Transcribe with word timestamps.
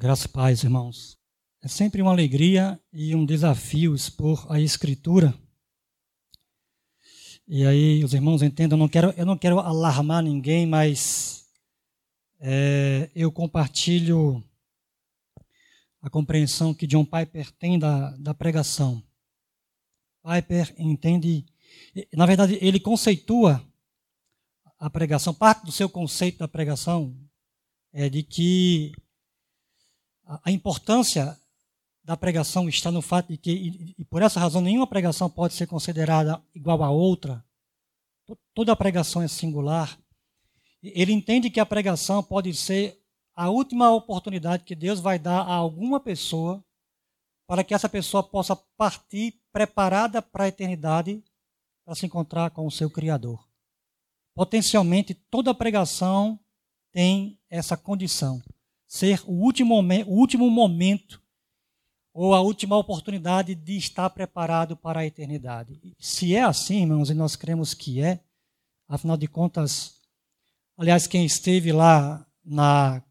Graças 0.00 0.26
e 0.26 0.28
paz, 0.28 0.62
irmãos. 0.62 1.18
É 1.60 1.66
sempre 1.66 2.00
uma 2.00 2.12
alegria 2.12 2.80
e 2.92 3.16
um 3.16 3.26
desafio 3.26 3.96
expor 3.96 4.46
a 4.48 4.60
Escritura. 4.60 5.34
E 7.48 7.66
aí, 7.66 8.04
os 8.04 8.14
irmãos 8.14 8.40
entendam, 8.40 8.78
eu 8.78 8.78
não 8.78 8.88
quero, 8.88 9.10
eu 9.16 9.26
não 9.26 9.36
quero 9.36 9.58
alarmar 9.58 10.22
ninguém, 10.22 10.66
mas 10.66 11.48
é, 12.38 13.10
eu 13.12 13.32
compartilho 13.32 14.40
a 16.00 16.08
compreensão 16.08 16.72
que 16.72 16.86
John 16.86 17.04
Piper 17.04 17.50
tem 17.58 17.76
da, 17.76 18.12
da 18.18 18.32
pregação. 18.32 19.02
Piper 20.22 20.76
entende, 20.78 21.44
na 22.14 22.24
verdade, 22.24 22.56
ele 22.62 22.78
conceitua 22.78 23.60
a 24.78 24.88
pregação, 24.88 25.34
parte 25.34 25.66
do 25.66 25.72
seu 25.72 25.88
conceito 25.88 26.38
da 26.38 26.46
pregação 26.46 27.18
é 27.92 28.08
de 28.08 28.22
que 28.22 28.92
a 30.28 30.50
importância 30.50 31.38
da 32.04 32.16
pregação 32.16 32.68
está 32.68 32.90
no 32.90 33.00
fato 33.00 33.28
de 33.28 33.38
que, 33.38 33.50
e, 33.50 33.94
e 33.98 34.04
por 34.04 34.20
essa 34.20 34.38
razão, 34.38 34.60
nenhuma 34.60 34.86
pregação 34.86 35.30
pode 35.30 35.54
ser 35.54 35.66
considerada 35.66 36.42
igual 36.54 36.82
a 36.82 36.90
outra. 36.90 37.42
Toda 38.54 38.76
pregação 38.76 39.22
é 39.22 39.28
singular. 39.28 39.98
Ele 40.82 41.12
entende 41.12 41.48
que 41.48 41.60
a 41.60 41.66
pregação 41.66 42.22
pode 42.22 42.54
ser 42.54 43.02
a 43.34 43.48
última 43.48 43.90
oportunidade 43.90 44.64
que 44.64 44.74
Deus 44.74 45.00
vai 45.00 45.18
dar 45.18 45.40
a 45.40 45.54
alguma 45.54 45.98
pessoa 45.98 46.62
para 47.46 47.64
que 47.64 47.72
essa 47.72 47.88
pessoa 47.88 48.22
possa 48.22 48.54
partir 48.76 49.40
preparada 49.50 50.20
para 50.20 50.44
a 50.44 50.48
eternidade 50.48 51.24
para 51.84 51.94
se 51.94 52.04
encontrar 52.04 52.50
com 52.50 52.66
o 52.66 52.70
seu 52.70 52.90
Criador. 52.90 53.42
Potencialmente, 54.34 55.14
toda 55.14 55.54
pregação 55.54 56.38
tem 56.92 57.38
essa 57.48 57.76
condição 57.76 58.42
ser 58.88 59.22
o 59.26 59.32
último, 59.32 59.78
o 59.78 60.14
último 60.14 60.50
momento 60.50 61.22
ou 62.14 62.34
a 62.34 62.40
última 62.40 62.76
oportunidade 62.76 63.54
de 63.54 63.76
estar 63.76 64.08
preparado 64.10 64.76
para 64.76 65.00
a 65.00 65.06
eternidade. 65.06 65.78
Se 66.00 66.34
é 66.34 66.42
assim, 66.42 66.80
irmãos, 66.80 67.10
e 67.10 67.14
nós 67.14 67.36
cremos 67.36 67.74
que 67.74 68.00
é, 68.02 68.20
afinal 68.88 69.16
de 69.16 69.28
contas, 69.28 70.00
aliás, 70.76 71.06
quem 71.06 71.24
esteve 71.24 71.70
lá 71.70 72.26
na 72.42 73.02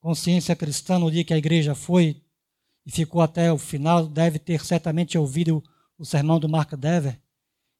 consciência 0.00 0.54
cristã 0.54 0.98
no 0.98 1.10
dia 1.10 1.24
que 1.24 1.34
a 1.34 1.38
igreja 1.38 1.74
foi 1.74 2.22
e 2.86 2.90
ficou 2.90 3.20
até 3.20 3.52
o 3.52 3.58
final, 3.58 4.06
deve 4.06 4.38
ter 4.38 4.64
certamente 4.64 5.18
ouvido 5.18 5.62
o 5.98 6.04
sermão 6.06 6.38
do 6.38 6.48
Mark 6.48 6.72
Dever. 6.74 7.20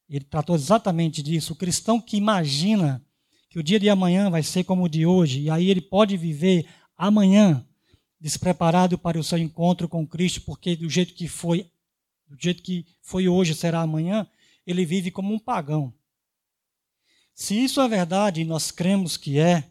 Ele 0.06 0.24
tratou 0.24 0.56
exatamente 0.56 1.22
disso. 1.22 1.52
O 1.52 1.56
cristão 1.56 2.00
que 2.00 2.16
imagina 2.16 3.02
que 3.48 3.58
o 3.58 3.62
dia 3.62 3.80
de 3.80 3.88
amanhã 3.88 4.28
vai 4.28 4.42
ser 4.42 4.64
como 4.64 4.84
o 4.84 4.88
de 4.88 5.06
hoje, 5.06 5.40
e 5.42 5.50
aí 5.50 5.70
ele 5.70 5.80
pode 5.80 6.16
viver 6.16 6.66
amanhã 6.98 7.64
despreparado 8.20 8.98
para 8.98 9.18
o 9.18 9.22
seu 9.22 9.38
encontro 9.38 9.88
com 9.88 10.06
Cristo, 10.06 10.40
porque 10.40 10.74
do 10.74 10.90
jeito 10.90 11.14
que 11.14 11.28
foi, 11.28 11.70
do 12.26 12.36
jeito 12.38 12.62
que 12.62 12.84
foi 13.00 13.28
hoje 13.28 13.54
será 13.54 13.80
amanhã, 13.80 14.26
ele 14.66 14.84
vive 14.84 15.12
como 15.12 15.32
um 15.32 15.38
pagão. 15.38 15.94
Se 17.32 17.62
isso 17.62 17.80
é 17.80 17.88
verdade, 17.88 18.40
e 18.40 18.44
nós 18.44 18.72
cremos 18.72 19.16
que 19.16 19.38
é, 19.38 19.70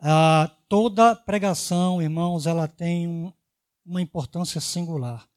ah, 0.00 0.50
toda 0.68 1.14
pregação, 1.14 2.02
irmãos, 2.02 2.46
ela 2.46 2.66
tem 2.66 3.06
um, 3.06 3.32
uma 3.86 4.02
importância 4.02 4.60
singular, 4.60 5.28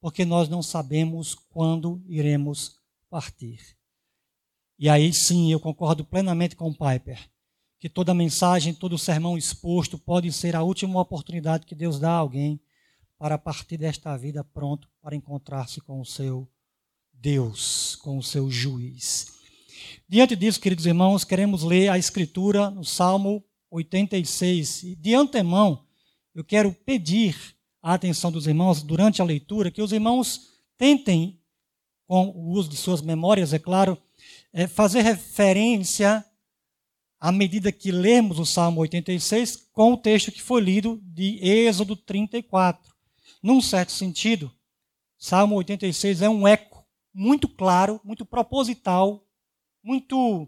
porque 0.00 0.24
nós 0.24 0.48
não 0.48 0.62
sabemos 0.62 1.34
quando 1.34 2.02
iremos 2.08 2.80
partir. 3.08 3.60
E 4.76 4.88
aí 4.88 5.14
sim, 5.14 5.52
eu 5.52 5.60
concordo 5.60 6.04
plenamente 6.04 6.56
com 6.56 6.68
o 6.68 6.76
Piper 6.76 7.30
que 7.84 7.88
toda 7.90 8.14
mensagem, 8.14 8.72
todo 8.72 8.96
sermão 8.96 9.36
exposto 9.36 9.98
pode 9.98 10.32
ser 10.32 10.56
a 10.56 10.62
última 10.62 10.98
oportunidade 10.98 11.66
que 11.66 11.74
Deus 11.74 11.98
dá 11.98 12.12
a 12.12 12.16
alguém 12.16 12.58
para 13.18 13.36
partir 13.36 13.76
desta 13.76 14.16
vida 14.16 14.42
pronto 14.42 14.88
para 15.02 15.14
encontrar-se 15.14 15.82
com 15.82 16.00
o 16.00 16.04
seu 16.06 16.48
Deus, 17.12 17.94
com 17.96 18.16
o 18.16 18.22
seu 18.22 18.50
juiz. 18.50 19.34
Diante 20.08 20.34
disso, 20.34 20.62
queridos 20.62 20.86
irmãos, 20.86 21.24
queremos 21.24 21.62
ler 21.62 21.90
a 21.90 21.98
Escritura 21.98 22.70
no 22.70 22.86
Salmo 22.86 23.44
86. 23.70 24.84
E 24.84 24.96
de 24.96 25.14
antemão, 25.14 25.84
eu 26.34 26.42
quero 26.42 26.72
pedir 26.72 27.36
a 27.82 27.92
atenção 27.92 28.32
dos 28.32 28.46
irmãos 28.46 28.82
durante 28.82 29.20
a 29.20 29.26
leitura, 29.26 29.70
que 29.70 29.82
os 29.82 29.92
irmãos 29.92 30.54
tentem, 30.78 31.38
com 32.06 32.28
o 32.30 32.52
uso 32.52 32.70
de 32.70 32.78
suas 32.78 33.02
memórias, 33.02 33.52
é 33.52 33.58
claro, 33.58 33.98
é, 34.54 34.66
fazer 34.66 35.02
referência 35.02 36.24
à 37.24 37.32
medida 37.32 37.72
que 37.72 37.90
lemos 37.90 38.38
o 38.38 38.44
Salmo 38.44 38.82
86 38.82 39.70
com 39.72 39.94
o 39.94 39.96
texto 39.96 40.30
que 40.30 40.42
foi 40.42 40.60
lido 40.60 41.00
de 41.02 41.38
Êxodo 41.42 41.96
34. 41.96 42.92
Num 43.42 43.62
certo 43.62 43.92
sentido, 43.92 44.52
Salmo 45.16 45.56
86 45.56 46.20
é 46.20 46.28
um 46.28 46.46
eco 46.46 46.84
muito 47.14 47.48
claro, 47.48 47.98
muito 48.04 48.26
proposital, 48.26 49.26
muito 49.82 50.46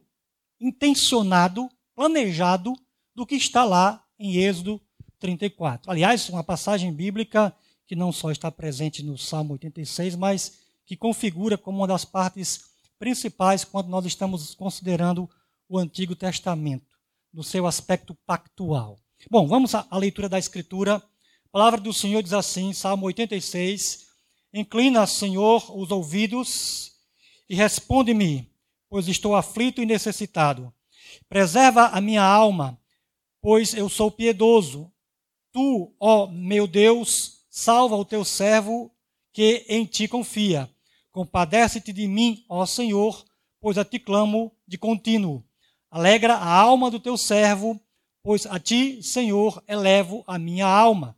intencionado, 0.60 1.66
planejado 1.94 2.74
do 3.14 3.24
que 3.24 3.36
está 3.36 3.64
lá 3.64 4.04
em 4.18 4.36
Êxodo 4.36 4.78
34. 5.18 5.90
Aliás, 5.90 6.28
uma 6.28 6.44
passagem 6.44 6.92
bíblica 6.92 7.56
que 7.86 7.96
não 7.96 8.12
só 8.12 8.30
está 8.30 8.52
presente 8.52 9.02
no 9.02 9.16
Salmo 9.16 9.54
86, 9.54 10.14
mas 10.14 10.58
que 10.84 10.94
configura 10.94 11.56
como 11.56 11.78
uma 11.78 11.88
das 11.88 12.04
partes 12.04 12.66
principais 12.98 13.64
quando 13.64 13.88
nós 13.88 14.04
estamos 14.04 14.54
considerando 14.54 15.26
o 15.68 15.78
Antigo 15.78 16.14
Testamento, 16.14 16.96
no 17.32 17.42
seu 17.42 17.66
aspecto 17.66 18.14
pactual. 18.26 18.98
Bom, 19.30 19.46
vamos 19.46 19.74
à 19.74 19.86
leitura 19.92 20.28
da 20.28 20.38
Escritura. 20.38 20.96
A 20.96 21.48
palavra 21.50 21.80
do 21.80 21.92
Senhor 21.92 22.22
diz 22.22 22.32
assim, 22.32 22.72
Salmo 22.72 23.06
86, 23.06 24.06
Inclina, 24.52 25.06
Senhor, 25.06 25.76
os 25.76 25.90
ouvidos 25.90 26.92
e 27.48 27.54
responde-me, 27.54 28.50
pois 28.88 29.08
estou 29.08 29.34
aflito 29.36 29.82
e 29.82 29.86
necessitado. 29.86 30.72
Preserva 31.28 31.88
a 31.88 32.00
minha 32.00 32.22
alma, 32.22 32.78
pois 33.40 33.74
eu 33.74 33.88
sou 33.88 34.10
piedoso. 34.10 34.90
Tu, 35.52 35.94
ó 36.00 36.26
meu 36.26 36.66
Deus, 36.66 37.44
salva 37.48 37.96
o 37.96 38.04
teu 38.04 38.24
servo 38.24 38.90
que 39.32 39.64
em 39.68 39.84
ti 39.84 40.08
confia. 40.08 40.70
Compadece-te 41.12 41.92
de 41.92 42.06
mim, 42.06 42.44
ó 42.48 42.66
Senhor, 42.66 43.24
pois 43.60 43.78
a 43.78 43.84
ti 43.84 43.98
clamo 43.98 44.52
de 44.66 44.78
contínuo. 44.78 45.44
Alegra 45.96 46.34
a 46.34 46.52
alma 46.52 46.90
do 46.90 47.00
teu 47.00 47.16
servo, 47.16 47.80
pois 48.22 48.44
a 48.44 48.60
ti, 48.60 49.02
Senhor, 49.02 49.64
elevo 49.66 50.22
a 50.26 50.38
minha 50.38 50.66
alma. 50.66 51.16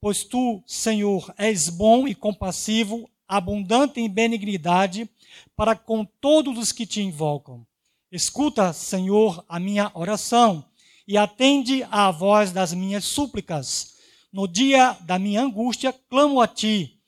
Pois 0.00 0.24
tu, 0.24 0.62
Senhor, 0.66 1.30
és 1.36 1.68
bom 1.68 2.08
e 2.08 2.14
compassivo, 2.14 3.06
abundante 3.28 4.00
em 4.00 4.08
benignidade 4.08 5.10
para 5.54 5.76
com 5.76 6.06
todos 6.06 6.56
os 6.56 6.72
que 6.72 6.86
te 6.86 7.02
invocam. 7.02 7.66
Escuta, 8.10 8.72
Senhor, 8.72 9.44
a 9.46 9.60
minha 9.60 9.90
oração 9.92 10.64
e 11.06 11.18
atende 11.18 11.86
à 11.90 12.10
voz 12.10 12.50
das 12.50 12.72
minhas 12.72 13.04
súplicas. 13.04 13.96
No 14.32 14.48
dia 14.48 14.96
da 15.02 15.18
minha 15.18 15.42
angústia, 15.42 15.92
clamo 15.92 16.40
a 16.40 16.48
ti, 16.48 16.98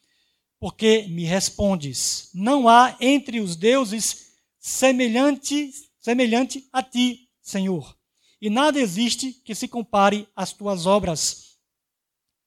porque 0.58 1.06
me 1.08 1.24
respondes. 1.24 2.28
Não 2.34 2.68
há 2.68 2.94
entre 3.00 3.40
os 3.40 3.56
deuses 3.56 4.34
semelhantes 4.58 5.88
semelhante 6.00 6.66
a 6.72 6.82
ti, 6.82 7.28
Senhor. 7.40 7.96
E 8.40 8.48
nada 8.48 8.80
existe 8.80 9.32
que 9.32 9.54
se 9.54 9.68
compare 9.68 10.26
às 10.34 10.52
tuas 10.52 10.86
obras. 10.86 11.58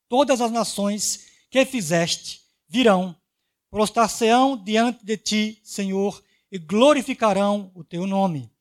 Todas 0.10 0.42
as 0.42 0.52
nações 0.52 1.28
que 1.50 1.64
fizeste 1.66 2.42
virão, 2.68 3.16
prostrar-se-ão 3.70 4.58
diante 4.58 5.06
de 5.06 5.18
ti, 5.18 5.62
Senhor, 5.64 6.24
e 6.52 6.58
glorificarão 6.58 7.72
o 7.76 7.84
teu 7.84 8.08
nome. 8.08 8.52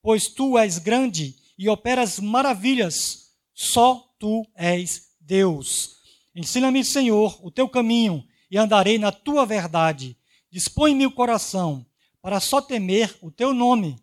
Pois 0.00 0.28
tu 0.28 0.56
és 0.56 0.78
grande 0.78 1.36
e 1.58 1.68
operas 1.68 2.20
maravilhas, 2.20 3.32
só 3.52 4.14
tu 4.18 4.46
és 4.54 5.10
Deus. 5.20 5.96
Ensina-me, 6.34 6.84
Senhor, 6.84 7.38
o 7.44 7.50
teu 7.50 7.68
caminho 7.68 8.24
e 8.50 8.56
andarei 8.56 8.98
na 8.98 9.10
tua 9.10 9.44
verdade. 9.44 10.16
Dispõe-me 10.50 11.06
o 11.06 11.12
coração 11.12 11.84
para 12.22 12.38
só 12.40 12.60
temer 12.60 13.16
o 13.20 13.30
teu 13.30 13.52
nome 13.52 13.96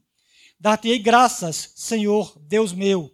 Dar-te-ei 0.63 0.97
graças, 0.97 1.73
Senhor, 1.75 2.39
Deus 2.39 2.71
meu, 2.71 3.13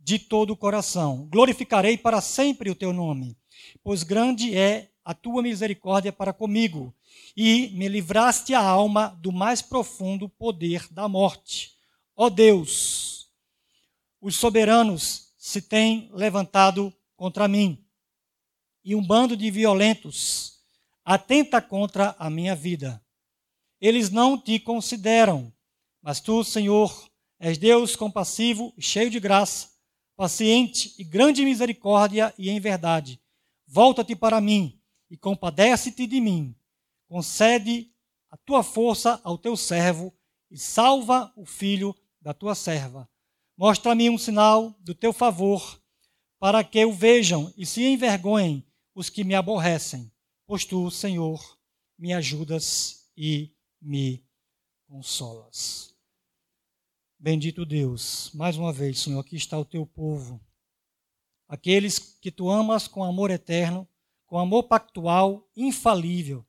de 0.00 0.18
todo 0.18 0.54
o 0.54 0.56
coração. 0.56 1.28
Glorificarei 1.30 1.98
para 1.98 2.22
sempre 2.22 2.70
o 2.70 2.74
teu 2.74 2.90
nome, 2.90 3.36
pois 3.84 4.02
grande 4.02 4.56
é 4.56 4.90
a 5.04 5.12
tua 5.12 5.42
misericórdia 5.42 6.10
para 6.10 6.32
comigo, 6.32 6.96
e 7.36 7.68
me 7.74 7.86
livraste 7.86 8.54
a 8.54 8.62
alma 8.62 9.08
do 9.20 9.30
mais 9.30 9.60
profundo 9.60 10.26
poder 10.26 10.90
da 10.90 11.06
morte. 11.06 11.72
Ó 12.16 12.30
Deus, 12.30 13.28
os 14.18 14.36
soberanos 14.36 15.34
se 15.36 15.60
têm 15.60 16.08
levantado 16.14 16.90
contra 17.14 17.46
mim, 17.46 17.84
e 18.82 18.94
um 18.94 19.06
bando 19.06 19.36
de 19.36 19.50
violentos 19.50 20.60
atenta 21.04 21.60
contra 21.60 22.16
a 22.18 22.30
minha 22.30 22.56
vida. 22.56 23.04
Eles 23.78 24.08
não 24.08 24.38
te 24.38 24.58
consideram 24.58 25.52
mas 26.06 26.20
tu, 26.20 26.44
Senhor, 26.44 27.10
és 27.36 27.58
Deus 27.58 27.96
compassivo 27.96 28.72
cheio 28.78 29.10
de 29.10 29.18
graça, 29.18 29.70
paciente 30.14 30.94
e 30.96 31.02
grande 31.02 31.44
misericórdia 31.44 32.32
e 32.38 32.48
em 32.48 32.60
verdade. 32.60 33.20
Volta-te 33.66 34.14
para 34.14 34.40
mim 34.40 34.80
e 35.10 35.16
compadece-te 35.16 36.06
de 36.06 36.20
mim. 36.20 36.54
Concede 37.08 37.92
a 38.30 38.36
tua 38.36 38.62
força 38.62 39.20
ao 39.24 39.36
teu 39.36 39.56
servo 39.56 40.14
e 40.48 40.56
salva 40.56 41.32
o 41.36 41.44
filho 41.44 41.92
da 42.20 42.32
tua 42.32 42.54
serva. 42.54 43.10
Mostra-me 43.56 44.08
um 44.08 44.16
sinal 44.16 44.76
do 44.78 44.94
teu 44.94 45.12
favor, 45.12 45.82
para 46.38 46.62
que 46.62 46.84
o 46.84 46.92
vejam 46.92 47.52
e 47.56 47.66
se 47.66 47.82
envergonhem 47.84 48.64
os 48.94 49.10
que 49.10 49.24
me 49.24 49.34
aborrecem. 49.34 50.08
Pois 50.46 50.64
tu, 50.64 50.88
Senhor, 50.88 51.58
me 51.98 52.12
ajudas 52.12 53.10
e 53.16 53.50
me 53.82 54.24
consolas. 54.86 55.95
Bendito 57.26 57.66
Deus, 57.66 58.30
mais 58.34 58.56
uma 58.56 58.72
vez, 58.72 59.00
Senhor, 59.00 59.18
aqui 59.18 59.34
está 59.34 59.58
o 59.58 59.64
teu 59.64 59.84
povo. 59.84 60.40
Aqueles 61.48 61.98
que 61.98 62.30
tu 62.30 62.48
amas 62.48 62.86
com 62.86 63.02
amor 63.02 63.32
eterno, 63.32 63.84
com 64.26 64.38
amor 64.38 64.68
pactual 64.68 65.50
infalível. 65.56 66.46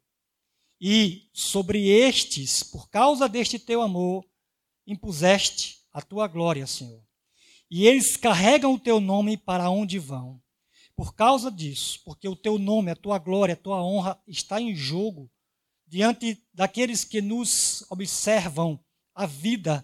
E 0.80 1.32
sobre 1.34 1.90
estes, 1.90 2.62
por 2.62 2.92
causa 2.92 3.28
deste 3.28 3.58
teu 3.58 3.82
amor, 3.82 4.24
impuseste 4.86 5.80
a 5.92 6.00
tua 6.00 6.28
glória, 6.28 6.68
Senhor. 6.68 7.04
E 7.72 7.88
eles 7.88 8.16
carregam 8.16 8.76
o 8.76 8.80
teu 8.80 9.00
nome 9.00 9.36
para 9.36 9.72
onde 9.72 9.98
vão. 9.98 10.40
Por 10.96 11.16
causa 11.16 11.50
disso, 11.50 12.02
porque 12.06 12.30
o 12.30 12.36
teu 12.36 12.60
nome, 12.60 12.92
a 12.92 12.96
tua 12.96 13.18
glória, 13.18 13.54
a 13.54 13.58
tua 13.58 13.84
honra 13.84 14.22
está 14.28 14.62
em 14.62 14.76
jogo 14.76 15.28
diante 15.88 16.40
daqueles 16.54 17.04
que 17.04 17.20
nos 17.20 17.84
observam 17.90 18.80
a 19.16 19.26
vida 19.26 19.84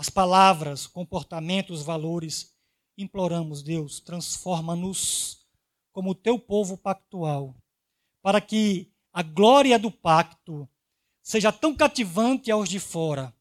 as 0.00 0.08
palavras, 0.08 0.86
comportamentos, 0.86 1.82
valores. 1.82 2.54
Imploramos, 2.96 3.62
Deus, 3.62 4.00
transforma-nos 4.00 5.46
como 5.92 6.12
o 6.12 6.14
teu 6.14 6.38
povo 6.38 6.78
pactual, 6.78 7.54
para 8.22 8.40
que 8.40 8.90
a 9.12 9.22
glória 9.22 9.78
do 9.78 9.90
pacto 9.90 10.66
seja 11.22 11.52
tão 11.52 11.76
cativante 11.76 12.50
aos 12.50 12.66
de 12.66 12.80
fora, 12.80 13.34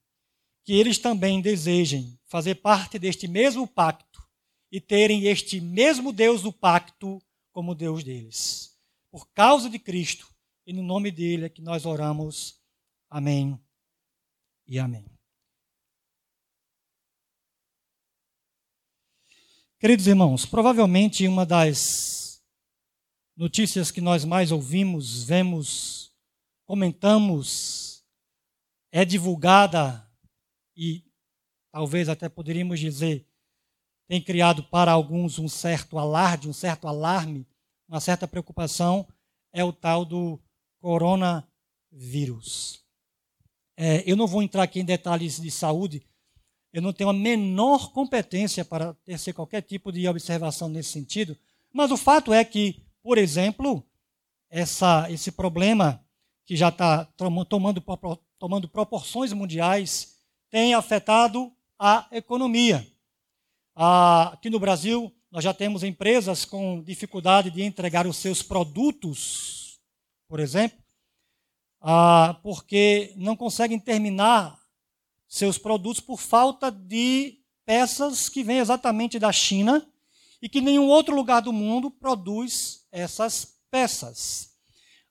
que 0.66 0.74
eles 0.74 0.98
também 0.98 1.42
desejem 1.42 2.20
fazer 2.26 2.56
parte 2.56 3.00
deste 3.00 3.26
mesmo 3.26 3.66
pacto 3.66 4.22
e 4.70 4.82
terem 4.82 5.28
este 5.28 5.62
mesmo 5.62 6.12
Deus 6.12 6.42
do 6.42 6.52
pacto 6.52 7.22
como 7.54 7.74
Deus 7.74 8.04
deles. 8.04 8.78
Por 9.10 9.30
causa 9.30 9.70
de 9.70 9.80
Cristo 9.80 10.28
e 10.68 10.74
no 10.74 10.84
nome 10.84 11.10
dele 11.10 11.46
é 11.46 11.50
que 11.50 11.62
nós 11.62 11.86
oramos. 11.86 12.60
Amém 13.10 13.58
e 14.68 14.78
amém. 14.78 15.19
Queridos 19.82 20.08
irmãos, 20.08 20.46
provavelmente 20.46 21.26
uma 21.26 21.46
das 21.46 22.44
notícias 23.34 23.90
que 23.90 24.02
nós 24.02 24.26
mais 24.26 24.52
ouvimos, 24.52 25.24
vemos, 25.24 26.14
comentamos, 26.66 28.04
é 28.92 29.06
divulgada 29.06 30.06
e 30.76 31.06
talvez 31.72 32.10
até 32.10 32.28
poderíamos 32.28 32.78
dizer, 32.78 33.26
tem 34.06 34.22
criado 34.22 34.66
para 34.66 34.92
alguns 34.92 35.40
um 35.40 35.48
certo 35.48 35.98
alarde, 35.98 36.50
um 36.50 36.54
certo 36.54 36.86
alarme, 36.86 37.48
uma 37.88 38.02
certa 38.02 38.28
preocupação, 38.28 39.08
é 39.54 39.64
o 39.64 39.72
tal 39.72 40.04
do 40.04 40.38
coronavírus. 40.82 42.84
É, 43.78 44.04
eu 44.06 44.18
não 44.18 44.28
vou 44.28 44.44
entrar 44.44 44.64
aqui 44.64 44.82
em 44.82 44.86
detalhes 44.86 45.40
de 45.40 45.50
saúde, 45.50 46.06
eu 46.72 46.82
não 46.82 46.94
tenho 46.94 47.10
a 47.10 47.14
menor 47.14 47.92
competência 47.92 48.64
para 48.64 48.94
tecer 49.06 49.34
qualquer 49.34 49.62
tipo 49.62 49.92
de 49.92 50.08
observação 50.08 50.70
nesse 50.70 50.90
sentido, 50.90 51.38
mas 51.74 51.92
o 51.92 51.98
fato 51.98 52.34
é 52.34 52.44
que, 52.44 52.84
por 53.02 53.18
exemplo, 53.18 53.84
essa, 54.50 55.10
esse 55.12 55.32
problema 55.32 56.04
que 56.46 56.56
já 56.56 56.70
está 56.70 57.06
tomando, 57.48 57.84
tomando 58.38 58.68
proporções 58.68 59.34
mundiais 59.34 60.18
tem 60.50 60.74
afetado 60.74 61.52
a 61.78 62.08
economia. 62.12 62.86
aqui 63.76 64.50
no 64.50 64.60
Brasil, 64.60 65.14
nós 65.32 65.44
já 65.44 65.54
temos 65.54 65.84
empresas 65.84 66.44
com 66.44 66.82
dificuldade 66.82 67.52
de 67.52 67.62
entregar 67.62 68.08
os 68.08 68.18
seus 68.18 68.42
produtos, 68.42 69.80
por 70.28 70.40
exemplo, 70.40 70.80
ah, 71.82 72.38
porque 72.44 73.14
não 73.16 73.36
conseguem 73.36 73.80
terminar 73.80 74.59
seus 75.30 75.60
produtos 75.60 76.02
por 76.02 76.20
falta 76.20 76.72
de 76.72 77.38
peças 77.64 78.28
que 78.28 78.44
vêm 78.44 78.58
exatamente 78.58 79.20
da 79.20 79.32
China 79.32 79.88
e 80.42 80.50
que 80.50 80.60
nenhum 80.60 80.88
outro 80.88 81.16
lugar 81.16 81.42
do 81.42 81.54
mundo 81.54 81.92
produz 81.92 82.88
essas 82.92 83.60
peças. 83.70 84.50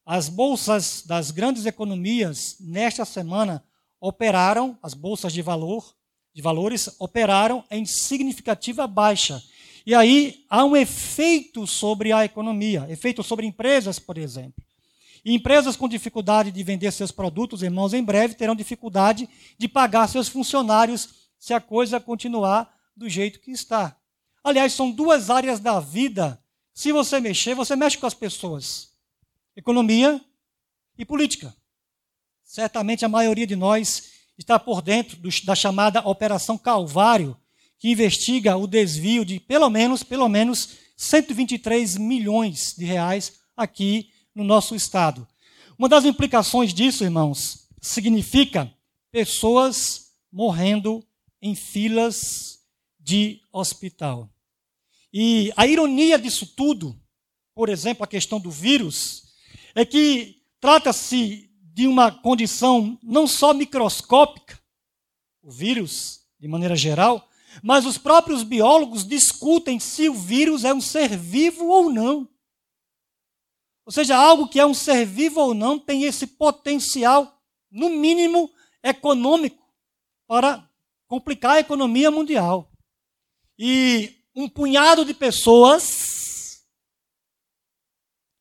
As 0.04 0.28
bolsas 0.28 1.04
das 1.06 1.30
grandes 1.30 1.66
economias 1.66 2.56
nesta 2.58 3.04
semana 3.04 3.64
operaram, 4.00 4.76
as 4.82 4.92
bolsas 4.92 5.32
de 5.32 5.40
valor, 5.40 5.94
de 6.34 6.42
valores 6.42 6.90
operaram 6.98 7.64
em 7.70 7.86
significativa 7.86 8.86
baixa. 8.88 9.40
E 9.86 9.94
aí 9.94 10.44
há 10.50 10.64
um 10.64 10.76
efeito 10.76 11.66
sobre 11.66 12.12
a 12.12 12.24
economia, 12.24 12.86
efeito 12.90 13.22
sobre 13.22 13.46
empresas, 13.46 13.98
por 13.98 14.18
exemplo. 14.18 14.64
E 15.24 15.34
empresas 15.34 15.76
com 15.76 15.88
dificuldade 15.88 16.50
de 16.50 16.62
vender 16.62 16.92
seus 16.92 17.10
produtos, 17.10 17.62
irmãos, 17.62 17.92
em 17.92 18.02
breve 18.02 18.34
terão 18.34 18.54
dificuldade 18.54 19.28
de 19.56 19.68
pagar 19.68 20.08
seus 20.08 20.28
funcionários 20.28 21.28
se 21.38 21.54
a 21.54 21.60
coisa 21.60 22.00
continuar 22.00 22.72
do 22.96 23.08
jeito 23.08 23.40
que 23.40 23.50
está. 23.50 23.96
Aliás, 24.42 24.72
são 24.72 24.90
duas 24.90 25.30
áreas 25.30 25.60
da 25.60 25.80
vida. 25.80 26.42
Se 26.72 26.92
você 26.92 27.20
mexer, 27.20 27.54
você 27.54 27.76
mexe 27.76 27.98
com 27.98 28.06
as 28.06 28.14
pessoas: 28.14 28.90
economia 29.56 30.20
e 30.96 31.04
política. 31.04 31.54
Certamente 32.44 33.04
a 33.04 33.08
maioria 33.08 33.46
de 33.46 33.56
nós 33.56 34.12
está 34.38 34.58
por 34.58 34.80
dentro 34.80 35.16
do, 35.16 35.28
da 35.44 35.54
chamada 35.54 36.00
Operação 36.00 36.56
Calvário, 36.56 37.36
que 37.78 37.90
investiga 37.90 38.56
o 38.56 38.66
desvio 38.66 39.24
de 39.24 39.38
pelo 39.38 39.68
menos, 39.68 40.02
pelo 40.02 40.28
menos 40.28 40.78
123 40.96 41.96
milhões 41.96 42.74
de 42.76 42.84
reais 42.84 43.34
aqui 43.56 44.10
no 44.38 44.44
nosso 44.44 44.76
estado. 44.76 45.26
Uma 45.76 45.88
das 45.88 46.04
implicações 46.04 46.72
disso, 46.72 47.02
irmãos, 47.02 47.66
significa 47.80 48.72
pessoas 49.10 50.12
morrendo 50.30 51.04
em 51.42 51.56
filas 51.56 52.60
de 53.00 53.40
hospital. 53.52 54.30
E 55.12 55.52
a 55.56 55.66
ironia 55.66 56.16
disso 56.16 56.46
tudo, 56.46 56.96
por 57.52 57.68
exemplo, 57.68 58.04
a 58.04 58.06
questão 58.06 58.38
do 58.38 58.48
vírus, 58.48 59.24
é 59.74 59.84
que 59.84 60.40
trata-se 60.60 61.50
de 61.74 61.88
uma 61.88 62.12
condição 62.12 62.96
não 63.02 63.26
só 63.26 63.52
microscópica, 63.52 64.56
o 65.42 65.50
vírus, 65.50 66.20
de 66.38 66.46
maneira 66.46 66.76
geral, 66.76 67.28
mas 67.60 67.84
os 67.84 67.98
próprios 67.98 68.44
biólogos 68.44 69.04
discutem 69.04 69.80
se 69.80 70.08
o 70.08 70.14
vírus 70.14 70.64
é 70.64 70.72
um 70.72 70.80
ser 70.80 71.16
vivo 71.16 71.66
ou 71.66 71.90
não. 71.90 72.28
Ou 73.88 73.92
seja, 73.92 74.14
algo 74.14 74.46
que 74.46 74.60
é 74.60 74.66
um 74.66 74.74
ser 74.74 75.06
vivo 75.06 75.40
ou 75.40 75.54
não 75.54 75.78
tem 75.78 76.02
esse 76.02 76.26
potencial, 76.26 77.40
no 77.70 77.88
mínimo 77.88 78.52
econômico, 78.82 79.66
para 80.26 80.68
complicar 81.06 81.52
a 81.52 81.60
economia 81.60 82.10
mundial. 82.10 82.70
E 83.58 84.14
um 84.36 84.46
punhado 84.46 85.06
de 85.06 85.14
pessoas, 85.14 86.66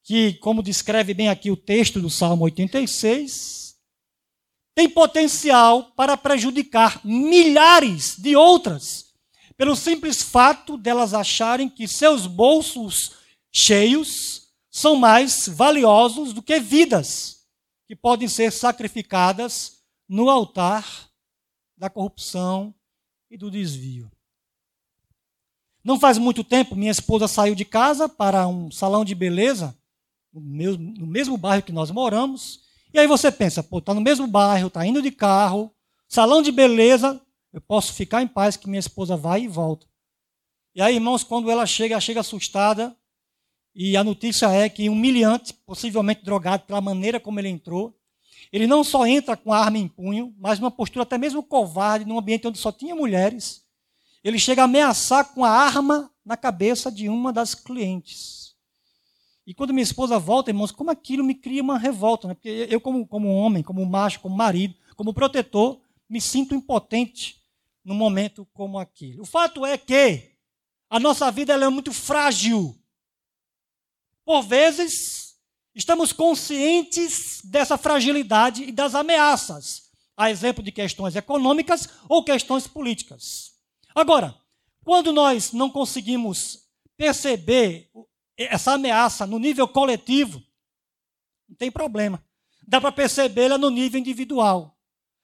que, 0.04 0.34
como 0.40 0.62
descreve 0.62 1.14
bem 1.14 1.30
aqui 1.30 1.50
o 1.50 1.56
texto 1.56 2.02
do 2.02 2.10
Salmo 2.10 2.44
86, 2.44 3.78
tem 4.76 4.90
potencial 4.90 5.94
para 5.94 6.18
prejudicar 6.18 7.00
milhares 7.06 8.18
de 8.18 8.36
outras, 8.36 9.14
pelo 9.56 9.78
simples 9.78 10.22
fato 10.22 10.78
delas 10.78 11.14
acharem 11.14 11.70
que 11.70 11.88
seus 11.88 12.28
bolsos 12.28 13.14
cheios 13.50 14.47
são 14.78 14.96
mais 14.96 15.48
valiosos 15.48 16.34
do 16.34 16.44
que 16.44 16.60
vidas 16.60 17.48
que 17.88 17.96
podem 17.96 18.28
ser 18.28 18.52
sacrificadas 18.52 19.80
no 20.08 20.30
altar 20.30 21.10
da 21.76 21.90
corrupção 21.90 22.76
e 23.28 23.36
do 23.36 23.50
desvio. 23.50 24.12
Não 25.84 26.00
faz 26.00 26.20
muito 26.20 26.44
tempo, 26.44 26.76
minha 26.76 26.92
esposa 26.92 27.28
saiu 27.28 27.56
de 27.56 27.66
casa 27.66 28.08
para 28.08 28.48
um 28.48 28.70
salão 28.70 29.04
de 29.04 29.16
beleza, 29.16 29.76
no 30.32 30.42
mesmo, 30.42 30.94
no 30.94 31.08
mesmo 31.08 31.38
bairro 31.38 31.64
que 31.64 31.72
nós 31.72 31.90
moramos. 31.90 32.62
E 32.94 33.00
aí 33.00 33.08
você 33.08 33.32
pensa, 33.32 33.64
pô, 33.64 33.80
está 33.80 33.96
no 33.96 34.02
mesmo 34.02 34.28
bairro, 34.28 34.68
está 34.68 34.86
indo 34.86 35.02
de 35.02 35.10
carro, 35.10 35.74
salão 36.08 36.40
de 36.40 36.52
beleza, 36.52 37.20
eu 37.52 37.62
posso 37.62 37.94
ficar 37.94 38.22
em 38.22 38.28
paz 38.28 38.56
que 38.56 38.70
minha 38.70 38.80
esposa 38.80 39.18
vai 39.18 39.42
e 39.42 39.48
volta. 39.48 39.88
E 40.76 40.84
aí, 40.84 40.94
irmãos, 40.94 41.24
quando 41.24 41.50
ela 41.50 41.66
chega, 41.66 41.96
ela 41.96 42.02
chega 42.02 42.20
assustada, 42.20 42.96
e 43.80 43.96
a 43.96 44.04
notícia 44.04 44.48
é 44.48 44.68
que 44.68 44.90
humilhante, 44.90 45.54
possivelmente 45.54 46.26
drogado 46.26 46.64
pela 46.64 46.82
maneira 46.82 47.20
como 47.20 47.40
ele 47.40 47.48
entrou, 47.48 47.96
ele 48.52 48.66
não 48.66 48.84
só 48.84 49.06
entra 49.06 49.38
com 49.38 49.54
a 49.54 49.60
arma 49.60 49.78
em 49.78 49.88
punho, 49.88 50.34
mas 50.40 50.60
numa 50.60 50.72
postura 50.72 51.04
até 51.04 51.16
mesmo 51.16 51.44
covarde, 51.44 52.04
num 52.04 52.18
ambiente 52.18 52.48
onde 52.48 52.58
só 52.58 52.72
tinha 52.72 52.96
mulheres. 52.96 53.64
ele 54.24 54.40
chega 54.40 54.64
a 54.64 54.66
ameaçar 54.66 55.32
com 55.32 55.46
a 55.46 55.52
arma 55.52 56.12
na 56.26 56.36
cabeça 56.36 56.92
de 56.92 57.08
uma 57.08 57.32
das 57.32 57.54
clientes. 57.54 58.56
E 59.46 59.54
quando 59.54 59.76
minha 59.76 59.84
esposa 59.84 60.18
volta, 60.18 60.50
irmãos, 60.50 60.72
como 60.72 60.90
aquilo 60.90 61.24
me 61.24 61.36
cria 61.36 61.62
uma 61.62 61.78
revolta, 61.78 62.28
né? 62.28 62.34
Porque 62.34 62.68
eu, 62.70 62.82
como, 62.82 63.06
como 63.06 63.30
homem, 63.30 63.62
como 63.62 63.86
macho, 63.86 64.20
como 64.22 64.36
marido, 64.36 64.74
como 64.96 65.14
protetor, 65.14 65.80
me 66.10 66.20
sinto 66.20 66.56
impotente 66.56 67.42
num 67.86 67.96
momento 67.96 68.46
como 68.54 68.80
aquele. 68.80 69.22
O 69.22 69.26
fato 69.26 69.64
é 69.64 69.78
que 69.78 70.32
a 70.90 71.00
nossa 71.00 71.32
vida 71.32 71.54
é 71.54 71.70
muito 71.70 71.94
frágil. 71.94 72.77
Por 74.28 74.42
vezes, 74.42 75.38
estamos 75.74 76.12
conscientes 76.12 77.40
dessa 77.46 77.78
fragilidade 77.78 78.62
e 78.64 78.74
das 78.74 78.94
ameaças, 78.94 79.84
a 80.18 80.30
exemplo 80.30 80.62
de 80.62 80.70
questões 80.70 81.16
econômicas 81.16 81.88
ou 82.10 82.26
questões 82.26 82.68
políticas. 82.68 83.54
Agora, 83.96 84.36
quando 84.84 85.14
nós 85.14 85.54
não 85.54 85.70
conseguimos 85.70 86.68
perceber 86.98 87.90
essa 88.38 88.74
ameaça 88.74 89.26
no 89.26 89.40
nível 89.40 89.66
coletivo, 89.66 90.44
não 91.48 91.56
tem 91.56 91.72
problema. 91.72 92.22
Dá 92.68 92.82
para 92.82 92.92
percebê-la 92.92 93.58
no 93.58 93.70
nível 93.70 93.98
individual. 93.98 94.78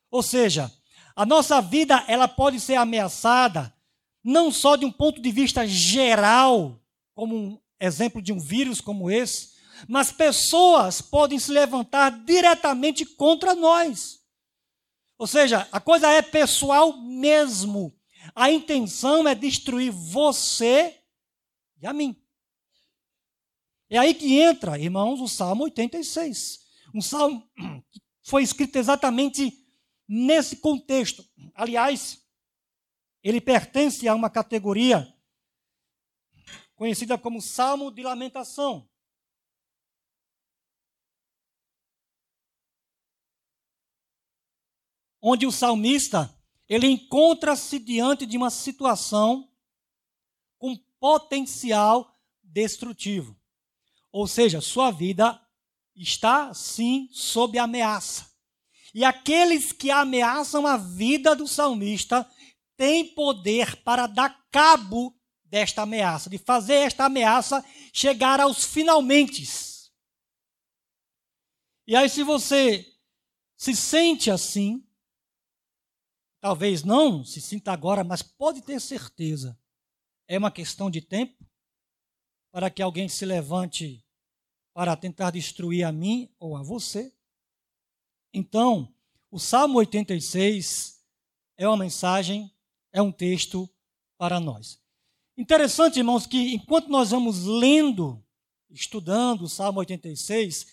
Ou 0.10 0.24
seja, 0.24 0.72
a 1.13 1.25
nossa 1.25 1.60
vida 1.60 2.05
ela 2.07 2.29
pode 2.29 2.57
ser 2.57 2.75
ameaçada 2.75 3.75
não 4.24 4.50
só 4.50 4.77
de 4.77 4.86
um 4.86 4.91
ponto 4.93 5.22
de 5.22 5.29
vista 5.29 5.67
geral, 5.67 6.81
como 7.13 7.62
exemplo 7.83 8.21
de 8.21 8.31
um 8.31 8.39
vírus 8.39 8.79
como 8.79 9.11
esse, 9.11 9.53
mas 9.87 10.11
pessoas 10.11 11.01
podem 11.01 11.37
se 11.37 11.51
levantar 11.51 12.09
diretamente 12.23 13.05
contra 13.05 13.53
nós. 13.53 14.21
Ou 15.17 15.27
seja, 15.27 15.67
a 15.71 15.79
coisa 15.79 16.09
é 16.09 16.21
pessoal 16.21 16.97
mesmo. 16.97 17.93
A 18.33 18.49
intenção 18.49 19.27
é 19.27 19.35
destruir 19.35 19.91
você 19.91 20.97
e 21.81 21.85
a 21.85 21.93
mim. 21.93 22.15
É 23.89 23.97
aí 23.97 24.13
que 24.13 24.39
entra, 24.39 24.79
irmãos, 24.79 25.19
o 25.19 25.27
Salmo 25.27 25.65
86. 25.65 26.59
Um 26.95 27.01
salmo 27.01 27.47
que 27.91 28.01
foi 28.23 28.43
escrito 28.43 28.77
exatamente 28.77 29.59
nesse 30.07 30.55
contexto. 30.55 31.23
Aliás, 31.53 32.21
ele 33.21 33.41
pertence 33.41 34.07
a 34.07 34.15
uma 34.15 34.29
categoria 34.29 35.12
conhecida 36.75 37.18
como 37.18 37.42
Salmo 37.42 37.92
de 37.92 38.03
Lamentação. 38.03 38.89
Onde 45.22 45.46
o 45.46 45.51
salmista, 45.51 46.38
ele 46.68 46.88
encontra-se 46.88 47.80
diante 47.80 48.25
de 48.25 48.36
uma 48.36 48.50
situação 48.50 49.50
com 50.58 50.75
potencial 51.00 52.20
destrutivo. 52.42 53.39
Ou 54.12 54.27
seja, 54.27 54.60
sua 54.60 54.92
vida 54.92 55.42
está 55.96 56.53
sim 56.53 57.08
sob 57.12 57.58
ameaça. 57.58 58.32
E 58.94 59.03
aqueles 59.03 59.72
que 59.72 59.89
ameaçam 59.89 60.68
a 60.68 60.77
vida 60.77 61.36
do 61.36 61.48
salmista 61.48 62.30
têm 62.77 63.13
poder 63.13 63.77
para 63.77 64.08
dar 64.08 64.46
cabo 64.51 65.18
desta 65.53 65.83
ameaça, 65.83 66.31
de 66.31 66.39
fazer 66.39 66.74
esta 66.74 67.05
ameaça 67.05 67.63
chegar 67.93 68.39
aos 68.39 68.65
finalmente. 68.65 69.43
E 71.86 71.95
aí, 71.95 72.10
se 72.10 72.24
você 72.24 72.91
se 73.55 73.75
sente 73.75 74.31
assim, 74.31 74.83
talvez 76.41 76.83
não 76.83 77.24
se 77.24 77.39
sinta 77.39 77.72
agora, 77.72 78.03
mas 78.03 78.24
pode 78.24 78.63
ter 78.63 78.81
certeza, 78.81 79.55
é 80.27 80.39
uma 80.39 80.50
questão 80.50 80.89
de 80.89 81.01
tempo 81.01 81.45
para 82.51 82.72
que 82.72 82.81
alguém 82.81 83.07
se 83.07 83.24
levante 83.24 84.03
para 84.74 84.98
tentar 84.98 85.29
destruir 85.29 85.83
a 85.83 85.91
mim 85.91 86.33
ou 86.39 86.57
a 86.57 86.63
você. 86.63 87.15
Então, 88.33 88.91
o 89.29 89.38
Salmo 89.38 89.77
86 89.77 91.00
é 91.57 91.67
uma 91.67 91.77
mensagem, 91.77 92.51
é 92.91 93.00
um 93.00 93.12
texto 93.12 93.69
para 94.17 94.39
nós. 94.39 94.82
Interessante, 95.35 95.97
irmãos, 95.97 96.27
que 96.27 96.53
enquanto 96.53 96.89
nós 96.89 97.09
vamos 97.09 97.45
lendo, 97.45 98.23
estudando 98.69 99.43
o 99.43 99.49
Salmo 99.49 99.79
86, 99.79 100.67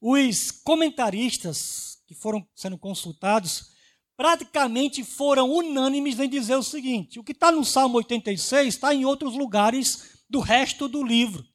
os 0.00 0.50
comentaristas 0.50 1.98
que 2.06 2.14
foram 2.14 2.46
sendo 2.54 2.78
consultados 2.78 3.72
praticamente 4.16 5.04
foram 5.04 5.50
unânimes 5.50 6.18
em 6.18 6.28
dizer 6.28 6.56
o 6.56 6.62
seguinte: 6.62 7.18
o 7.18 7.24
que 7.24 7.32
está 7.32 7.52
no 7.52 7.64
Salmo 7.64 7.98
86 7.98 8.74
está 8.74 8.94
em 8.94 9.04
outros 9.04 9.34
lugares 9.34 10.24
do 10.30 10.40
resto 10.40 10.88
do 10.88 11.04
livro. 11.04 11.46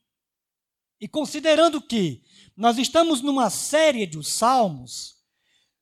E 0.99 1.07
considerando 1.07 1.81
que 1.81 2.21
nós 2.55 2.77
estamos 2.77 3.21
numa 3.21 3.49
série 3.49 4.05
de 4.05 4.23
salmos, 4.23 5.15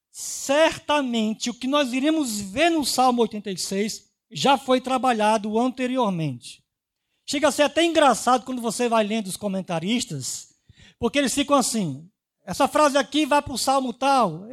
certamente 0.10 1.50
o 1.50 1.54
que 1.54 1.68
nós 1.68 1.92
iremos 1.92 2.40
ver 2.40 2.70
no 2.70 2.86
Salmo 2.86 3.24
86 3.24 4.10
já 4.32 4.58
foi 4.58 4.80
trabalhado 4.80 5.60
anteriormente. 5.60 6.64
Chega 7.30 7.50
a 7.50 7.52
ser 7.52 7.62
até 7.62 7.86
engraçado 7.86 8.44
quando 8.44 8.60
você 8.60 8.90
vai 8.90 9.04
lendo 9.04 9.28
os 9.28 9.38
comentaristas, 9.38 10.48
porque 10.98 11.20
eles 11.20 11.32
ficam 11.32 11.56
assim: 11.56 12.10
essa 12.44 12.68
frase 12.68 12.98
aqui 12.98 13.24
vai 13.24 13.40
para 13.40 13.54
o 13.54 13.58
salmo 13.58 13.94
tal, 13.94 14.48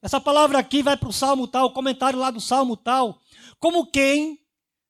essa 0.00 0.18
palavra 0.18 0.58
aqui 0.58 0.82
vai 0.82 0.96
para 0.96 1.10
o 1.10 1.12
salmo 1.12 1.46
tal, 1.46 1.66
o 1.66 1.72
comentário 1.74 2.18
lá 2.18 2.30
do 2.30 2.40
salmo 2.40 2.74
tal, 2.74 3.18
como 3.60 3.90
quem 3.90 4.38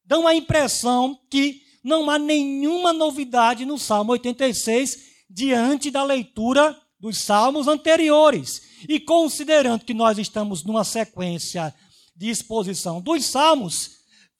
dão 0.04 0.24
a 0.24 0.36
impressão 0.36 1.18
que 1.28 1.62
não 1.82 2.08
há 2.08 2.16
nenhuma 2.16 2.92
novidade 2.92 3.64
no 3.64 3.76
Salmo 3.76 4.12
86 4.12 4.96
diante 5.28 5.90
da 5.90 6.04
leitura 6.04 6.80
dos 7.00 7.18
salmos 7.18 7.66
anteriores. 7.66 8.62
E 8.88 9.00
considerando 9.00 9.84
que 9.84 9.94
nós 9.94 10.16
estamos 10.16 10.62
numa 10.62 10.84
sequência 10.84 11.74
de 12.14 12.28
exposição 12.28 13.00
dos 13.00 13.24
salmos, 13.24 13.96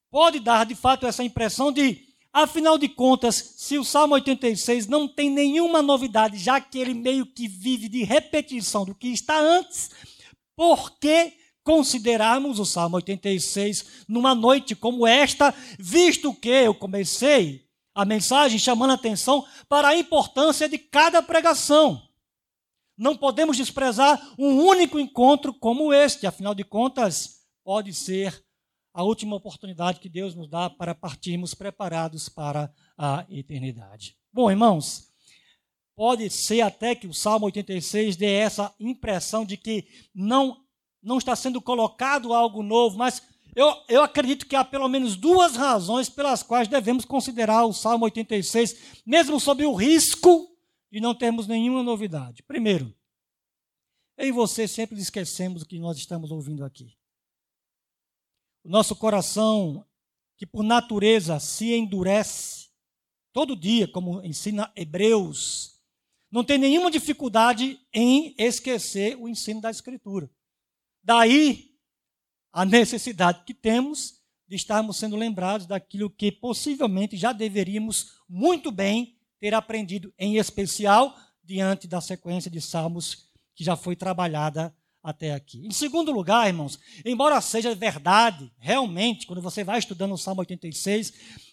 pode 0.09 0.39
dar 0.39 0.65
de 0.67 0.77
fato 0.77 1.05
essa 1.05 1.25
impressão 1.25 1.73
de, 1.73 2.06
afinal 2.43 2.77
de 2.77 2.87
contas, 2.87 3.55
se 3.57 3.79
o 3.79 3.85
Salmo 3.85 4.15
86 4.15 4.87
não 4.87 5.09
tem 5.09 5.31
nenhuma 5.31 5.81
novidade, 5.81 6.37
já 6.37 6.61
que 6.61 6.79
ele 6.79 6.93
meio 6.93 7.25
que 7.25 7.49
vive 7.49 7.89
de 7.89 8.05
repetição 8.05 8.85
do 8.85 8.95
que 8.95 9.09
está 9.09 9.39
antes, 9.39 9.91
por 10.55 10.99
que 10.99 11.33
considerarmos 11.65 12.59
o 12.59 12.67
Salmo 12.67 12.97
86 12.97 14.05
numa 14.07 14.35
noite 14.35 14.77
como 14.77 15.07
esta, 15.07 15.53
visto 15.79 16.35
que 16.35 16.51
eu 16.51 16.75
comecei 16.75 17.67
a 17.95 18.05
mensagem 18.05 18.59
chamando 18.59 18.91
a 18.91 18.95
atenção 18.95 19.47
para 19.67 19.89
a 19.89 19.97
importância 19.97 20.69
de 20.69 20.77
cada 20.77 21.23
pregação. 21.23 22.03
Não 22.99 23.17
podemos 23.17 23.57
desprezar 23.57 24.35
um 24.39 24.61
único 24.61 25.01
encontro 25.01 25.55
como 25.55 25.93
este, 25.93 26.27
afinal 26.27 26.55
de 26.55 26.65
contas, 26.65 27.41
pode 27.65 27.95
ser 27.95 28.46
a 28.97 29.03
última 29.03 29.37
oportunidade 29.37 30.01
que 30.01 30.09
Deus 30.09 30.35
nos 30.35 30.49
dá 30.49 30.71
para 30.71 30.95
partirmos 30.95 31.53
preparados 31.53 32.31
para 32.31 32.73
a 32.97 33.27
eternidade. 33.29 34.17
Bom, 34.33 34.51
irmãos, 34.51 35.13
pode 35.95 36.31
ser 36.31 36.63
até 36.63 36.95
que 36.95 37.07
o 37.07 37.13
Salmo 37.13 37.45
86 37.45 38.17
dê 38.17 38.33
essa 38.33 38.75
impressão 38.81 39.45
de 39.45 39.59
que 39.59 39.87
não, 40.15 40.65
não 41.03 41.19
está 41.19 41.37
sendo 41.37 41.61
colocado 41.61 42.33
algo 42.33 42.63
novo, 42.63 42.97
mas 42.97 43.23
eu, 43.55 43.71
eu 43.87 44.03
acredito 44.03 44.47
que 44.47 44.57
há 44.57 44.65
pelo 44.65 44.89
menos 44.89 45.15
duas 45.15 45.57
razões 45.57 46.09
pelas 46.09 46.43
quais 46.43 46.67
devemos 46.67 47.05
considerar 47.05 47.67
o 47.67 47.75
Salmo 47.75 48.07
86, 48.07 49.03
mesmo 49.05 49.39
sob 49.39 49.67
o 49.67 49.75
risco 49.75 50.57
de 50.91 51.01
não 51.01 51.15
termos 51.15 51.47
nenhuma 51.47 51.83
novidade. 51.83 52.43
Primeiro, 52.45 52.97
eu 54.17 54.29
e 54.29 54.33
você 54.33 54.67
sempre 54.67 54.99
esquecemos 54.99 55.61
o 55.61 55.67
que 55.67 55.79
nós 55.79 55.99
estamos 55.99 56.31
ouvindo 56.31 56.65
aqui. 56.65 56.97
O 58.67 58.69
nosso 58.69 58.97
coração, 58.97 59.87
que 60.37 60.45
por 60.45 60.65
natureza 60.65 61.39
se 61.39 61.73
endurece 61.73 62.67
todo 63.33 63.55
dia, 63.55 63.87
como 63.87 64.21
ensina 64.25 64.73
Hebreus, 64.75 65.81
não 66.29 66.43
tem 66.43 66.59
nenhuma 66.59 66.91
dificuldade 66.91 67.79
em 67.95 68.35
esquecer 68.37 69.17
o 69.19 69.29
ensino 69.29 69.61
da 69.61 69.71
Escritura. 69.71 70.29
Daí 71.01 71.77
a 72.53 72.65
necessidade 72.65 73.45
que 73.45 73.55
temos 73.55 74.21
de 74.49 74.57
estarmos 74.57 74.97
sendo 74.97 75.15
lembrados 75.15 75.69
daquilo 75.69 76.11
que 76.11 76.33
possivelmente 76.33 77.17
já 77.17 77.33
deveríamos 77.33 78.19
muito 78.29 78.73
bem 78.73 79.17
ter 79.39 79.55
aprendido, 79.55 80.13
em 80.19 80.39
especial 80.39 81.17
diante 81.41 81.87
da 81.87 82.01
sequência 82.01 82.51
de 82.51 82.61
salmos 82.61 83.31
que 83.55 83.63
já 83.63 83.77
foi 83.77 83.95
trabalhada 83.95 84.77
até 85.07 85.33
aqui. 85.33 85.65
Em 85.65 85.71
segundo 85.71 86.11
lugar, 86.11 86.49
irmãos, 86.49 86.81
embora 87.05 87.41
seja 87.41 87.73
verdade, 87.77 88.51
realmente, 88.59 89.25
quando 89.25 89.41
você 89.41 89.63
vai 89.63 89.79
estudando 89.79 90.13
o 90.13 90.19
Salmo 90.19 90.41
86, 90.41 91.13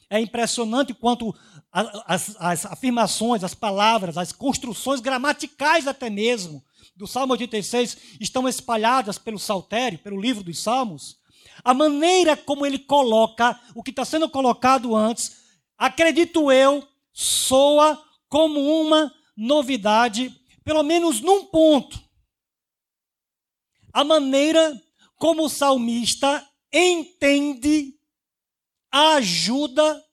é 0.10 0.20
impressionante 0.20 0.92
quanto 0.92 1.36
as, 1.72 2.36
as 2.40 2.66
afirmações, 2.66 3.44
as 3.44 3.54
palavras, 3.54 4.18
as 4.18 4.32
construções 4.32 5.00
gramaticais 5.00 5.88
até 5.88 6.10
mesmo 6.10 6.64
do 6.96 7.06
Salmo 7.06 7.34
86 7.34 7.96
estão 8.20 8.50
espalhadas 8.50 9.20
pelo 9.20 9.38
saltério, 9.38 10.00
pelo 10.00 10.20
livro 10.20 10.44
dos 10.44 10.60
Salmos, 10.60 11.18
a 11.64 11.76
maneira 11.76 12.36
como 12.36 12.66
ele 12.66 12.80
coloca 12.80 13.60
o 13.76 13.84
que 13.84 13.92
está 13.92 14.04
sendo 14.04 14.28
colocado 14.28 14.96
antes, 14.96 15.38
acredito 15.78 16.52
eu, 16.52 16.84
soa 17.14 18.04
como 18.28 18.60
uma 18.60 19.14
novidade, 19.38 20.36
pelo 20.64 20.82
menos 20.82 21.22
num 21.22 21.46
ponto. 21.46 22.03
A 23.94 24.04
maneira 24.04 24.82
como 25.18 25.46
o 25.46 25.50
salmista 25.50 26.46
entende 26.72 27.94
a 28.92 29.14
ajuda 29.16 30.04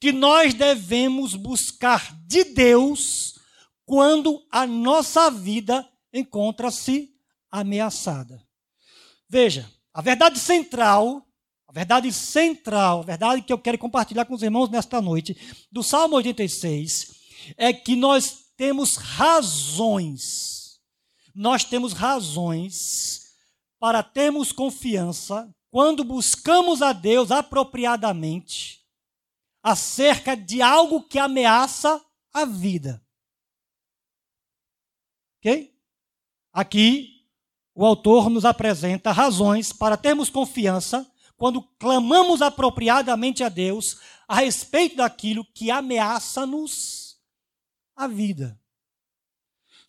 que 0.00 0.12
nós 0.12 0.54
devemos 0.54 1.34
buscar 1.34 2.16
de 2.26 2.42
Deus 2.44 3.38
quando 3.84 4.42
a 4.50 4.66
nossa 4.66 5.30
vida 5.30 5.86
encontra-se 6.12 7.14
ameaçada. 7.50 8.42
Veja, 9.28 9.70
a 9.92 10.00
verdade 10.00 10.38
central, 10.38 11.26
a 11.68 11.72
verdade 11.72 12.12
central, 12.12 13.00
a 13.00 13.04
verdade 13.04 13.42
que 13.42 13.52
eu 13.52 13.58
quero 13.58 13.78
compartilhar 13.78 14.24
com 14.24 14.34
os 14.34 14.42
irmãos 14.42 14.70
nesta 14.70 15.00
noite, 15.00 15.36
do 15.70 15.82
Salmo 15.82 16.16
86, 16.16 17.12
é 17.56 17.72
que 17.72 17.94
nós 17.94 18.46
temos 18.56 18.96
razões, 18.96 20.59
nós 21.40 21.64
temos 21.64 21.94
razões 21.94 23.34
para 23.78 24.02
termos 24.02 24.52
confiança 24.52 25.50
quando 25.70 26.04
buscamos 26.04 26.82
a 26.82 26.92
Deus 26.92 27.30
apropriadamente 27.30 28.84
acerca 29.62 30.36
de 30.36 30.60
algo 30.60 31.02
que 31.02 31.18
ameaça 31.18 31.98
a 32.30 32.44
vida. 32.44 33.02
Ok? 35.38 35.74
Aqui, 36.52 37.26
o 37.74 37.86
autor 37.86 38.28
nos 38.28 38.44
apresenta 38.44 39.10
razões 39.10 39.72
para 39.72 39.96
termos 39.96 40.28
confiança 40.28 41.10
quando 41.38 41.62
clamamos 41.78 42.42
apropriadamente 42.42 43.42
a 43.42 43.48
Deus 43.48 43.98
a 44.28 44.34
respeito 44.34 44.96
daquilo 44.96 45.46
que 45.54 45.70
ameaça-nos 45.70 47.18
a 47.96 48.06
vida. 48.06 48.60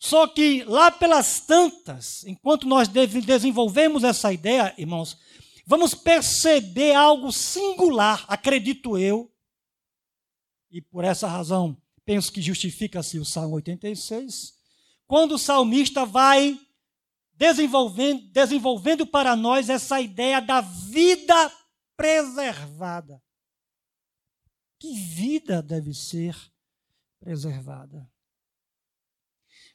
Só 0.02 0.26
que 0.26 0.64
lá 0.64 0.90
pelas 0.90 1.38
tantas, 1.38 2.24
enquanto 2.24 2.66
nós 2.66 2.88
desenvolvemos 2.88 4.02
essa 4.02 4.32
ideia, 4.32 4.74
irmãos, 4.76 5.16
vamos 5.64 5.94
perceber 5.94 6.92
algo 6.92 7.30
singular, 7.30 8.24
acredito 8.26 8.98
eu, 8.98 9.32
e 10.72 10.82
por 10.82 11.04
essa 11.04 11.28
razão 11.28 11.80
penso 12.04 12.32
que 12.32 12.42
justifica-se 12.42 13.16
o 13.20 13.24
Salmo 13.24 13.54
86, 13.54 14.58
quando 15.06 15.36
o 15.36 15.38
salmista 15.38 16.04
vai 16.04 16.60
desenvolvendo, 17.34 18.26
desenvolvendo 18.32 19.06
para 19.06 19.36
nós 19.36 19.70
essa 19.70 20.00
ideia 20.00 20.40
da 20.40 20.60
vida 20.60 21.52
preservada. 21.96 23.22
Que 24.80 24.94
vida 24.94 25.62
deve 25.62 25.94
ser 25.94 26.36
preservada? 27.20 28.11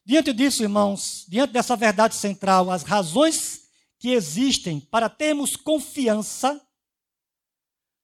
Diante 0.07 0.31
disso, 0.31 0.63
irmãos, 0.63 1.25
diante 1.27 1.51
dessa 1.51 1.75
verdade 1.75 2.15
central, 2.15 2.71
as 2.71 2.81
razões 2.81 3.67
que 3.99 4.11
existem 4.11 4.79
para 4.79 5.09
termos 5.09 5.57
confiança 5.57 6.65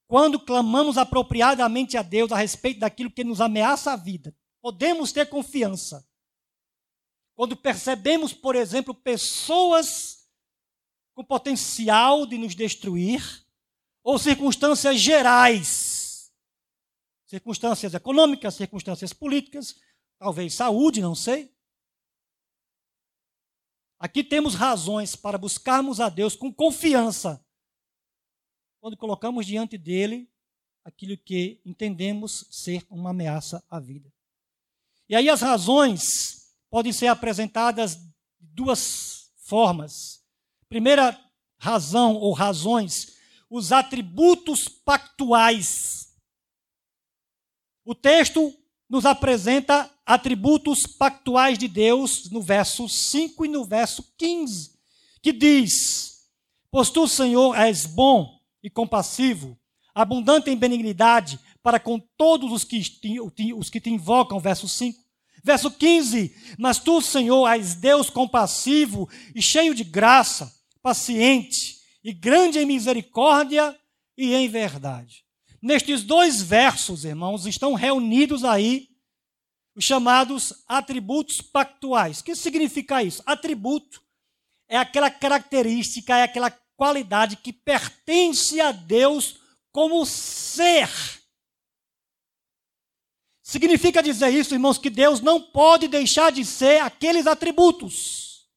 quando 0.05 0.37
clamamos 0.37 0.97
apropriadamente 0.97 1.95
a 1.95 2.01
Deus 2.01 2.33
a 2.33 2.35
respeito 2.35 2.81
daquilo 2.81 3.09
que 3.09 3.23
nos 3.23 3.39
ameaça 3.39 3.93
a 3.93 3.95
vida. 3.95 4.35
Podemos 4.61 5.13
ter 5.13 5.29
confiança 5.29 6.05
quando 7.35 7.55
percebemos, 7.55 8.33
por 8.33 8.53
exemplo, 8.53 8.93
pessoas 8.93 10.27
com 11.15 11.23
potencial 11.23 12.25
de 12.25 12.37
nos 12.37 12.53
destruir, 12.53 13.47
ou 14.03 14.19
circunstâncias 14.19 14.99
gerais, 14.99 16.33
circunstâncias 17.25 17.93
econômicas, 17.93 18.55
circunstâncias 18.55 19.13
políticas, 19.13 19.79
talvez 20.19 20.53
saúde, 20.53 21.01
não 21.01 21.15
sei. 21.15 21.52
Aqui 24.03 24.21
temos 24.21 24.53
razões 24.53 25.15
para 25.15 25.37
buscarmos 25.37 26.01
a 26.01 26.09
Deus 26.09 26.35
com 26.35 26.53
confiança, 26.53 27.41
quando 28.81 28.97
colocamos 28.97 29.45
diante 29.45 29.77
dele 29.77 30.29
aquilo 30.83 31.17
que 31.17 31.61
entendemos 31.63 32.45
ser 32.51 32.85
uma 32.89 33.11
ameaça 33.11 33.63
à 33.69 33.79
vida. 33.79 34.13
E 35.07 35.15
aí 35.15 35.29
as 35.29 35.39
razões 35.39 36.53
podem 36.69 36.91
ser 36.91 37.07
apresentadas 37.07 37.95
de 37.95 38.11
duas 38.41 39.31
formas. 39.37 40.21
Primeira 40.67 41.17
razão 41.57 42.15
ou 42.15 42.33
razões, 42.33 43.17
os 43.49 43.71
atributos 43.71 44.67
pactuais. 44.67 46.13
O 47.85 47.95
texto 47.95 48.53
nos 48.89 49.05
apresenta 49.05 49.89
atributos 50.05 50.85
pactuais 50.85 51.57
de 51.57 51.67
Deus 51.67 52.29
no 52.29 52.41
verso 52.41 52.87
5 52.89 53.45
e 53.45 53.49
no 53.49 53.63
verso 53.63 54.03
15, 54.17 54.71
que 55.21 55.31
diz: 55.31 56.27
Pois 56.71 56.89
tu, 56.89 57.07
Senhor, 57.07 57.55
és 57.55 57.85
bom 57.85 58.39
e 58.61 58.69
compassivo, 58.69 59.57
abundante 59.93 60.49
em 60.49 60.57
benignidade 60.57 61.39
para 61.61 61.79
com 61.79 61.99
todos 61.99 62.51
os 62.51 62.63
que 62.63 62.81
te, 62.81 63.19
os 63.53 63.69
que 63.69 63.79
te 63.79 63.89
invocam, 63.89 64.39
verso 64.39 64.67
5 64.67 65.03
Verso 65.43 65.69
15: 65.69 66.33
Mas 66.57 66.79
tu, 66.79 67.01
Senhor, 67.01 67.45
és 67.49 67.75
Deus 67.75 68.09
compassivo 68.09 69.09
e 69.35 69.41
cheio 69.41 69.75
de 69.75 69.83
graça, 69.83 70.53
paciente 70.81 71.79
e 72.01 72.13
grande 72.13 72.59
em 72.59 72.65
misericórdia 72.65 73.77
e 74.17 74.33
em 74.33 74.47
verdade. 74.47 75.25
Nestes 75.61 76.03
dois 76.03 76.41
versos, 76.41 77.03
irmãos, 77.03 77.45
estão 77.45 77.73
reunidos 77.73 78.45
aí 78.45 78.87
os 79.75 79.83
chamados 79.83 80.63
atributos 80.67 81.41
pactuais. 81.41 82.19
O 82.19 82.23
que 82.23 82.35
significa 82.35 83.03
isso? 83.03 83.23
Atributo 83.25 84.01
é 84.67 84.77
aquela 84.77 85.09
característica, 85.09 86.17
é 86.17 86.23
aquela 86.23 86.51
qualidade 86.75 87.37
que 87.37 87.53
pertence 87.53 88.59
a 88.59 88.71
Deus 88.71 89.37
como 89.71 90.05
ser 90.05 90.89
Significa 93.53 94.01
dizer 94.01 94.29
isso, 94.29 94.55
irmãos, 94.55 94.77
que 94.79 94.89
Deus 94.89 95.19
não 95.19 95.39
pode 95.39 95.89
deixar 95.89 96.31
de 96.31 96.45
ser 96.45 96.81
aqueles 96.81 97.27
atributos. 97.27 98.47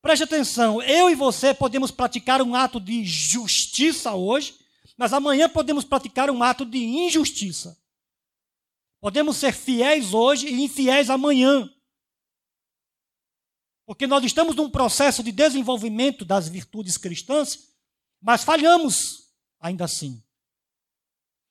Preste 0.00 0.24
atenção, 0.24 0.82
eu 0.82 1.10
e 1.10 1.14
você 1.14 1.52
podemos 1.52 1.90
praticar 1.90 2.40
um 2.40 2.54
ato 2.54 2.80
de 2.80 3.04
justiça 3.04 4.14
hoje, 4.14 4.56
mas 4.96 5.12
amanhã 5.12 5.48
podemos 5.48 5.84
praticar 5.84 6.30
um 6.30 6.42
ato 6.42 6.64
de 6.64 6.78
injustiça. 6.78 7.78
Podemos 9.00 9.36
ser 9.36 9.52
fiéis 9.52 10.12
hoje 10.12 10.48
e 10.48 10.62
infiéis 10.62 11.08
amanhã. 11.08 11.68
Porque 13.86 14.06
nós 14.06 14.24
estamos 14.24 14.54
num 14.54 14.68
processo 14.68 15.22
de 15.22 15.32
desenvolvimento 15.32 16.24
das 16.24 16.48
virtudes 16.48 16.98
cristãs, 16.98 17.74
mas 18.20 18.44
falhamos 18.44 19.32
ainda 19.60 19.84
assim. 19.84 20.22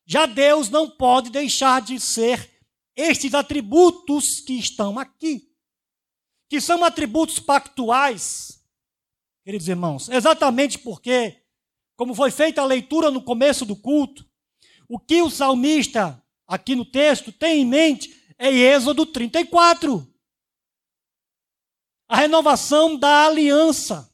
Já 0.05 0.25
Deus 0.25 0.69
não 0.69 0.89
pode 0.89 1.29
deixar 1.29 1.81
de 1.81 1.99
ser 1.99 2.57
estes 2.95 3.33
atributos 3.33 4.39
que 4.39 4.53
estão 4.53 4.97
aqui, 4.97 5.51
que 6.49 6.62
são 6.62 6.83
atributos 6.83 7.39
pactuais, 7.39 8.63
queridos 9.43 9.67
irmãos, 9.67 10.10
exatamente 10.10 10.79
porque, 10.79 11.43
como 11.95 12.15
foi 12.15 12.31
feita 12.31 12.62
a 12.62 12.65
leitura 12.65 13.12
no 13.12 13.21
começo 13.21 13.65
do 13.65 13.75
culto, 13.75 14.25
o 14.88 14.97
que 14.99 15.21
o 15.21 15.29
salmista, 15.29 16.23
aqui 16.47 16.75
no 16.75 16.86
texto, 16.86 17.31
tem 17.31 17.62
em 17.62 17.65
mente 17.65 18.17
é 18.38 18.49
Êxodo 18.49 19.05
34. 19.05 20.07
A 22.07 22.17
renovação 22.17 22.97
da 22.97 23.25
aliança. 23.25 24.13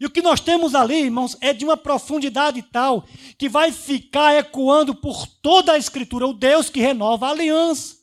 E 0.00 0.06
o 0.06 0.10
que 0.10 0.22
nós 0.22 0.40
temos 0.40 0.74
ali, 0.74 1.02
irmãos, 1.02 1.36
é 1.40 1.52
de 1.52 1.64
uma 1.64 1.76
profundidade 1.76 2.62
tal 2.62 3.06
que 3.38 3.48
vai 3.48 3.70
ficar 3.70 4.34
ecoando 4.34 4.94
por 4.94 5.26
toda 5.26 5.72
a 5.72 5.78
Escritura 5.78 6.26
o 6.26 6.32
Deus 6.32 6.68
que 6.68 6.80
renova 6.80 7.28
a 7.28 7.30
aliança. 7.30 8.02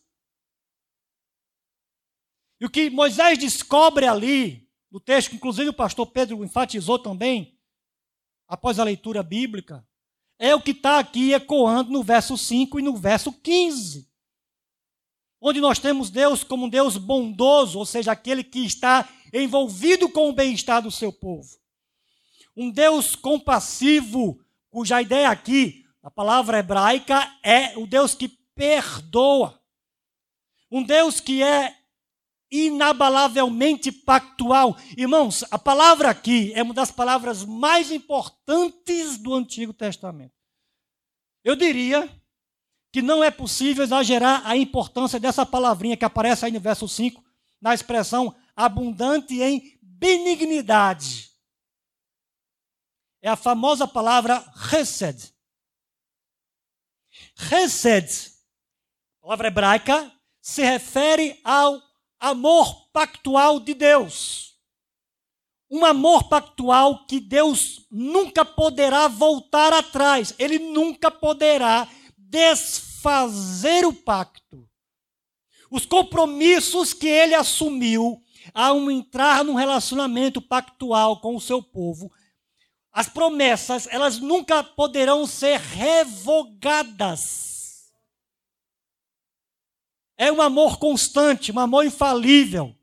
E 2.60 2.66
o 2.66 2.70
que 2.70 2.90
Moisés 2.90 3.38
descobre 3.38 4.06
ali, 4.06 4.70
no 4.90 5.00
texto 5.00 5.34
inclusive 5.34 5.70
o 5.70 5.74
pastor 5.74 6.06
Pedro 6.08 6.44
enfatizou 6.46 7.00
também, 7.00 7.60
após 8.48 8.80
a 8.80 8.84
leitura 8.84 9.24
bíblica, 9.24 9.86
é 10.42 10.54
o 10.54 10.62
que 10.62 10.72
está 10.72 11.00
aqui 11.00 11.34
ecoando 11.34 11.90
no 11.90 12.04
verso 12.04 12.38
5 12.38 12.80
e 12.80 12.84
no 12.84 12.98
verso 12.98 13.32
15. 13.32 14.06
Onde 15.40 15.62
nós 15.62 15.80
temos 15.80 16.10
Deus 16.10 16.44
como 16.44 16.66
um 16.66 16.70
Deus 16.70 16.98
bondoso, 16.98 17.80
ou 17.80 17.86
seja, 17.86 18.12
aquele 18.12 18.44
que 18.44 18.66
está 18.66 19.08
envolvido 19.34 20.10
com 20.10 20.30
o 20.30 20.34
bem-estar 20.34 20.82
do 20.82 20.92
seu 20.92 21.14
povo 21.14 21.62
um 22.56 22.70
Deus 22.70 23.16
compassivo, 23.16 24.40
cuja 24.70 25.02
ideia 25.02 25.30
aqui, 25.30 25.86
a 26.04 26.10
palavra 26.10 26.60
hebraica, 26.60 27.32
é 27.44 27.78
o 27.78 27.86
Deus 27.86 28.14
que 28.14 28.28
perdoa. 28.56 29.60
Um 30.70 30.84
Deus 30.84 31.20
que 31.20 31.42
é 31.44 31.76
inabalavelmente 32.52 33.92
pactual. 33.92 34.76
Irmãos, 34.98 35.46
a 35.50 35.58
palavra 35.58 36.10
aqui 36.10 36.52
é 36.54 36.62
uma 36.62 36.74
das 36.74 36.92
palavras 36.92 37.46
mais 37.46 37.92
importantes 37.92 39.18
do 39.18 39.34
Antigo 39.34 39.74
Testamento. 39.74 40.34
Eu 41.44 41.56
diria 41.56 42.10
que 42.92 43.02
não 43.02 43.24
é 43.24 43.32
possível 43.32 43.84
exagerar 43.84 44.46
a 44.46 44.58
importância 44.58 45.20
dessa 45.20 45.46
palavrinha 45.46 45.96
que 45.96 46.04
aparece 46.04 46.46
aí 46.46 46.52
no 46.52 46.60
verso 46.60 46.88
5, 46.88 47.24
na 47.62 47.74
expressão 47.74 48.36
abundante 48.56 49.42
em 49.42 49.80
benignidade. 49.82 51.32
É 53.22 53.30
a 53.30 53.36
famosa 53.36 53.88
palavra 53.88 54.44
chesed. 54.70 55.34
Chesed, 57.36 58.34
palavra 59.22 59.48
hebraica, 59.48 60.12
se 60.42 60.64
refere 60.64 61.40
ao 61.44 61.80
amor 62.22 62.88
pactual 62.94 63.60
de 63.60 63.74
Deus. 63.74 64.56
Um 65.70 65.84
amor 65.84 66.26
pactual 66.26 67.06
que 67.08 67.20
Deus 67.20 67.88
nunca 67.90 68.46
poderá 68.46 69.08
voltar 69.08 69.74
atrás. 69.74 70.36
Ele 70.38 70.60
nunca 70.60 71.10
poderá 71.10 71.88
desfazer 72.16 73.86
o 73.86 73.94
pacto. 73.94 74.70
Os 75.72 75.86
compromissos 75.86 76.94
que 76.94 77.08
ele 77.08 77.34
assumiu 77.34 78.22
ao 78.54 78.92
entrar 78.92 79.44
num 79.44 79.56
relacionamento 79.56 80.42
pactual 80.42 81.22
com 81.22 81.36
o 81.36 81.42
seu 81.42 81.64
povo, 81.64 82.12
as 82.92 83.08
promessas, 83.08 83.88
elas 83.90 84.20
nunca 84.20 84.62
poderão 84.64 85.26
ser 85.26 85.58
revogadas. 85.60 87.51
É 90.22 90.32
um 90.32 90.40
amor 90.40 90.78
constante, 90.78 91.52
um 91.52 91.58
amor 91.58 91.84
infalível. 91.84 92.76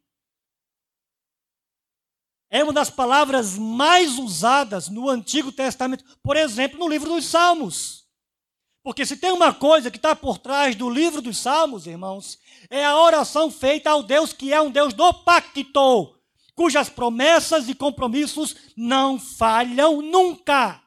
É 2.51 2.65
uma 2.65 2.73
das 2.73 2.91
palavras 2.91 3.57
mais 3.57 4.19
usadas 4.19 4.89
no 4.89 5.09
Antigo 5.09 5.53
Testamento, 5.53 6.03
por 6.21 6.37
exemplo, 6.37 6.81
no 6.81 6.89
livro 6.89 7.11
dos 7.11 7.27
Salmos. 7.27 8.09
Porque 8.83 9.07
se 9.07 9.17
tem 9.17 9.31
uma 9.31 9.55
coisa 9.55 9.89
que 9.89 9.99
está 9.99 10.17
por 10.17 10.39
trás 10.39 10.75
do 10.75 10.91
livro 10.91 11.23
dos 11.23 11.39
Salmos, 11.39 11.87
irmãos, 11.87 12.41
é 12.69 12.85
a 12.85 12.99
oração 12.99 13.53
feita 13.53 13.89
ao 13.89 14.03
Deus 14.03 14.33
que 14.33 14.53
é 14.53 14.61
um 14.61 14.73
Deus 14.73 14.93
do 14.93 15.15
pacto, 15.23 16.19
cujas 16.57 16.89
promessas 16.89 17.69
e 17.69 17.75
compromissos 17.77 18.57
não 18.77 19.17
falham 19.17 20.03
nunca. 20.03 20.83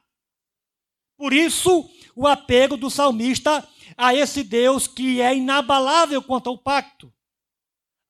Por 1.16 1.32
isso, 1.32 1.88
o 2.14 2.26
apego 2.26 2.76
do 2.76 2.90
salmista 2.90 3.66
a 4.02 4.12
esse 4.12 4.42
Deus 4.42 4.88
que 4.88 5.20
é 5.20 5.36
inabalável 5.36 6.20
quanto 6.20 6.50
ao 6.50 6.58
pacto. 6.58 7.12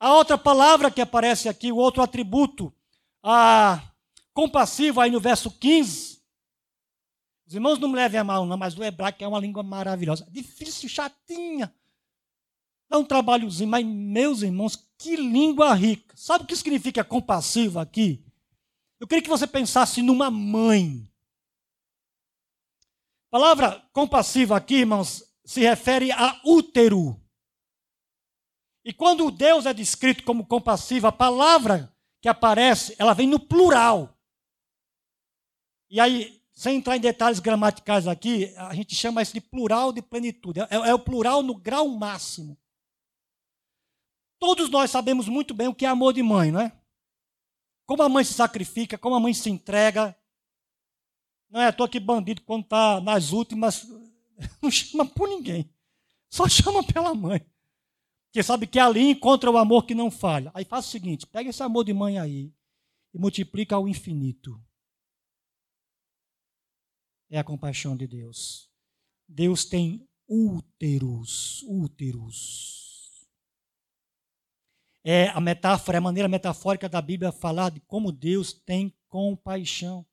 A 0.00 0.14
outra 0.14 0.38
palavra 0.38 0.90
que 0.90 1.02
aparece 1.02 1.50
aqui, 1.50 1.70
o 1.70 1.76
outro 1.76 2.02
atributo, 2.02 2.72
a 3.22 3.92
compassivo, 4.33 5.02
aí 5.02 5.11
no 5.11 5.20
verso 5.20 5.50
15. 5.50 6.22
Os 7.46 7.55
irmãos 7.55 7.78
não 7.78 7.90
me 7.90 7.96
levem 7.96 8.18
a 8.18 8.24
mal, 8.24 8.46
não, 8.46 8.57
mas 8.57 8.76
o 8.76 8.83
hebraico 8.83 9.22
é 9.22 9.28
uma 9.28 9.38
língua 9.38 9.62
maravilhosa. 9.62 10.26
Difícil, 10.31 10.88
chatinha. 10.88 11.70
Dá 12.88 12.96
um 12.96 13.05
trabalhozinho, 13.05 13.68
mas, 13.68 13.85
meus 13.85 14.40
irmãos, 14.40 14.83
que 14.96 15.14
língua 15.14 15.74
rica. 15.74 16.16
Sabe 16.16 16.44
o 16.44 16.46
que 16.46 16.57
significa 16.57 17.05
compassivo 17.05 17.78
aqui? 17.78 18.24
Eu 18.98 19.07
queria 19.07 19.22
que 19.22 19.28
você 19.28 19.46
pensasse 19.46 20.00
numa 20.00 20.31
mãe. 20.31 21.07
A 23.28 23.31
palavra 23.31 23.87
compassiva 23.92 24.57
aqui, 24.57 24.76
irmãos, 24.76 25.32
se 25.44 25.61
refere 25.61 26.12
a 26.12 26.40
útero. 26.44 27.20
E 28.85 28.92
quando 28.92 29.31
Deus 29.31 29.66
é 29.66 29.72
descrito 29.72 30.24
como 30.24 30.46
compassivo, 30.46 31.07
a 31.07 31.12
palavra 31.12 31.94
que 32.20 32.28
aparece, 32.28 32.94
ela 32.98 33.14
vem 33.14 33.26
no 33.26 33.38
plural. 33.38 34.16
E 35.90 36.00
aí, 36.00 36.42
sem 36.52 36.76
entrar 36.76 36.96
em 36.96 37.00
detalhes 37.00 37.40
gramaticais 37.40 38.07
aqui, 38.07 38.55
a 38.57 38.74
gente 38.74 38.94
chama 38.94 39.22
isso 39.22 39.35
de 39.35 39.40
plural 39.40 39.92
de 39.92 40.02
plenitude. 40.02 40.61
É, 40.61 40.66
é 40.70 40.94
o 40.94 40.98
plural 40.98 41.42
no 41.42 41.55
grau 41.55 41.88
máximo. 41.88 42.57
Todos 44.38 44.68
nós 44.70 44.90
sabemos 44.90 45.28
muito 45.28 45.55
bem 45.55 45.68
o 45.68 45.74
que 45.74 45.85
é 45.85 45.88
amor 45.88 46.12
de 46.12 46.22
mãe, 46.22 46.50
não 46.50 46.61
é? 46.61 46.72
Como 47.87 48.02
a 48.02 48.09
mãe 48.09 48.24
se 48.24 48.35
sacrifica, 48.35 48.98
como 48.98 49.14
a 49.14 49.20
mãe 49.20 49.35
se 49.35 49.50
entrega. 49.50 50.16
Não 51.48 51.61
é 51.61 51.66
à 51.66 51.72
toa 51.72 51.88
que 51.88 52.00
bandido, 52.00 52.42
quando 52.42 52.64
está 52.64 53.00
nas 53.00 53.31
últimas, 53.31 53.87
não 54.62 54.71
chama 54.71 55.07
por 55.07 55.29
ninguém. 55.29 55.71
Só 56.29 56.49
chama 56.49 56.83
pela 56.85 57.14
mãe. 57.14 57.40
Porque 58.27 58.42
sabe 58.42 58.66
que 58.66 58.79
ali 58.79 59.11
encontra 59.11 59.51
o 59.51 59.59
amor 59.59 59.85
que 59.85 59.95
não 59.95 60.11
falha. 60.11 60.51
Aí 60.55 60.64
faz 60.64 60.87
o 60.87 60.90
seguinte: 60.90 61.27
pega 61.27 61.51
esse 61.51 61.62
amor 61.62 61.85
de 61.85 61.92
mãe 61.92 62.18
aí 62.18 62.55
e 63.12 63.18
multiplica 63.18 63.77
ao 63.77 63.87
infinito. 63.87 64.59
É 67.29 67.38
a 67.38 67.45
compaixão 67.45 67.97
de 67.97 68.07
Deus. 68.07 68.71
Deus 69.29 69.64
tem 69.64 70.09
úteros, 70.27 71.62
úteros. 71.64 73.29
É 75.05 75.29
a 75.29 75.40
metáfora, 75.40 75.97
é 75.97 76.01
a 76.01 76.03
maneira 76.03 76.29
metafórica 76.29 76.88
da 76.88 77.03
Bíblia 77.03 77.33
falar 77.33 77.71
de 77.71 77.81
como 77.81 78.12
Deus 78.12 78.53
tem 78.53 78.97
compaixão. 79.09 80.07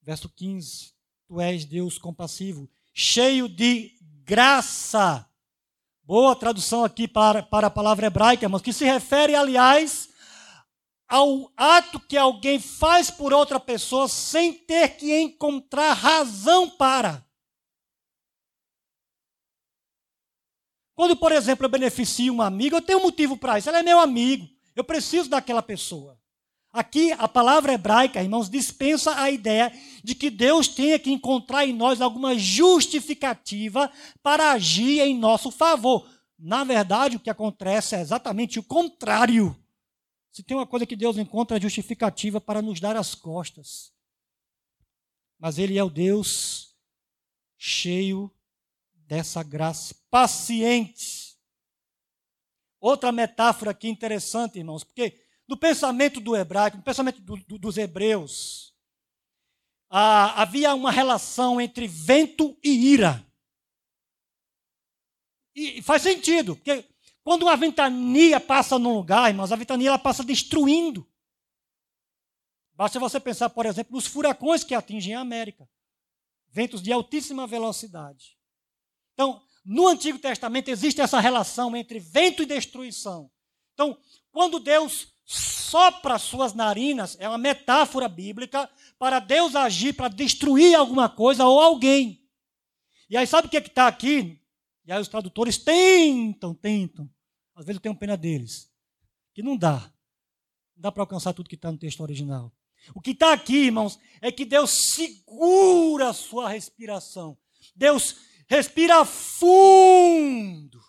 Verso 0.00 0.28
15: 0.30 0.94
Tu 1.26 1.40
és 1.40 1.66
Deus 1.66 1.98
compassivo 1.98 2.66
cheio 2.98 3.48
de 3.48 3.96
graça. 4.24 5.24
Boa 6.02 6.34
tradução 6.34 6.84
aqui 6.84 7.06
para, 7.06 7.44
para 7.44 7.68
a 7.68 7.70
palavra 7.70 8.08
hebraica, 8.08 8.48
mas 8.48 8.60
que 8.60 8.72
se 8.72 8.84
refere, 8.84 9.36
aliás, 9.36 10.08
ao 11.06 11.52
ato 11.56 12.00
que 12.00 12.16
alguém 12.16 12.58
faz 12.58 13.08
por 13.08 13.32
outra 13.32 13.60
pessoa 13.60 14.08
sem 14.08 14.52
ter 14.52 14.96
que 14.96 15.16
encontrar 15.16 15.92
razão 15.92 16.68
para. 16.68 17.24
Quando, 20.96 21.14
por 21.14 21.30
exemplo, 21.30 21.66
eu 21.66 21.70
beneficio 21.70 22.34
um 22.34 22.42
amigo, 22.42 22.74
eu 22.74 22.82
tenho 22.82 22.98
um 22.98 23.02
motivo 23.02 23.36
para 23.36 23.60
isso. 23.60 23.70
Ele 23.70 23.78
é 23.78 23.82
meu 23.84 24.00
amigo. 24.00 24.48
Eu 24.74 24.82
preciso 24.82 25.28
daquela 25.30 25.62
pessoa. 25.62 26.18
Aqui 26.72 27.12
a 27.12 27.26
palavra 27.26 27.72
hebraica, 27.72 28.22
irmãos, 28.22 28.50
dispensa 28.50 29.18
a 29.20 29.30
ideia 29.30 29.72
de 30.04 30.14
que 30.14 30.30
Deus 30.30 30.68
tenha 30.68 30.98
que 30.98 31.10
encontrar 31.10 31.66
em 31.66 31.72
nós 31.72 32.00
alguma 32.00 32.36
justificativa 32.36 33.90
para 34.22 34.52
agir 34.52 35.00
em 35.00 35.18
nosso 35.18 35.50
favor. 35.50 36.08
Na 36.38 36.64
verdade, 36.64 37.16
o 37.16 37.20
que 37.20 37.30
acontece 37.30 37.96
é 37.96 38.00
exatamente 38.00 38.58
o 38.58 38.62
contrário. 38.62 39.56
Se 40.30 40.42
tem 40.42 40.56
uma 40.56 40.66
coisa 40.66 40.86
que 40.86 40.94
Deus 40.94 41.16
encontra 41.16 41.56
é 41.56 41.60
justificativa 41.60 42.40
para 42.40 42.62
nos 42.62 42.78
dar 42.78 42.96
as 42.96 43.14
costas. 43.14 43.92
Mas 45.38 45.58
Ele 45.58 45.78
é 45.78 45.82
o 45.82 45.90
Deus 45.90 46.76
cheio 47.56 48.30
dessa 48.94 49.42
graça, 49.42 49.96
paciente. 50.10 51.36
Outra 52.78 53.10
metáfora 53.10 53.70
aqui 53.70 53.88
interessante, 53.88 54.58
irmãos, 54.58 54.84
porque 54.84 55.27
no 55.48 55.56
pensamento 55.56 56.20
do 56.20 56.36
hebraico, 56.36 56.76
no 56.76 56.82
pensamento 56.82 57.20
do, 57.22 57.36
do, 57.36 57.58
dos 57.58 57.78
hebreus, 57.78 58.74
ah, 59.90 60.42
havia 60.42 60.74
uma 60.74 60.90
relação 60.90 61.58
entre 61.58 61.88
vento 61.88 62.56
e 62.62 62.92
ira. 62.92 63.26
E 65.54 65.80
faz 65.82 66.02
sentido, 66.02 66.54
porque 66.54 66.86
quando 67.24 67.42
uma 67.44 67.56
ventania 67.56 68.38
passa 68.38 68.78
num 68.78 68.94
lugar, 68.94 69.30
irmãos, 69.30 69.50
a 69.50 69.56
ventania 69.56 69.88
ela 69.88 69.98
passa 69.98 70.22
destruindo. 70.22 71.10
Basta 72.74 73.00
você 73.00 73.18
pensar, 73.18 73.50
por 73.50 73.66
exemplo, 73.66 73.96
nos 73.96 74.06
furacões 74.06 74.62
que 74.62 74.74
atingem 74.74 75.14
a 75.14 75.20
América. 75.20 75.68
Ventos 76.48 76.80
de 76.80 76.92
altíssima 76.92 77.46
velocidade. 77.46 78.38
Então, 79.14 79.42
no 79.64 79.88
Antigo 79.88 80.18
Testamento 80.18 80.68
existe 80.68 81.00
essa 81.00 81.18
relação 81.18 81.74
entre 81.76 81.98
vento 81.98 82.42
e 82.42 82.46
destruição. 82.46 83.30
Então, 83.74 83.98
quando 84.30 84.60
Deus 84.60 85.12
sopra 85.30 86.18
suas 86.18 86.54
narinas, 86.54 87.14
é 87.20 87.28
uma 87.28 87.36
metáfora 87.36 88.08
bíblica 88.08 88.68
para 88.98 89.18
Deus 89.18 89.54
agir, 89.54 89.92
para 89.92 90.08
destruir 90.08 90.74
alguma 90.74 91.06
coisa 91.06 91.44
ou 91.44 91.60
alguém. 91.60 92.26
E 93.10 93.16
aí, 93.16 93.26
sabe 93.26 93.46
o 93.46 93.50
que 93.50 93.58
é 93.58 93.60
está 93.60 93.86
aqui? 93.86 94.40
E 94.86 94.92
aí 94.92 94.98
os 94.98 95.08
tradutores 95.08 95.58
tentam, 95.58 96.54
tentam. 96.54 97.10
Às 97.54 97.66
vezes 97.66 97.76
eu 97.76 97.82
tenho 97.82 97.94
pena 97.94 98.16
deles. 98.16 98.70
Que 99.34 99.42
não 99.42 99.54
dá. 99.54 99.92
Não 100.74 100.82
dá 100.82 100.90
para 100.90 101.02
alcançar 101.02 101.34
tudo 101.34 101.48
que 101.48 101.56
está 101.56 101.70
no 101.70 101.76
texto 101.76 102.00
original. 102.00 102.50
O 102.94 103.00
que 103.00 103.10
está 103.10 103.34
aqui, 103.34 103.66
irmãos, 103.66 103.98
é 104.22 104.32
que 104.32 104.46
Deus 104.46 104.70
segura 104.94 106.08
a 106.08 106.14
sua 106.14 106.48
respiração. 106.48 107.36
Deus 107.76 108.16
respira 108.48 109.04
fundo. 109.04 110.80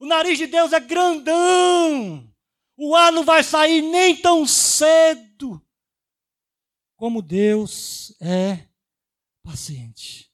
O 0.00 0.06
nariz 0.06 0.36
de 0.36 0.48
Deus 0.48 0.72
é 0.72 0.80
grandão. 0.80 2.28
O 2.80 2.94
ar 2.94 3.10
não 3.10 3.24
vai 3.24 3.42
sair 3.42 3.82
nem 3.82 4.14
tão 4.16 4.46
cedo. 4.46 5.60
Como 6.94 7.20
Deus 7.20 8.16
é 8.20 8.68
paciente. 9.42 10.30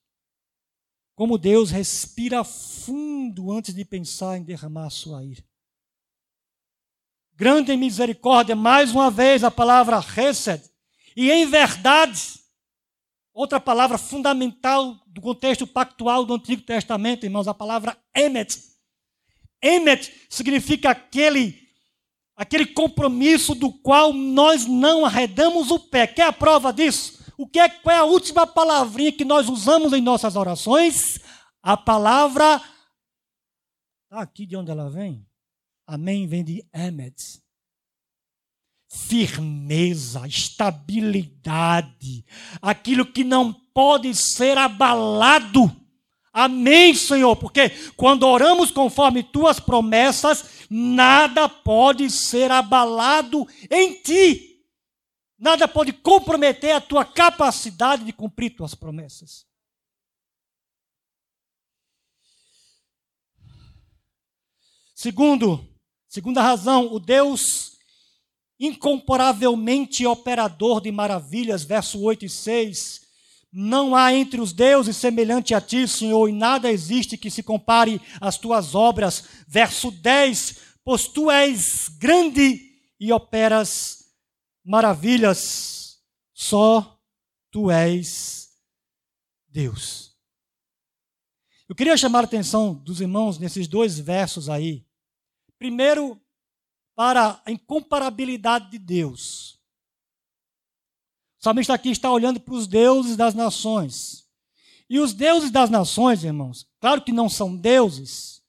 Como 1.15 1.39
Deus 1.39 1.71
respira 1.71 2.45
fundo 2.45 3.51
antes 3.51 3.75
de 3.75 3.83
pensar 3.83 4.37
em 4.37 4.43
derramar 4.43 4.91
sua 4.91 5.25
ira. 5.25 5.43
grande 7.33 7.73
em 7.73 7.79
misericórdia, 7.79 8.55
mais 8.55 8.93
uma 8.93 9.11
vez 9.11 9.43
a 9.43 9.51
palavra 9.51 9.99
Hesed, 9.99 10.63
e 11.17 11.31
em 11.31 11.47
verdade, 11.47 12.41
outra 13.33 13.59
palavra 13.59 13.97
fundamental 13.97 14.95
do 15.07 15.21
contexto 15.21 15.67
pactual 15.67 16.27
do 16.27 16.35
Antigo 16.35 16.63
Testamento, 16.63 17.25
irmãos, 17.25 17.49
a 17.49 17.55
palavra 17.55 17.97
Emet. 18.15 18.61
Emet 19.63 20.27
significa 20.29 20.91
aquele 20.91 21.64
aquele 22.37 22.67
compromisso 22.67 23.55
do 23.55 23.73
qual 23.73 24.13
nós 24.13 24.67
não 24.67 25.05
arredamos 25.05 25.71
o 25.71 25.79
pé. 25.79 26.07
Quer 26.07 26.27
a 26.27 26.33
prova 26.33 26.73
disso? 26.73 27.23
O 27.37 27.47
que 27.47 27.59
é, 27.59 27.69
qual 27.69 27.95
é 27.95 27.99
a 27.99 28.05
última 28.05 28.47
palavrinha 28.47 29.13
que 29.13 29.25
nós 29.25 29.49
usamos 29.49 29.93
em 29.93 30.01
nossas 30.01 30.37
orações? 30.37 31.19
A 31.63 31.77
palavra. 31.77 32.61
Tá 34.09 34.21
aqui 34.21 34.47
de 34.47 34.57
onde 34.57 34.71
ela 34.71 34.89
vem? 34.89 35.27
Amém 35.87 36.27
vem 36.27 36.45
de 36.45 36.67
Emet. 36.73 37.15
Firmeza, 38.89 40.27
estabilidade, 40.27 42.25
aquilo 42.63 43.05
que 43.05 43.25
não 43.25 43.53
pode 43.53 44.15
ser 44.15 44.57
abalado. 44.57 45.84
Amém, 46.37 46.93
Senhor, 46.97 47.37
porque 47.37 47.71
quando 47.97 48.27
oramos 48.27 48.73
conforme 48.73 49.23
tuas 49.23 49.61
promessas, 49.61 50.67
nada 50.69 51.49
pode 51.49 52.11
ser 52.11 52.51
abalado 52.51 53.47
em 53.71 53.95
ti. 54.03 54.61
Nada 55.39 55.69
pode 55.69 55.93
comprometer 55.93 56.73
a 56.73 56.81
tua 56.81 57.05
capacidade 57.05 58.05
de 58.05 58.13
cumprir 58.13 58.51
tuas 58.51 58.75
promessas. 58.75 59.47
Segundo, 64.93 65.65
segunda 66.09 66.43
razão, 66.43 66.93
o 66.93 66.99
Deus 66.99 67.79
incomparavelmente 68.59 70.05
operador 70.05 70.81
de 70.81 70.91
maravilhas, 70.91 71.63
verso 71.63 72.03
8 72.03 72.25
e 72.25 72.29
6. 72.29 73.04
Não 73.57 73.95
há 73.95 74.13
entre 74.13 74.41
os 74.41 74.53
deuses 74.53 74.97
semelhante 74.97 75.55
a 75.55 75.61
ti, 75.61 75.87
Senhor, 75.87 76.29
e 76.29 76.33
nada 76.33 76.73
existe 76.73 77.17
que 77.17 77.31
se 77.31 77.41
compare 77.41 78.01
às 78.21 78.37
tuas 78.37 78.75
obras. 78.75 79.29
Verso 79.47 79.93
10: 79.93 80.59
Pois 80.83 81.07
tu 81.07 81.31
és 81.31 81.89
grande 81.89 82.61
e 82.99 83.13
operas 83.13 84.07
maravilhas, 84.65 86.01
só 86.33 87.01
tu 87.49 87.71
és 87.71 88.49
Deus. 89.49 90.17
Eu 91.69 91.77
queria 91.77 91.97
chamar 91.97 92.23
a 92.23 92.25
atenção 92.25 92.75
dos 92.75 93.01
irmãos 93.01 93.39
nesses 93.39 93.69
dois 93.69 94.01
versos 94.01 94.49
aí. 94.49 94.85
Primeiro, 95.61 96.21
para 96.97 97.41
a 97.47 97.53
incomparabilidade 97.53 98.73
de 98.73 98.79
Deus. 98.81 99.63
O 101.45 101.51
salmista 101.53 101.75
aqui 101.75 101.91
está 101.91 102.11
olhando 102.11 102.41
para 102.41 102.55
os 102.55 102.67
deuses 102.67 103.19
das 103.19 103.35
nações. 103.35 104.27
E 104.89 104.99
os 104.99 105.13
deuses 105.13 105.51
das 105.51 105.69
nações, 105.69 106.25
irmãos, 106.25 106.67
claro 106.81 107.03
que 107.03 107.13
não 107.13 107.29
são 107.29 107.55
deuses. 107.55 108.43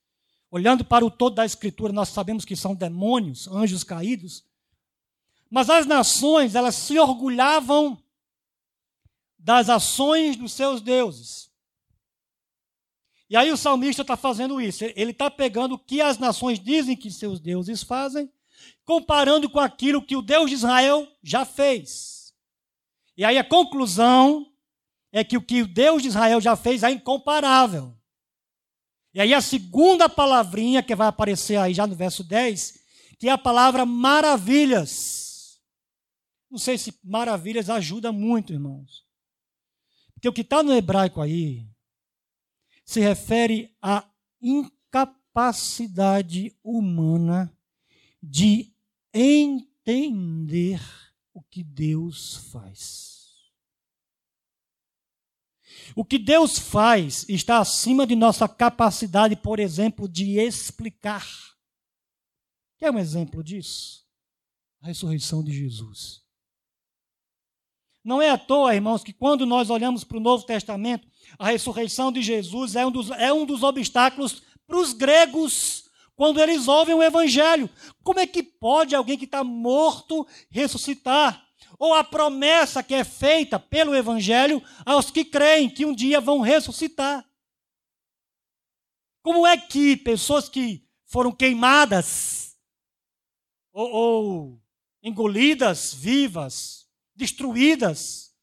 Olhando 0.49 0.85
para 0.85 1.05
o 1.05 1.11
todo 1.11 1.35
da 1.35 1.45
Escritura, 1.45 1.91
nós 1.91 2.07
sabemos 2.07 2.45
que 2.45 2.55
são 2.55 2.73
demônios, 2.73 3.49
anjos 3.49 3.83
caídos. 3.83 4.45
Mas 5.49 5.69
as 5.69 5.85
nações, 5.85 6.55
elas 6.55 6.73
se 6.75 6.97
orgulhavam 6.97 8.01
das 9.37 9.67
ações 9.69 10.37
dos 10.37 10.53
seus 10.53 10.79
deuses. 10.79 11.51
E 13.29 13.35
aí 13.35 13.51
o 13.51 13.57
salmista 13.57 14.03
está 14.03 14.15
fazendo 14.15 14.61
isso. 14.61 14.85
Ele 14.95 15.11
está 15.11 15.29
pegando 15.29 15.75
o 15.75 15.79
que 15.79 15.99
as 15.99 16.17
nações 16.17 16.57
dizem 16.57 16.95
que 16.95 17.11
seus 17.11 17.41
deuses 17.41 17.83
fazem, 17.83 18.31
comparando 18.85 19.49
com 19.49 19.59
aquilo 19.59 20.01
que 20.01 20.15
o 20.15 20.21
Deus 20.21 20.49
de 20.49 20.55
Israel 20.55 21.05
já 21.21 21.43
fez. 21.43 22.14
E 23.17 23.23
aí 23.23 23.37
a 23.37 23.43
conclusão 23.43 24.51
é 25.11 25.23
que 25.23 25.37
o 25.37 25.41
que 25.41 25.61
o 25.61 25.67
Deus 25.67 26.01
de 26.01 26.09
Israel 26.09 26.41
já 26.41 26.55
fez 26.55 26.83
é 26.83 26.91
incomparável. 26.91 27.95
E 29.13 29.21
aí 29.21 29.33
a 29.33 29.41
segunda 29.41 30.09
palavrinha 30.09 30.83
que 30.83 30.93
vai 30.93 31.07
aparecer 31.07 31.57
aí 31.57 31.73
já 31.73 31.87
no 31.87 31.95
verso 31.95 32.21
10, 32.21 32.77
que 33.17 33.29
é 33.29 33.31
a 33.31 33.37
palavra 33.37 33.85
maravilhas. 33.85 35.61
Não 36.51 36.57
sei 36.57 36.77
se 36.77 36.93
maravilhas 37.01 37.69
ajuda 37.69 38.11
muito, 38.11 38.51
irmãos. 38.51 39.05
Porque 40.13 40.27
o 40.27 40.33
que 40.33 40.41
está 40.41 40.61
no 40.61 40.73
hebraico 40.73 41.21
aí 41.21 41.65
se 42.83 42.99
refere 42.99 43.73
à 43.81 44.05
incapacidade 44.41 46.53
humana 46.61 47.49
de 48.21 48.73
entender 49.13 50.81
o 51.35 51.43
que 51.43 51.61
Deus 51.61 52.37
faz. 52.49 53.13
O 55.93 56.05
que 56.05 56.17
Deus 56.17 56.57
faz 56.57 57.27
está 57.27 57.59
acima 57.59 58.07
de 58.07 58.15
nossa 58.15 58.47
capacidade, 58.47 59.35
por 59.35 59.59
exemplo, 59.59 60.07
de 60.07 60.39
explicar. 60.39 61.27
Quer 62.77 62.89
um 62.89 62.97
exemplo 62.97 63.43
disso? 63.43 64.05
A 64.81 64.87
ressurreição 64.87 65.43
de 65.43 65.51
Jesus. 65.51 66.23
Não 68.01 68.21
é 68.21 68.29
à 68.29 68.37
toa, 68.37 68.73
irmãos, 68.73 69.03
que 69.03 69.11
quando 69.11 69.45
nós 69.45 69.69
olhamos 69.69 70.05
para 70.05 70.17
o 70.17 70.21
Novo 70.21 70.45
Testamento, 70.45 71.05
a 71.37 71.47
ressurreição 71.47 72.13
de 72.13 72.21
Jesus 72.21 72.77
é 72.77 72.85
um 72.85 72.91
dos, 72.91 73.11
é 73.11 73.33
um 73.33 73.45
dos 73.45 73.61
obstáculos 73.61 74.41
para 74.65 74.77
os 74.77 74.93
gregos 74.93 75.84
quando 76.15 76.39
eles 76.39 76.67
ouvem 76.67 76.95
o 76.95 77.03
Evangelho. 77.03 77.69
Como 78.03 78.19
é 78.19 78.27
que 78.27 78.41
pode 78.41 78.95
alguém 78.95 79.17
que 79.17 79.25
está 79.25 79.43
morto 79.43 80.27
ressuscitar? 80.49 81.45
Ou 81.77 81.93
a 81.93 82.03
promessa 82.03 82.81
que 82.81 82.93
é 82.93 83.03
feita 83.03 83.59
pelo 83.59 83.95
Evangelho 83.95 84.63
aos 84.85 85.11
que 85.11 85.25
creem 85.25 85.69
que 85.69 85.85
um 85.85 85.93
dia 85.93 86.21
vão 86.21 86.39
ressuscitar. 86.39 87.25
Como 89.21 89.45
é 89.45 89.57
que 89.57 89.97
pessoas 89.97 90.47
que 90.47 90.85
foram 91.05 91.31
queimadas 91.31 92.57
ou, 93.71 93.91
ou 93.91 94.61
engolidas 95.03 95.93
vivas, 95.93 96.87
destruídas. 97.15 98.33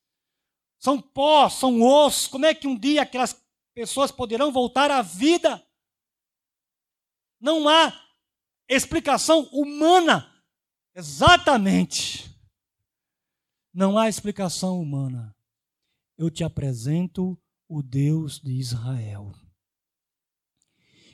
São 0.78 1.00
pó, 1.00 1.48
são 1.48 1.82
ossos. 1.82 2.28
Como 2.28 2.46
é 2.46 2.54
que 2.54 2.66
um 2.66 2.78
dia 2.78 3.02
aquelas 3.02 3.40
pessoas 3.74 4.10
poderão 4.10 4.52
voltar 4.52 4.90
à 4.90 5.00
vida? 5.02 5.64
Não 7.42 7.68
há 7.68 7.92
explicação 8.68 9.40
humana. 9.52 10.32
Exatamente. 10.94 12.30
Não 13.74 13.98
há 13.98 14.08
explicação 14.08 14.80
humana. 14.80 15.34
Eu 16.16 16.30
te 16.30 16.44
apresento 16.44 17.36
o 17.68 17.82
Deus 17.82 18.38
de 18.38 18.52
Israel, 18.52 19.32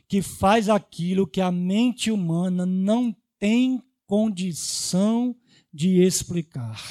que 0.07 0.21
faz 0.21 0.69
aquilo 0.69 1.27
que 1.27 1.41
a 1.41 1.51
mente 1.51 2.11
humana 2.11 2.67
não 2.67 3.17
tem 3.39 3.83
condição 4.05 5.35
de 5.73 6.03
explicar. 6.03 6.83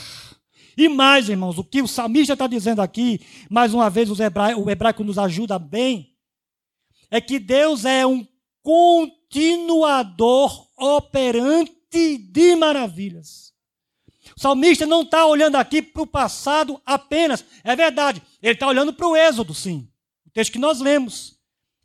E 0.76 0.88
mais, 0.88 1.28
irmãos, 1.28 1.58
o 1.58 1.63
que 1.63 1.82
o 1.82 1.88
salmista 1.88 2.34
está 2.34 2.47
dizendo 2.47 2.82
aqui, 2.82 3.19
mais 3.50 3.73
uma 3.73 3.89
vez 3.89 4.10
o 4.10 4.69
hebraico 4.69 5.04
nos 5.04 5.19
ajuda 5.19 5.60
bem, 5.60 6.15
é 7.12 7.19
que 7.19 7.38
Deus 7.38 7.84
é 7.86 8.06
um 8.06 8.26
continuador 9.31 10.67
operante 10.77 12.17
de 12.17 12.55
maravilhas. 12.55 13.53
O 14.35 14.39
salmista 14.39 14.85
não 14.85 15.01
está 15.01 15.25
olhando 15.25 15.55
aqui 15.55 15.81
para 15.81 16.01
o 16.01 16.07
passado 16.07 16.81
apenas, 16.85 17.43
é 17.63 17.75
verdade, 17.75 18.21
ele 18.41 18.53
está 18.53 18.67
olhando 18.67 18.93
para 18.93 19.07
o 19.07 19.15
Êxodo, 19.15 19.53
sim, 19.53 19.89
o 20.25 20.29
texto 20.29 20.51
que 20.51 20.59
nós 20.59 20.79
lemos. 20.79 21.37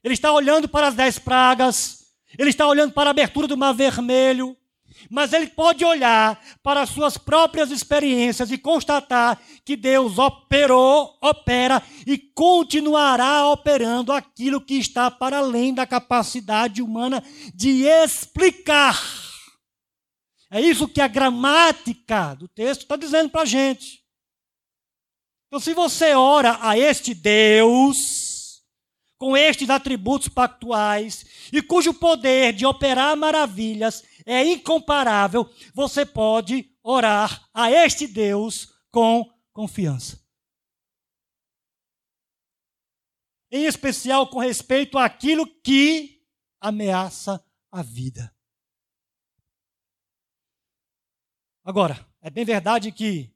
Ele 0.02 0.14
está 0.14 0.32
olhando 0.32 0.68
para 0.68 0.88
as 0.88 0.94
dez 0.94 1.18
pragas, 1.18 2.06
ele 2.38 2.50
está 2.50 2.66
olhando 2.66 2.92
para 2.92 3.10
a 3.10 3.12
abertura 3.12 3.46
do 3.46 3.56
Mar 3.56 3.72
Vermelho, 3.72 4.56
mas 5.10 5.32
ele 5.32 5.48
pode 5.48 5.84
olhar 5.84 6.40
para 6.62 6.82
as 6.82 6.90
suas 6.90 7.16
próprias 7.16 7.70
experiências 7.70 8.50
e 8.50 8.58
constatar 8.58 9.40
que 9.64 9.76
Deus 9.76 10.18
operou, 10.18 11.16
opera 11.20 11.82
e 12.06 12.18
continuará 12.18 13.46
operando 13.48 14.12
aquilo 14.12 14.60
que 14.60 14.74
está 14.74 15.10
para 15.10 15.38
além 15.38 15.74
da 15.74 15.86
capacidade 15.86 16.82
humana 16.82 17.22
de 17.54 17.84
explicar. 17.84 19.00
É 20.50 20.60
isso 20.60 20.86
que 20.86 21.00
a 21.00 21.08
gramática 21.08 22.34
do 22.34 22.46
texto 22.46 22.82
está 22.82 22.96
dizendo 22.96 23.30
para 23.30 23.42
a 23.42 23.46
gente. 23.46 24.02
Então, 25.46 25.60
se 25.60 25.74
você 25.74 26.14
ora 26.14 26.58
a 26.62 26.78
este 26.78 27.14
Deus, 27.14 28.31
com 29.22 29.36
estes 29.36 29.70
atributos 29.70 30.26
pactuais 30.26 31.48
e 31.52 31.62
cujo 31.62 31.94
poder 31.94 32.52
de 32.52 32.66
operar 32.66 33.16
maravilhas 33.16 34.02
é 34.26 34.44
incomparável, 34.44 35.48
você 35.72 36.04
pode 36.04 36.76
orar 36.82 37.48
a 37.54 37.70
este 37.70 38.08
Deus 38.08 38.74
com 38.90 39.32
confiança. 39.52 40.20
Em 43.48 43.64
especial 43.64 44.28
com 44.28 44.40
respeito 44.40 44.98
àquilo 44.98 45.46
que 45.46 46.20
ameaça 46.60 47.40
a 47.70 47.80
vida. 47.80 48.34
Agora, 51.64 52.04
é 52.20 52.28
bem 52.28 52.44
verdade 52.44 52.90
que 52.90 53.32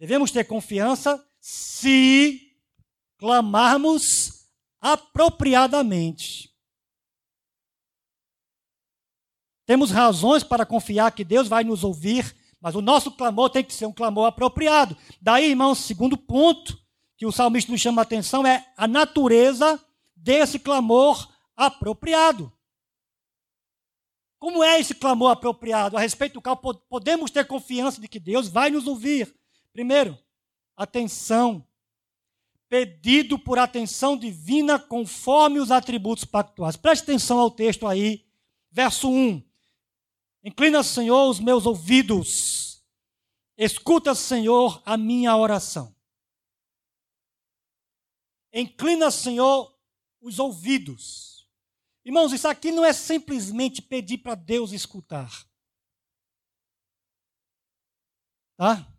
devemos 0.00 0.32
ter 0.32 0.42
confiança 0.42 1.24
se 1.40 2.58
clamarmos 3.18 4.33
apropriadamente. 4.84 6.54
Temos 9.64 9.90
razões 9.90 10.44
para 10.44 10.66
confiar 10.66 11.10
que 11.12 11.24
Deus 11.24 11.48
vai 11.48 11.64
nos 11.64 11.82
ouvir, 11.82 12.36
mas 12.60 12.74
o 12.74 12.82
nosso 12.82 13.10
clamor 13.10 13.48
tem 13.48 13.64
que 13.64 13.72
ser 13.72 13.86
um 13.86 13.92
clamor 13.94 14.26
apropriado. 14.26 14.94
Daí, 15.22 15.48
irmãos, 15.48 15.78
segundo 15.78 16.18
ponto 16.18 16.78
que 17.16 17.24
o 17.24 17.32
salmista 17.32 17.72
nos 17.72 17.80
chama 17.80 18.02
a 18.02 18.04
atenção 18.04 18.46
é 18.46 18.70
a 18.76 18.86
natureza 18.86 19.82
desse 20.14 20.58
clamor 20.58 21.32
apropriado. 21.56 22.52
Como 24.38 24.62
é 24.62 24.78
esse 24.78 24.94
clamor 24.94 25.30
apropriado, 25.30 25.96
a 25.96 26.00
respeito 26.00 26.34
do 26.34 26.42
qual 26.42 26.58
podemos 26.58 27.30
ter 27.30 27.46
confiança 27.46 28.02
de 28.02 28.06
que 28.06 28.20
Deus 28.20 28.48
vai 28.48 28.68
nos 28.68 28.86
ouvir? 28.86 29.34
Primeiro, 29.72 30.18
atenção. 30.76 31.66
Pedido 32.68 33.38
por 33.38 33.58
atenção 33.58 34.16
divina 34.16 34.78
conforme 34.78 35.60
os 35.60 35.70
atributos 35.70 36.24
pactuais. 36.24 36.76
Preste 36.76 37.02
atenção 37.02 37.38
ao 37.38 37.50
texto 37.50 37.86
aí, 37.86 38.26
verso 38.70 39.08
1. 39.10 39.42
Inclina, 40.42 40.82
Senhor, 40.82 41.28
os 41.28 41.40
meus 41.40 41.66
ouvidos. 41.66 42.84
Escuta, 43.56 44.14
Senhor, 44.14 44.82
a 44.84 44.96
minha 44.96 45.36
oração. 45.36 45.94
Inclina, 48.52 49.10
Senhor, 49.10 49.76
os 50.20 50.38
ouvidos. 50.38 51.48
Irmãos, 52.04 52.32
isso 52.32 52.46
aqui 52.46 52.70
não 52.70 52.84
é 52.84 52.92
simplesmente 52.92 53.80
pedir 53.80 54.18
para 54.18 54.34
Deus 54.34 54.72
escutar. 54.72 55.46
Tá? 58.56 58.93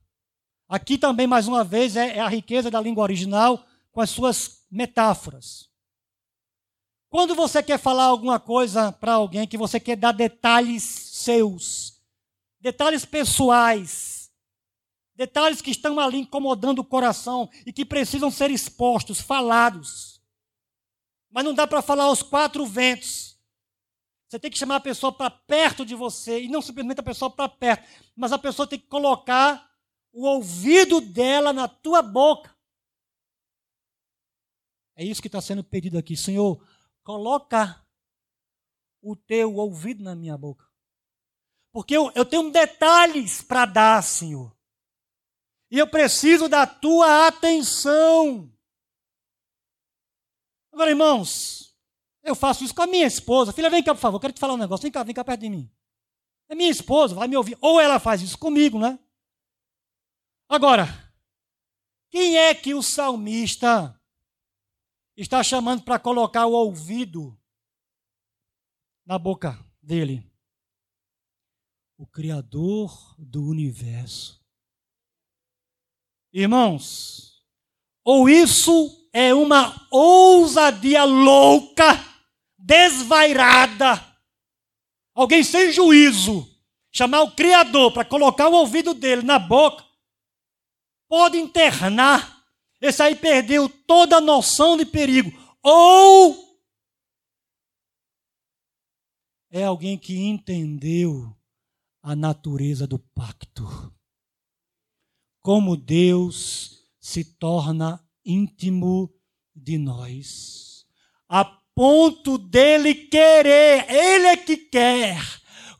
Aqui 0.68 0.98
também, 0.98 1.28
mais 1.28 1.48
uma 1.48 1.64
vez, 1.64 1.96
é, 1.96 2.18
é 2.18 2.20
a 2.20 2.28
riqueza 2.28 2.72
da 2.72 2.82
língua 2.82 3.04
original 3.04 3.66
com 3.92 4.02
as 4.02 4.10
suas 4.10 4.66
metáforas. 4.70 5.70
Quando 7.10 7.36
você 7.36 7.62
quer 7.62 7.80
falar 7.80 8.06
alguma 8.06 8.40
coisa 8.40 8.92
para 8.92 9.14
alguém 9.14 9.48
que 9.48 9.58
você 9.58 9.80
quer 9.80 9.96
dar 9.96 10.12
detalhes 10.12 10.84
seus, 10.84 12.02
detalhes 12.60 13.06
pessoais, 13.06 14.32
detalhes 15.16 15.62
que 15.62 15.72
estão 15.72 16.00
ali 16.00 16.18
incomodando 16.18 16.80
o 16.80 16.84
coração 16.84 17.50
e 17.66 17.72
que 17.72 17.86
precisam 17.86 18.30
ser 18.32 18.52
expostos, 18.52 19.22
falados. 19.22 20.22
Mas 21.32 21.46
não 21.46 21.54
dá 21.54 21.68
para 21.68 21.82
falar 21.82 22.06
aos 22.06 22.22
quatro 22.22 22.66
ventos. 22.66 23.40
Você 24.28 24.40
tem 24.40 24.52
que 24.52 24.58
chamar 24.58 24.78
a 24.78 24.82
pessoa 24.82 25.12
para 25.12 25.30
perto 25.30 25.86
de 25.86 25.96
você, 25.96 26.42
e 26.42 26.48
não 26.50 26.62
simplesmente 26.62 27.00
a 27.00 27.04
pessoa 27.04 27.30
para 27.30 27.48
perto, 27.48 27.88
mas 28.16 28.34
a 28.34 28.38
pessoa 28.38 28.68
tem 28.68 28.80
que 28.80 28.88
colocar 28.88 29.75
o 30.16 30.26
ouvido 30.26 31.02
dela 31.02 31.52
na 31.52 31.68
tua 31.68 32.02
boca. 32.02 32.56
É 34.96 35.04
isso 35.04 35.22
que 35.22 35.28
está 35.28 35.42
sendo 35.42 35.62
pedido 35.62 35.98
aqui. 35.98 36.16
Senhor, 36.16 36.66
coloca 37.04 37.86
o 39.02 39.14
teu 39.14 39.56
ouvido 39.56 40.02
na 40.02 40.16
minha 40.16 40.38
boca. 40.38 40.66
Porque 41.70 41.98
eu, 41.98 42.10
eu 42.16 42.24
tenho 42.24 42.50
detalhes 42.50 43.42
para 43.42 43.66
dar, 43.66 44.02
Senhor. 44.02 44.56
E 45.70 45.78
eu 45.78 45.86
preciso 45.86 46.48
da 46.48 46.66
tua 46.66 47.28
atenção. 47.28 48.50
Agora, 50.72 50.92
irmãos, 50.92 51.78
eu 52.24 52.36
faço 52.36 52.64
isso 52.64 52.74
com 52.74 52.84
a 52.84 52.88
minha 52.88 53.06
esposa. 53.06 53.52
Filha, 53.52 53.70
vem 53.70 53.84
cá, 53.84 53.94
por 53.94 54.00
favor, 54.00 54.20
quero 54.22 54.32
te 54.32 54.40
falar 54.40 54.54
um 54.54 54.58
negócio. 54.58 54.84
Vem 54.84 54.92
cá, 54.94 55.04
vem 55.04 55.14
cá 55.14 55.26
perto 55.26 55.42
de 55.42 55.50
mim. 55.50 55.70
É 56.48 56.56
minha 56.56 56.72
esposa, 56.72 57.14
vai 57.14 57.28
me 57.28 57.36
ouvir. 57.36 57.58
Ou 57.60 57.82
ela 57.82 58.00
faz 58.00 58.22
isso 58.22 58.38
comigo, 58.38 58.80
né? 58.80 58.98
Agora, 60.48 60.86
quem 62.10 62.38
é 62.38 62.54
que 62.54 62.74
o 62.74 62.82
salmista 62.82 64.00
está 65.18 65.44
chamando 65.44 65.84
para 65.84 66.00
colocar 66.00 66.46
o 66.46 66.52
ouvido 66.52 67.38
na 69.06 69.18
boca 69.18 69.60
dele? 69.82 70.36
o 71.98 72.06
Criador 72.06 73.16
do 73.18 73.44
universo. 73.48 74.42
Irmãos, 76.34 77.42
ou 78.04 78.28
isso 78.28 79.10
é 79.14 79.34
uma 79.34 79.88
ousadia 79.90 81.06
louca, 81.06 81.86
desvairada, 82.58 84.04
alguém 85.14 85.44
sem 85.44 85.72
juízo, 85.72 86.46
chamar 86.92 87.22
o 87.22 87.32
Criador 87.32 87.94
para 87.94 88.04
colocar 88.04 88.50
o 88.50 88.56
ouvido 88.56 88.94
dele 88.94 89.22
na 89.22 89.40
boca, 89.40 89.85
pode 91.08 91.38
internar. 91.38 92.44
Esse 92.82 93.02
aí 93.02 93.16
perdeu 93.16 93.68
toda 93.68 94.18
a 94.18 94.22
noção 94.22 94.78
de 94.78 94.86
perigo. 94.86 95.32
Ou 95.64 96.46
é 99.50 99.64
alguém 99.64 99.98
que 99.98 100.18
entendeu 100.18 101.34
a 102.02 102.16
natureza 102.16 102.86
do 102.86 103.00
pacto. 103.00 103.64
Como 105.40 105.78
Deus 105.78 106.84
se 107.00 107.24
torna 107.24 108.04
íntimo 108.26 109.14
de 109.56 109.78
nós, 109.78 110.86
a 111.30 111.46
ponto 111.74 112.38
dele 112.38 112.94
querer, 112.94 113.90
ele 113.90 114.26
é 114.28 114.38
que 114.38 114.58
quer 114.58 115.18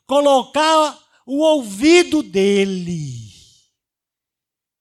colocar 0.06 0.98
o 1.26 1.42
ouvido 1.42 2.22
dele 2.22 3.25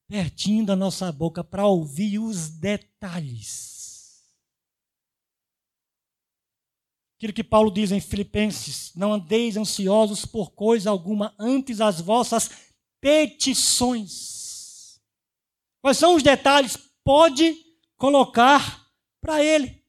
pertinho 0.07 0.65
da 0.65 0.75
nossa 0.75 1.11
boca 1.11 1.43
para 1.43 1.65
ouvir 1.65 2.19
os 2.19 2.49
detalhes 2.49 3.75
Aquilo 7.17 7.33
que 7.33 7.43
Paulo 7.43 7.71
diz 7.71 7.91
em 7.91 8.01
Filipenses: 8.01 8.91
não 8.95 9.13
andeis 9.13 9.57
ansiosos 9.57 10.25
por 10.25 10.51
coisa 10.51 10.89
alguma, 10.89 11.33
antes 11.39 11.81
as 11.81 12.01
vossas 12.01 12.49
petições. 13.01 14.99
Quais 15.81 15.97
são 15.97 16.15
os 16.15 16.23
detalhes? 16.23 16.77
Pode 17.03 17.55
colocar 17.97 18.87
para 19.21 19.43
ele. 19.43 19.83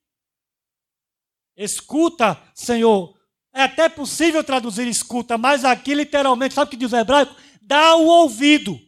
Escuta, 1.57 2.41
Senhor. 2.55 3.17
É 3.53 3.63
até 3.63 3.89
possível 3.89 4.45
traduzir 4.45 4.87
escuta, 4.87 5.39
mas 5.39 5.65
aqui 5.65 5.95
literalmente, 5.95 6.55
sabe 6.55 6.69
o 6.69 6.71
que 6.71 6.77
diz 6.77 6.93
o 6.93 6.97
hebraico? 6.97 7.35
Dá 7.63 7.97
o 7.97 8.07
ouvido. 8.07 8.79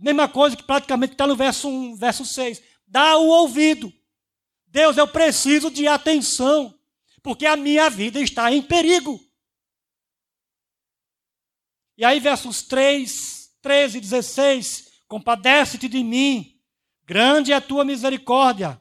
Mesma 0.00 0.26
coisa 0.26 0.56
que 0.56 0.62
praticamente 0.62 1.12
está 1.12 1.26
no 1.26 1.36
verso 1.36 1.68
1, 1.68 1.96
verso 1.96 2.24
6. 2.24 2.62
Dá 2.86 3.18
o 3.18 3.26
ouvido. 3.26 3.92
Deus, 4.66 4.96
eu 4.96 5.06
preciso 5.06 5.70
de 5.70 5.86
atenção 5.86 6.74
porque 7.22 7.44
a 7.44 7.56
minha 7.56 7.90
vida 7.90 8.18
está 8.18 8.50
em 8.50 8.62
perigo. 8.62 9.20
E 11.98 12.04
aí, 12.04 12.18
versos 12.18 12.62
3, 12.62 13.50
13 13.60 13.98
e 13.98 14.00
16: 14.00 14.90
Compadece-te 15.06 15.86
de 15.86 16.02
mim, 16.02 16.58
grande 17.04 17.52
é 17.52 17.56
a 17.56 17.60
tua 17.60 17.84
misericórdia. 17.84 18.80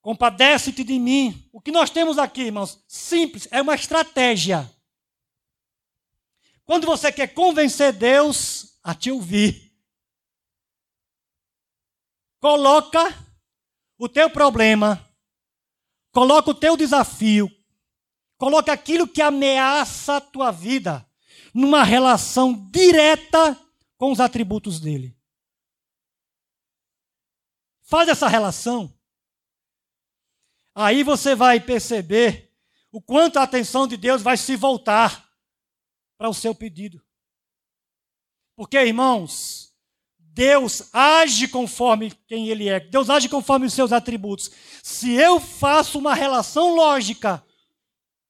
Compadece-te 0.00 0.84
de 0.84 0.98
mim. 0.98 1.48
O 1.52 1.60
que 1.60 1.72
nós 1.72 1.90
temos 1.90 2.18
aqui, 2.18 2.42
irmãos, 2.42 2.84
simples, 2.86 3.48
é 3.50 3.60
uma 3.60 3.74
estratégia. 3.74 4.70
Quando 6.64 6.86
você 6.86 7.10
quer 7.10 7.28
convencer 7.28 7.92
Deus 7.92 8.78
a 8.82 8.94
te 8.94 9.10
ouvir, 9.10 9.71
coloca 12.42 13.00
o 13.96 14.08
teu 14.08 14.28
problema 14.28 15.08
Coloca 16.12 16.50
o 16.50 16.54
teu 16.54 16.76
desafio, 16.76 17.50
coloca 18.36 18.70
aquilo 18.70 19.08
que 19.08 19.22
ameaça 19.22 20.16
a 20.16 20.20
tua 20.20 20.50
vida 20.50 21.08
numa 21.54 21.82
relação 21.82 22.70
direta 22.70 23.58
com 23.96 24.12
os 24.12 24.20
atributos 24.20 24.78
dele. 24.78 25.16
Faz 27.80 28.10
essa 28.10 28.28
relação. 28.28 28.94
Aí 30.74 31.02
você 31.02 31.34
vai 31.34 31.58
perceber 31.58 32.54
o 32.90 33.00
quanto 33.00 33.38
a 33.38 33.42
atenção 33.44 33.86
de 33.86 33.96
Deus 33.96 34.20
vai 34.20 34.36
se 34.36 34.54
voltar 34.54 35.30
para 36.18 36.28
o 36.28 36.34
seu 36.34 36.54
pedido. 36.54 37.02
Porque, 38.54 38.76
irmãos, 38.76 39.71
Deus 40.34 40.88
age 40.92 41.48
conforme 41.48 42.12
quem 42.26 42.48
Ele 42.48 42.68
é, 42.68 42.80
Deus 42.80 43.10
age 43.10 43.28
conforme 43.28 43.66
os 43.66 43.74
seus 43.74 43.92
atributos. 43.92 44.50
Se 44.82 45.12
eu 45.12 45.38
faço 45.38 45.98
uma 45.98 46.14
relação 46.14 46.74
lógica 46.74 47.44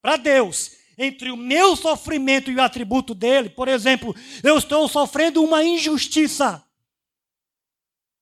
para 0.00 0.16
Deus 0.16 0.72
entre 0.98 1.30
o 1.30 1.36
meu 1.36 1.76
sofrimento 1.76 2.50
e 2.50 2.56
o 2.56 2.62
atributo 2.62 3.14
dele, 3.14 3.48
por 3.48 3.68
exemplo, 3.68 4.14
eu 4.42 4.58
estou 4.58 4.88
sofrendo 4.88 5.42
uma 5.42 5.64
injustiça, 5.64 6.62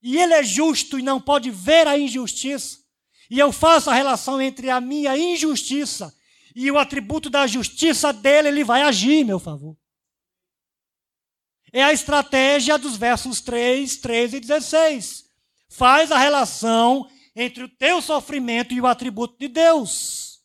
e 0.03 0.17
Ele 0.17 0.35
é 0.35 0.43
justo 0.43 0.99
e 0.99 1.03
não 1.03 1.21
pode 1.21 1.51
ver 1.51 1.87
a 1.87 1.99
injustiça, 1.99 2.79
e 3.31 3.39
eu 3.39 3.51
faço 3.51 3.91
a 3.91 3.95
relação 3.95 4.41
entre 4.41 4.71
a 4.71 4.81
minha 4.81 5.17
injustiça 5.17 6.15
e 6.55 6.71
o 6.71 6.79
atributo 6.79 7.31
da 7.31 7.47
justiça 7.47 8.13
dele, 8.13 8.49
ele 8.49 8.65
vai 8.65 8.83
agir, 8.83 9.25
meu 9.25 9.39
favor. 9.39 9.77
É 11.73 11.83
a 11.83 11.93
estratégia 11.93 12.79
dos 12.79 12.97
versos 12.97 13.41
3, 13.41 13.97
13 13.97 14.37
e 14.37 14.41
16. 14.41 15.31
Faz 15.69 16.11
a 16.11 16.19
relação 16.19 17.09
entre 17.35 17.65
o 17.65 17.69
teu 17.69 18.03
sofrimento 18.03 18.75
e 18.75 18.81
o 18.81 18.87
atributo 18.87 19.39
de 19.39 19.49
Deus. 19.49 20.43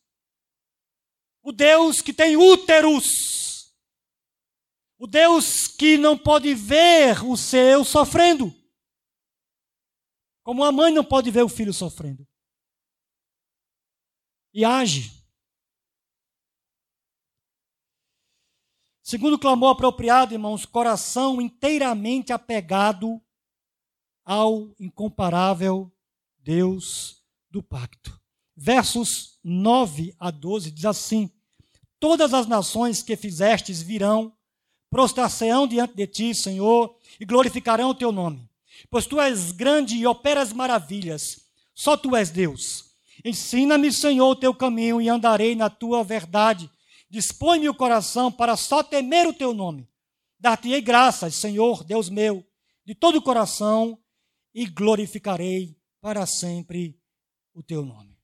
O 1.42 1.52
Deus 1.52 2.02
que 2.02 2.14
tem 2.14 2.38
úteros. 2.38 3.74
O 4.98 5.08
Deus 5.08 5.68
que 5.68 5.98
não 5.98 6.18
pode 6.18 6.54
ver 6.54 7.24
o 7.26 7.36
seu 7.36 7.84
sofrendo. 7.84 8.54
Como 10.44 10.64
a 10.64 10.72
mãe 10.72 10.94
não 10.94 11.04
pode 11.04 11.32
ver 11.32 11.44
o 11.44 11.50
filho 11.50 11.74
sofrendo. 11.74 12.26
E 14.54 14.64
age. 14.64 15.15
Segundo 19.08 19.38
clamor 19.38 19.70
apropriado, 19.70 20.34
irmãos, 20.34 20.66
coração 20.66 21.40
inteiramente 21.40 22.34
apegado 22.34 23.22
ao 24.26 24.72
incomparável 24.80 25.92
Deus 26.40 27.22
do 27.52 27.62
pacto. 27.62 28.20
Versos 28.58 29.38
9 29.44 30.16
a 30.20 30.32
12 30.32 30.72
diz 30.72 30.86
assim: 30.86 31.30
Todas 32.00 32.34
as 32.34 32.48
nações 32.48 33.04
que 33.04 33.16
fizestes 33.16 33.80
virão, 33.80 34.34
prostrar-se-ão 34.90 35.68
diante 35.68 35.94
de 35.94 36.08
ti, 36.08 36.34
Senhor, 36.34 36.98
e 37.20 37.26
glorificarão 37.26 37.92
o 37.92 37.96
teu 37.96 38.12
nome. 38.12 38.50
Pois 38.90 39.06
tu 39.06 39.22
és 39.22 39.52
grande 39.52 39.96
e 39.96 40.08
operas 40.08 40.52
maravilhas, 40.52 41.46
só 41.76 41.96
tu 41.96 42.16
és 42.16 42.32
Deus. 42.32 42.96
Ensina-me, 43.24 43.92
Senhor, 43.92 44.32
o 44.32 44.36
teu 44.36 44.52
caminho 44.56 45.00
e 45.00 45.08
andarei 45.10 45.56
na 45.56 45.70
tua 45.70 46.04
verdade 46.04 46.72
Dispõe-me 47.16 47.70
o 47.70 47.74
coração 47.74 48.30
para 48.30 48.58
só 48.58 48.84
temer 48.84 49.26
o 49.26 49.32
teu 49.32 49.54
nome. 49.54 49.90
Dar-te-ei 50.38 50.82
graças, 50.82 51.34
Senhor, 51.36 51.82
Deus 51.82 52.10
meu, 52.10 52.46
de 52.84 52.94
todo 52.94 53.20
o 53.20 53.22
coração 53.22 53.98
e 54.54 54.66
glorificarei 54.66 55.80
para 56.02 56.26
sempre 56.26 57.00
o 57.54 57.64
teu 57.64 57.86
nome. 57.86 58.20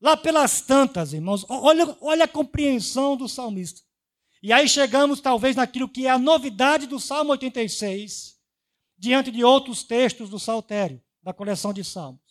Lá 0.00 0.16
pelas 0.16 0.60
tantas, 0.60 1.12
irmãos, 1.12 1.44
olha, 1.48 1.98
olha 2.00 2.24
a 2.26 2.28
compreensão 2.28 3.16
do 3.16 3.28
salmista. 3.28 3.80
E 4.40 4.52
aí 4.52 4.68
chegamos 4.68 5.20
talvez 5.20 5.56
naquilo 5.56 5.88
que 5.88 6.06
é 6.06 6.10
a 6.10 6.20
novidade 6.20 6.86
do 6.86 7.00
Salmo 7.00 7.32
86, 7.32 8.38
diante 8.96 9.32
de 9.32 9.42
outros 9.42 9.82
textos 9.82 10.30
do 10.30 10.38
Saltério, 10.38 11.02
da 11.20 11.34
coleção 11.34 11.72
de 11.72 11.82
salmos. 11.82 12.25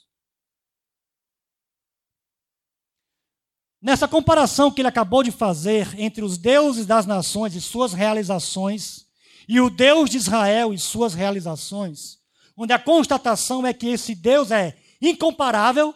Nessa 3.85 4.07
comparação 4.07 4.71
que 4.71 4.81
ele 4.81 4.87
acabou 4.87 5.21
de 5.21 5.29
fazer 5.31 5.87
entre 5.99 6.25
os 6.25 6.39
deuses 6.39 6.87
das 6.87 7.05
nações 7.05 7.53
e 7.53 7.61
suas 7.61 7.93
realizações, 7.93 9.05
e 9.47 9.61
o 9.61 9.69
Deus 9.69 10.09
de 10.09 10.17
Israel 10.17 10.73
e 10.73 10.79
suas 10.79 11.13
realizações, 11.13 12.19
onde 12.57 12.73
a 12.73 12.79
constatação 12.79 13.63
é 13.63 13.75
que 13.75 13.85
esse 13.85 14.15
Deus 14.15 14.49
é 14.49 14.75
incomparável 14.99 15.93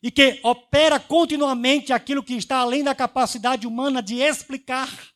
e 0.00 0.12
que 0.12 0.38
opera 0.44 1.00
continuamente 1.00 1.92
aquilo 1.92 2.22
que 2.22 2.34
está 2.34 2.58
além 2.58 2.84
da 2.84 2.94
capacidade 2.94 3.66
humana 3.66 4.00
de 4.00 4.20
explicar. 4.20 5.12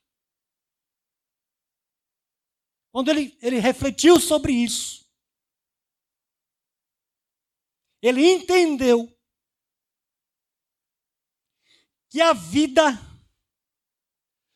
Quando 2.90 3.10
ele, 3.10 3.38
ele 3.40 3.60
refletiu 3.60 4.18
sobre 4.18 4.52
isso, 4.52 5.06
ele 8.02 8.28
entendeu 8.28 9.16
que 12.10 12.20
a 12.20 12.32
vida 12.32 12.98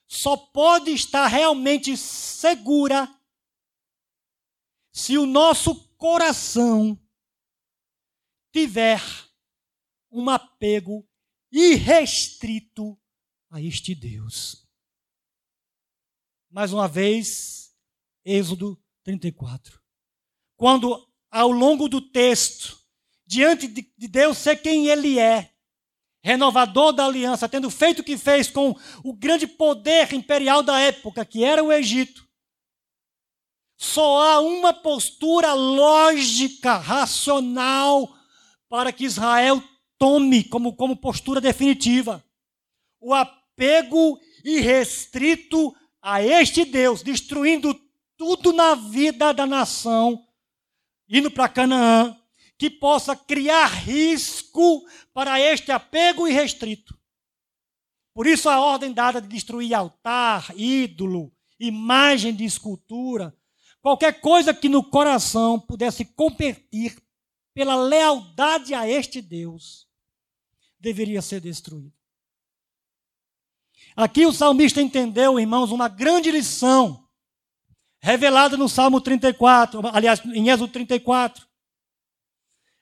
só 0.06 0.36
pode 0.36 0.90
estar 0.90 1.26
realmente 1.26 1.96
segura 1.96 3.08
se 4.92 5.16
o 5.16 5.26
nosso 5.26 5.74
coração 5.96 6.98
tiver 8.52 9.00
um 10.10 10.28
apego 10.28 11.08
irrestrito 11.50 12.98
a 13.50 13.60
este 13.60 13.94
Deus. 13.94 14.66
Mais 16.50 16.72
uma 16.72 16.86
vez, 16.86 17.74
Êxodo 18.24 18.82
34. 19.02 19.80
Quando, 20.56 21.10
ao 21.30 21.50
longo 21.50 21.88
do 21.88 22.00
texto, 22.00 22.78
diante 23.26 23.66
de 23.66 24.08
Deus 24.08 24.36
ser 24.36 24.56
quem 24.56 24.88
Ele 24.88 25.18
é, 25.18 25.51
renovador 26.22 26.92
da 26.92 27.06
aliança, 27.06 27.48
tendo 27.48 27.68
feito 27.68 28.00
o 28.00 28.04
que 28.04 28.16
fez 28.16 28.48
com 28.48 28.74
o 29.02 29.12
grande 29.12 29.46
poder 29.46 30.12
imperial 30.14 30.62
da 30.62 30.78
época, 30.78 31.24
que 31.24 31.44
era 31.44 31.62
o 31.62 31.72
Egito, 31.72 32.26
só 33.76 34.22
há 34.22 34.40
uma 34.40 34.72
postura 34.72 35.52
lógica, 35.54 36.76
racional, 36.78 38.16
para 38.68 38.92
que 38.92 39.04
Israel 39.04 39.62
tome 39.98 40.44
como, 40.44 40.76
como 40.76 40.96
postura 40.96 41.40
definitiva. 41.40 42.24
O 43.00 43.12
apego 43.12 44.20
irrestrito 44.44 45.74
a 46.00 46.22
este 46.22 46.64
Deus, 46.64 47.02
destruindo 47.02 47.74
tudo 48.16 48.52
na 48.52 48.76
vida 48.76 49.34
da 49.34 49.44
nação, 49.44 50.24
indo 51.08 51.28
para 51.28 51.48
Canaã, 51.48 52.16
que 52.62 52.70
possa 52.70 53.16
criar 53.16 53.66
risco 53.66 54.86
para 55.12 55.40
este 55.40 55.72
apego 55.72 56.28
irrestrito. 56.28 56.96
Por 58.14 58.24
isso 58.24 58.48
a 58.48 58.60
ordem 58.60 58.92
dada 58.92 59.20
de 59.20 59.26
destruir 59.26 59.74
altar, 59.74 60.56
ídolo, 60.56 61.34
imagem 61.58 62.32
de 62.32 62.44
escultura, 62.44 63.36
qualquer 63.80 64.20
coisa 64.20 64.54
que 64.54 64.68
no 64.68 64.84
coração 64.84 65.58
pudesse 65.58 66.04
competir 66.04 67.02
pela 67.52 67.74
lealdade 67.74 68.74
a 68.74 68.88
este 68.88 69.20
Deus, 69.20 69.88
deveria 70.78 71.20
ser 71.20 71.40
destruído. 71.40 71.92
Aqui 73.96 74.24
o 74.24 74.32
salmista 74.32 74.80
entendeu, 74.80 75.40
irmãos, 75.40 75.72
uma 75.72 75.88
grande 75.88 76.30
lição 76.30 77.08
revelada 78.00 78.56
no 78.56 78.68
Salmo 78.68 79.00
34, 79.00 79.80
aliás, 79.92 80.24
em 80.26 80.48
Êxodo 80.48 80.72
34 80.72 81.50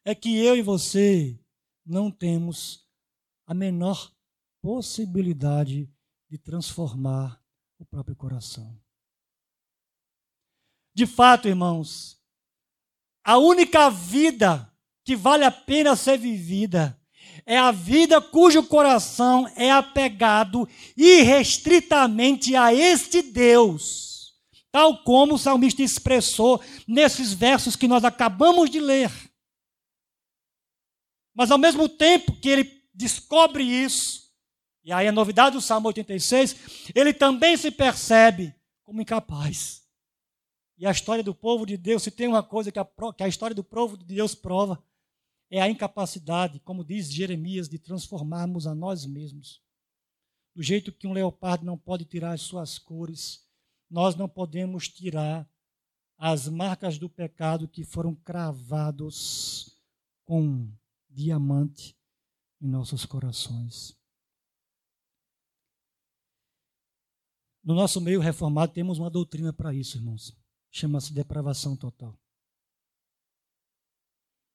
é 0.04 0.14
que 0.14 0.36
eu 0.36 0.56
e 0.56 0.62
você 0.62 1.38
não 1.84 2.10
temos 2.10 2.86
a 3.46 3.54
menor 3.54 4.12
possibilidade 4.62 5.90
de 6.28 6.38
transformar 6.38 7.42
o 7.78 7.84
próprio 7.84 8.14
coração. 8.14 8.78
De 10.94 11.06
fato, 11.06 11.48
irmãos, 11.48 12.20
a 13.24 13.38
única 13.38 13.90
vida 13.90 14.72
que 15.04 15.16
vale 15.16 15.44
a 15.44 15.50
pena 15.50 15.96
ser 15.96 16.18
vivida 16.18 16.98
é 17.46 17.56
a 17.56 17.72
vida 17.72 18.20
cujo 18.20 18.62
coração 18.62 19.50
é 19.56 19.70
apegado 19.70 20.68
irrestritamente 20.96 22.54
a 22.54 22.72
este 22.72 23.22
Deus, 23.22 24.34
tal 24.70 25.02
como 25.02 25.34
o 25.34 25.38
salmista 25.38 25.82
expressou 25.82 26.60
nesses 26.86 27.32
versos 27.32 27.76
que 27.76 27.88
nós 27.88 28.04
acabamos 28.04 28.70
de 28.70 28.78
ler. 28.78 29.29
Mas 31.40 31.50
ao 31.50 31.56
mesmo 31.56 31.88
tempo 31.88 32.36
que 32.36 32.50
ele 32.50 32.84
descobre 32.92 33.64
isso, 33.64 34.30
e 34.84 34.92
aí 34.92 35.08
a 35.08 35.12
novidade 35.12 35.56
do 35.56 35.62
Salmo 35.62 35.88
86, 35.88 36.90
ele 36.94 37.14
também 37.14 37.56
se 37.56 37.70
percebe 37.70 38.54
como 38.84 39.00
incapaz. 39.00 39.82
E 40.76 40.86
a 40.86 40.90
história 40.90 41.24
do 41.24 41.34
povo 41.34 41.64
de 41.64 41.78
Deus, 41.78 42.02
se 42.02 42.10
tem 42.10 42.28
uma 42.28 42.42
coisa 42.42 42.70
que 42.70 42.78
a, 42.78 42.86
que 43.16 43.22
a 43.22 43.26
história 43.26 43.56
do 43.56 43.64
povo 43.64 43.96
de 43.96 44.04
Deus 44.04 44.34
prova, 44.34 44.84
é 45.50 45.62
a 45.62 45.70
incapacidade, 45.70 46.60
como 46.60 46.84
diz 46.84 47.10
Jeremias, 47.10 47.70
de 47.70 47.78
transformarmos 47.78 48.66
a 48.66 48.74
nós 48.74 49.06
mesmos. 49.06 49.62
Do 50.54 50.62
jeito 50.62 50.92
que 50.92 51.06
um 51.06 51.14
leopardo 51.14 51.64
não 51.64 51.78
pode 51.78 52.04
tirar 52.04 52.32
as 52.32 52.42
suas 52.42 52.78
cores, 52.78 53.48
nós 53.90 54.14
não 54.14 54.28
podemos 54.28 54.88
tirar 54.88 55.48
as 56.18 56.50
marcas 56.50 56.98
do 56.98 57.08
pecado 57.08 57.66
que 57.66 57.82
foram 57.82 58.14
cravados 58.14 59.74
com 60.26 60.70
diamante 61.20 61.96
em 62.60 62.66
nossos 62.66 63.04
corações. 63.04 63.96
No 67.62 67.74
nosso 67.74 68.00
meio 68.00 68.20
reformado 68.20 68.72
temos 68.72 68.98
uma 68.98 69.10
doutrina 69.10 69.52
para 69.52 69.74
isso, 69.74 69.98
irmãos. 69.98 70.34
Chama-se 70.70 71.12
depravação 71.12 71.76
total. 71.76 72.18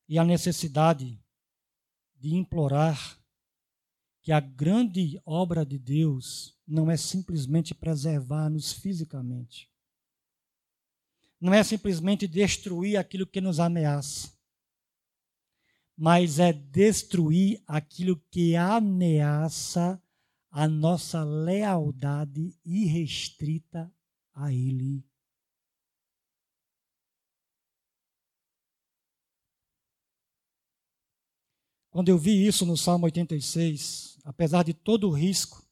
E 0.07 0.18
a 0.18 0.24
necessidade 0.24 1.24
de 2.16 2.34
implorar 2.34 3.20
que 4.22 4.32
a 4.32 4.39
grande 4.39 5.22
obra 5.24 5.63
de 5.63 5.78
Deus 5.78 6.57
não 6.68 6.89
é 6.89 6.97
simplesmente 6.97 7.76
preservar-nos 7.76 8.74
fisicamente. 8.74 9.72
Não 11.39 11.53
é 11.53 11.63
simplesmente 11.63 12.28
destruir 12.28 12.97
aquilo 12.97 13.28
que 13.28 13.39
nos 13.39 13.59
ameaça 13.59 14.35
mas 15.98 16.39
é 16.39 16.52
destruir 16.52 17.62
aquilo 17.66 18.18
que 18.30 18.56
ameaça 18.56 20.02
a 20.52 20.68
nossa 20.68 21.24
lealdade 21.24 22.58
irrestrita 22.66 23.93
a 24.34 24.52
Ele. 24.52 25.06
Quando 31.89 32.10
eu 32.10 32.18
vi 32.18 32.46
isso 32.46 32.66
no 32.66 32.76
Salmo 32.76 33.06
86, 33.06 34.20
apesar 34.26 34.64
de 34.64 34.74
todo 34.74 35.08
o 35.08 35.14
risco 35.14 35.66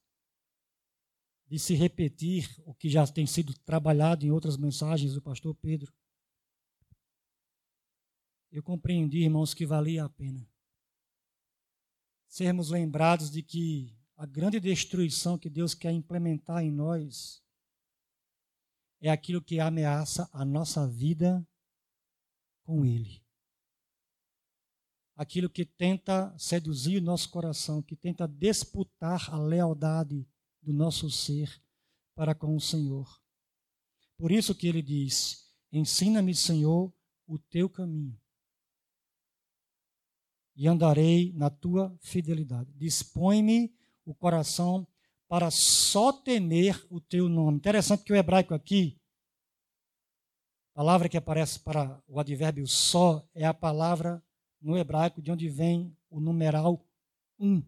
de 1.50 1.60
se 1.60 1.74
repetir 1.74 2.50
o 2.66 2.74
que 2.74 2.90
já 2.90 3.06
tem 3.06 3.26
sido 3.26 3.54
trabalhado 3.60 4.26
em 4.26 4.32
outras 4.32 4.56
mensagens 4.56 5.14
do 5.14 5.22
pastor 5.22 5.54
Pedro, 5.56 5.94
eu 8.54 8.64
compreendi, 8.64 9.24
irmãos, 9.24 9.54
que 9.54 9.66
valia 9.66 10.06
a 10.06 10.10
pena 10.10 10.48
sermos 12.30 12.70
lembrados 12.70 13.30
de 13.30 13.44
que 13.44 13.94
a 14.16 14.26
grande 14.26 14.60
destruição 14.60 15.38
que 15.38 15.50
Deus 15.50 15.76
quer 15.76 15.92
implementar 15.92 16.64
em 16.64 16.72
nós 16.72 17.44
é 19.02 19.12
aquilo 19.12 19.42
que 19.42 19.60
ameaça 19.60 20.30
a 20.32 20.46
nossa 20.46 20.88
vida 20.88 21.46
com 22.64 22.86
Ele 22.86 23.24
aquilo 25.16 25.50
que 25.50 25.66
tenta 25.66 26.36
seduzir 26.38 26.98
o 26.98 27.06
nosso 27.06 27.30
coração, 27.30 27.82
que 27.82 27.96
tenta 27.96 28.28
disputar 28.28 29.34
a 29.34 29.38
lealdade 29.38 30.28
do 30.62 30.74
nosso 30.74 31.10
ser 31.10 31.62
para 32.16 32.34
com 32.34 32.56
o 32.56 32.62
Senhor. 32.62 33.22
Por 34.18 34.32
isso 34.32 34.56
que 34.56 34.68
ele 34.68 34.82
diz: 34.82 35.54
Ensina-me, 35.72 36.34
Senhor, 36.34 36.94
o 37.28 37.38
teu 37.38 37.70
caminho, 37.70 38.20
e 40.56 40.68
andarei 40.68 41.34
na 41.34 41.50
tua 41.50 41.96
fidelidade. 42.00 42.72
Dispõe-me 42.74 43.74
o 44.06 44.14
coração 44.14 44.88
para 45.28 45.50
só 45.50 46.12
temer 46.12 46.86
o 46.90 47.00
teu 47.00 47.28
nome. 47.28 47.58
Interessante 47.58 48.04
que 48.04 48.14
o 48.14 48.16
hebraico 48.16 48.54
aqui, 48.54 49.00
palavra 50.74 51.10
que 51.10 51.18
aparece 51.18 51.60
para 51.60 52.02
o 52.08 52.20
advérbio 52.20 52.68
só, 52.68 53.28
é 53.34 53.46
a 53.46 53.54
palavra 53.54 54.24
no 54.62 54.78
hebraico, 54.78 55.22
de 55.22 55.32
onde 55.32 55.50
vem 55.50 55.96
o 56.10 56.20
numeral 56.20 56.86
um. 57.40 57.64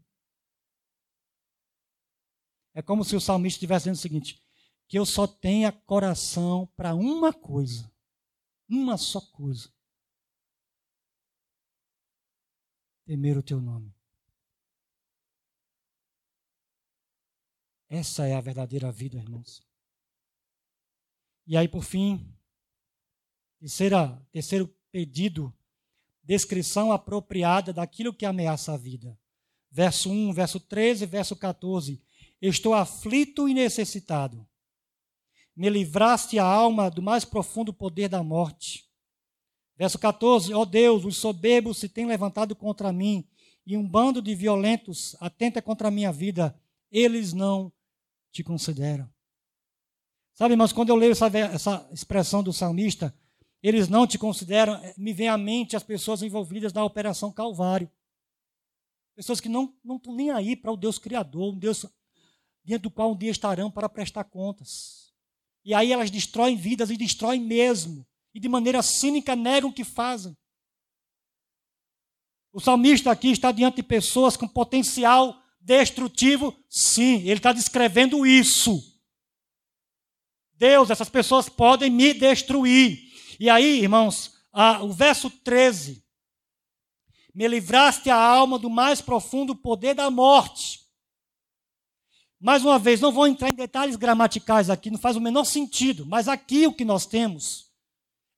É 2.73 2.81
como 2.81 3.03
se 3.03 3.15
o 3.15 3.21
salmista 3.21 3.57
estivesse 3.57 3.83
dizendo 3.83 3.95
o 3.95 4.01
seguinte: 4.01 4.43
que 4.87 4.97
eu 4.99 5.05
só 5.05 5.25
tenha 5.25 5.71
coração 5.71 6.67
para 6.75 6.93
uma 6.93 7.33
coisa, 7.33 7.91
uma 8.69 8.97
só 8.97 9.21
coisa: 9.21 9.73
temer 13.05 13.37
o 13.37 13.43
teu 13.43 13.61
nome. 13.61 13.93
Essa 17.87 18.27
é 18.27 18.35
a 18.35 18.41
verdadeira 18.41 18.91
vida, 18.91 19.17
irmãos. 19.17 19.65
E 21.47 21.55
aí, 21.55 21.67
por 21.67 21.83
fim, 21.83 22.35
terceira, 23.59 24.19
terceiro 24.31 24.67
pedido 24.91 25.53
descrição 26.25 26.91
apropriada 26.91 27.71
daquilo 27.71 28.13
que 28.13 28.25
ameaça 28.25 28.73
a 28.73 28.77
vida. 28.77 29.17
Verso 29.69 30.09
1, 30.09 30.33
verso 30.33 30.59
13, 30.59 31.05
verso 31.05 31.35
14. 31.35 32.01
Estou 32.41 32.73
aflito 32.73 33.47
e 33.47 33.53
necessitado. 33.53 34.45
Me 35.55 35.69
livraste 35.69 36.39
a 36.39 36.43
alma 36.43 36.89
do 36.89 37.01
mais 37.01 37.23
profundo 37.23 37.71
poder 37.71 38.09
da 38.09 38.23
morte. 38.23 38.84
Verso 39.77 39.99
14: 39.99 40.53
Ó 40.53 40.61
oh 40.61 40.65
Deus, 40.65 41.05
os 41.05 41.17
soberbos 41.17 41.77
se 41.77 41.89
têm 41.89 42.05
levantado 42.05 42.55
contra 42.55 42.91
mim, 42.91 43.27
e 43.65 43.75
um 43.75 43.87
bando 43.87 44.21
de 44.21 44.35
violentos 44.35 45.15
atenta 45.19 45.61
contra 45.61 45.87
a 45.87 45.91
minha 45.91 46.11
vida. 46.11 46.55
Eles 46.91 47.33
não 47.33 47.71
te 48.31 48.43
consideram. 48.43 49.09
Sabe, 50.33 50.53
irmãos, 50.53 50.73
quando 50.73 50.89
eu 50.89 50.95
leio 50.95 51.13
essa, 51.13 51.27
essa 51.27 51.89
expressão 51.91 52.43
do 52.43 52.51
salmista, 52.51 53.13
eles 53.63 53.87
não 53.87 54.05
te 54.05 54.17
consideram, 54.17 54.75
eh, 54.75 54.93
me 54.97 55.13
vem 55.13 55.27
à 55.27 55.37
mente 55.37 55.75
as 55.75 55.83
pessoas 55.83 56.21
envolvidas 56.21 56.73
na 56.73 56.83
Operação 56.83 57.31
Calvário. 57.31 57.89
Pessoas 59.15 59.39
que 59.39 59.47
não 59.47 59.73
estão 59.95 60.13
nem 60.13 60.29
aí 60.29 60.55
para 60.55 60.71
o 60.71 60.77
Deus 60.77 60.99
Criador, 60.99 61.53
um 61.53 61.57
Deus 61.57 61.85
dentro 62.63 62.89
do 62.89 62.91
qual 62.91 63.13
um 63.13 63.17
dia 63.17 63.31
estarão 63.31 63.71
para 63.71 63.87
prestar 63.87 64.25
contas. 64.25 65.13
E 65.63 65.73
aí 65.73 65.91
elas 65.91 66.11
destroem 66.11 66.57
vidas 66.57 66.89
e 66.89 66.97
destroem 66.97 67.41
mesmo. 67.41 68.05
E 68.35 68.39
de 68.39 68.49
maneira 68.49 68.83
cínica 68.83 69.33
negam 69.33 69.69
o 69.69 69.73
que 69.73 69.85
fazem. 69.85 70.35
O 72.51 72.59
salmista 72.59 73.09
aqui 73.09 73.29
está 73.31 73.49
diante 73.49 73.77
de 73.77 73.83
pessoas 73.83 74.35
com 74.35 74.45
potencial 74.45 75.41
destrutivo. 75.61 76.53
Sim, 76.69 77.21
ele 77.21 77.35
está 77.35 77.53
descrevendo 77.53 78.25
isso. 78.25 78.77
Deus, 80.53 80.89
essas 80.89 81.09
pessoas 81.09 81.47
podem 81.47 81.89
me 81.89 82.13
destruir. 82.13 83.09
E 83.39 83.49
aí, 83.49 83.79
irmãos, 83.81 84.33
o 84.81 84.91
verso 84.91 85.29
13. 85.29 86.03
Me 87.33 87.47
livraste 87.47 88.09
a 88.09 88.17
alma 88.17 88.59
do 88.59 88.69
mais 88.69 88.99
profundo 88.99 89.55
poder 89.55 89.93
da 89.93 90.11
morte. 90.11 90.81
Mais 92.37 92.65
uma 92.65 92.77
vez, 92.77 92.99
não 92.99 93.13
vou 93.13 93.27
entrar 93.27 93.49
em 93.49 93.55
detalhes 93.55 93.95
gramaticais 93.95 94.69
aqui, 94.69 94.91
não 94.91 94.99
faz 94.99 95.15
o 95.15 95.21
menor 95.21 95.45
sentido, 95.45 96.05
mas 96.05 96.27
aqui 96.27 96.67
o 96.67 96.73
que 96.73 96.83
nós 96.83 97.05
temos 97.05 97.65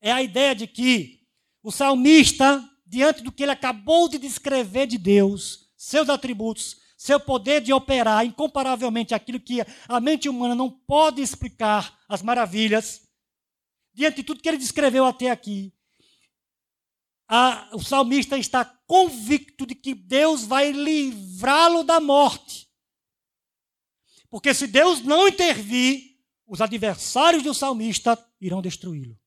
é 0.02 0.12
a 0.12 0.22
ideia 0.22 0.56
de 0.56 0.68
que 0.68 1.22
o 1.64 1.72
salmista, 1.72 2.64
diante 2.86 3.22
do 3.22 3.32
que 3.32 3.44
ele 3.44 3.52
acabou 3.52 4.08
de 4.08 4.18
descrever 4.18 4.88
de 4.88 4.98
Deus, 4.98 5.72
seus 5.76 6.10
atributos, 6.10 6.78
seu 6.98 7.20
poder 7.20 7.62
de 7.62 7.72
operar 7.72 8.26
incomparavelmente 8.26 9.14
aquilo 9.14 9.40
que 9.40 9.62
a 9.88 10.00
mente 10.00 10.28
humana 10.28 10.56
não 10.56 10.70
pode 10.70 11.22
explicar, 11.22 12.00
as 12.10 12.22
maravilhas, 12.22 13.08
diante 13.94 14.18
de 14.18 14.24
tudo 14.24 14.42
que 14.42 14.48
ele 14.48 14.58
descreveu 14.58 15.06
até 15.06 15.30
aqui, 15.30 15.74
a, 17.28 17.70
o 17.74 17.84
salmista 17.84 18.38
está 18.38 18.64
convicto 18.66 19.66
de 19.66 19.76
que 19.76 19.94
Deus 19.94 20.44
vai 20.44 20.72
livrá-lo 20.72 21.84
da 21.84 22.00
morte. 22.00 22.68
Porque 24.30 24.54
se 24.54 24.68
Deus 24.68 25.02
não 25.02 25.28
intervir, 25.28 26.18
os 26.46 26.62
adversários 26.62 27.44
do 27.44 27.54
salmista 27.54 28.18
irão 28.40 28.62
destruí-lo. 28.62 29.20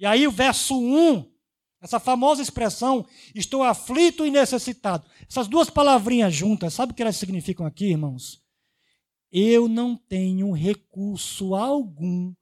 E 0.00 0.06
aí 0.06 0.26
o 0.26 0.32
verso 0.32 0.74
1, 0.80 1.30
essa 1.78 2.00
famosa 2.00 2.40
expressão, 2.40 3.06
estou 3.34 3.62
aflito 3.62 4.24
e 4.24 4.30
necessitado. 4.30 5.06
Essas 5.28 5.46
duas 5.46 5.68
palavrinhas 5.68 6.34
juntas, 6.34 6.72
sabe 6.72 6.92
o 6.92 6.94
que 6.94 7.02
elas 7.02 7.16
significam 7.16 7.66
aqui, 7.66 7.90
irmãos? 7.90 8.42
Eu 9.30 9.68
não 9.68 9.94
tenho 9.94 10.52
recurso 10.52 11.54
algum 11.54 12.34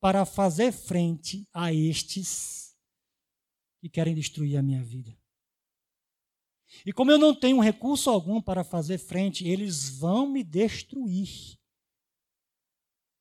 para 0.00 0.24
fazer 0.24 0.72
frente 0.72 1.48
a 1.54 1.72
estes 1.72 2.76
que 3.80 3.88
querem 3.88 4.12
destruir 4.12 4.56
a 4.56 4.62
minha 4.62 4.82
vida. 4.82 5.16
E 6.84 6.92
como 6.92 7.12
eu 7.12 7.18
não 7.18 7.32
tenho 7.32 7.60
recurso 7.60 8.10
algum 8.10 8.42
para 8.42 8.64
fazer 8.64 8.98
frente, 8.98 9.46
eles 9.46 9.88
vão 9.88 10.28
me 10.28 10.42
destruir, 10.42 11.56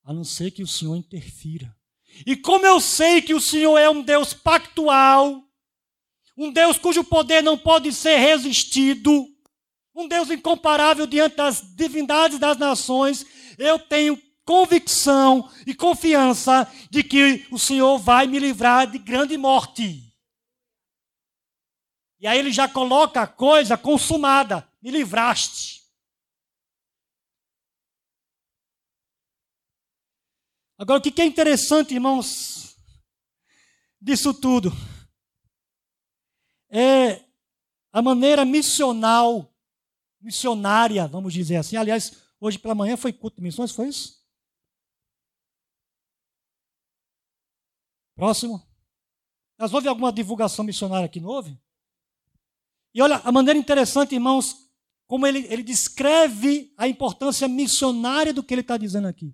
a 0.03 0.11
não 0.11 0.23
ser 0.23 0.49
que 0.49 0.63
o 0.63 0.67
Senhor 0.67 0.95
interfira. 0.95 1.76
E 2.25 2.35
como 2.35 2.65
eu 2.65 2.79
sei 2.79 3.21
que 3.21 3.33
o 3.33 3.41
Senhor 3.41 3.77
é 3.77 3.89
um 3.89 4.01
Deus 4.01 4.33
pactual, 4.33 5.43
um 6.37 6.51
Deus 6.51 6.77
cujo 6.77 7.03
poder 7.03 7.41
não 7.41 7.57
pode 7.57 7.91
ser 7.91 8.17
resistido, 8.17 9.27
um 9.95 10.07
Deus 10.07 10.29
incomparável 10.29 11.07
diante 11.07 11.35
das 11.35 11.61
divindades 11.75 12.37
das 12.37 12.57
nações, 12.57 13.25
eu 13.57 13.79
tenho 13.79 14.21
convicção 14.45 15.49
e 15.65 15.73
confiança 15.73 16.71
de 16.89 17.03
que 17.03 17.45
o 17.51 17.59
Senhor 17.59 17.97
vai 17.97 18.27
me 18.27 18.39
livrar 18.39 18.89
de 18.89 18.97
grande 18.97 19.35
morte. 19.35 20.07
E 22.19 22.25
aí 22.25 22.39
ele 22.39 22.51
já 22.51 22.67
coloca 22.67 23.21
a 23.21 23.27
coisa 23.27 23.77
consumada: 23.77 24.67
me 24.81 24.89
livraste. 24.89 25.76
Agora, 30.77 30.99
o 30.99 31.01
que 31.01 31.21
é 31.21 31.25
interessante, 31.25 31.93
irmãos, 31.95 32.77
disso 33.99 34.33
tudo, 34.33 34.71
é 36.69 37.25
a 37.91 38.01
maneira 38.01 38.45
missional, 38.45 39.51
missionária, 40.21 41.07
vamos 41.07 41.33
dizer 41.33 41.55
assim. 41.55 41.77
Aliás, 41.77 42.23
hoje 42.39 42.59
pela 42.59 42.75
manhã 42.75 42.95
foi 42.95 43.11
culto 43.11 43.37
de 43.37 43.41
missões, 43.41 43.71
foi 43.71 43.87
isso? 43.87 44.23
Próximo. 48.15 48.61
Mas 49.57 49.73
houve 49.73 49.87
alguma 49.87 50.13
divulgação 50.13 50.63
missionária 50.63 51.07
aqui, 51.07 51.19
não 51.19 51.29
houve? 51.29 51.59
E 52.93 53.01
olha, 53.01 53.17
a 53.23 53.31
maneira 53.31 53.59
interessante, 53.59 54.13
irmãos, 54.13 54.69
como 55.07 55.25
ele, 55.25 55.39
ele 55.51 55.63
descreve 55.63 56.73
a 56.77 56.87
importância 56.87 57.47
missionária 57.47 58.33
do 58.33 58.43
que 58.43 58.53
ele 58.53 58.61
está 58.61 58.77
dizendo 58.77 59.07
aqui. 59.07 59.33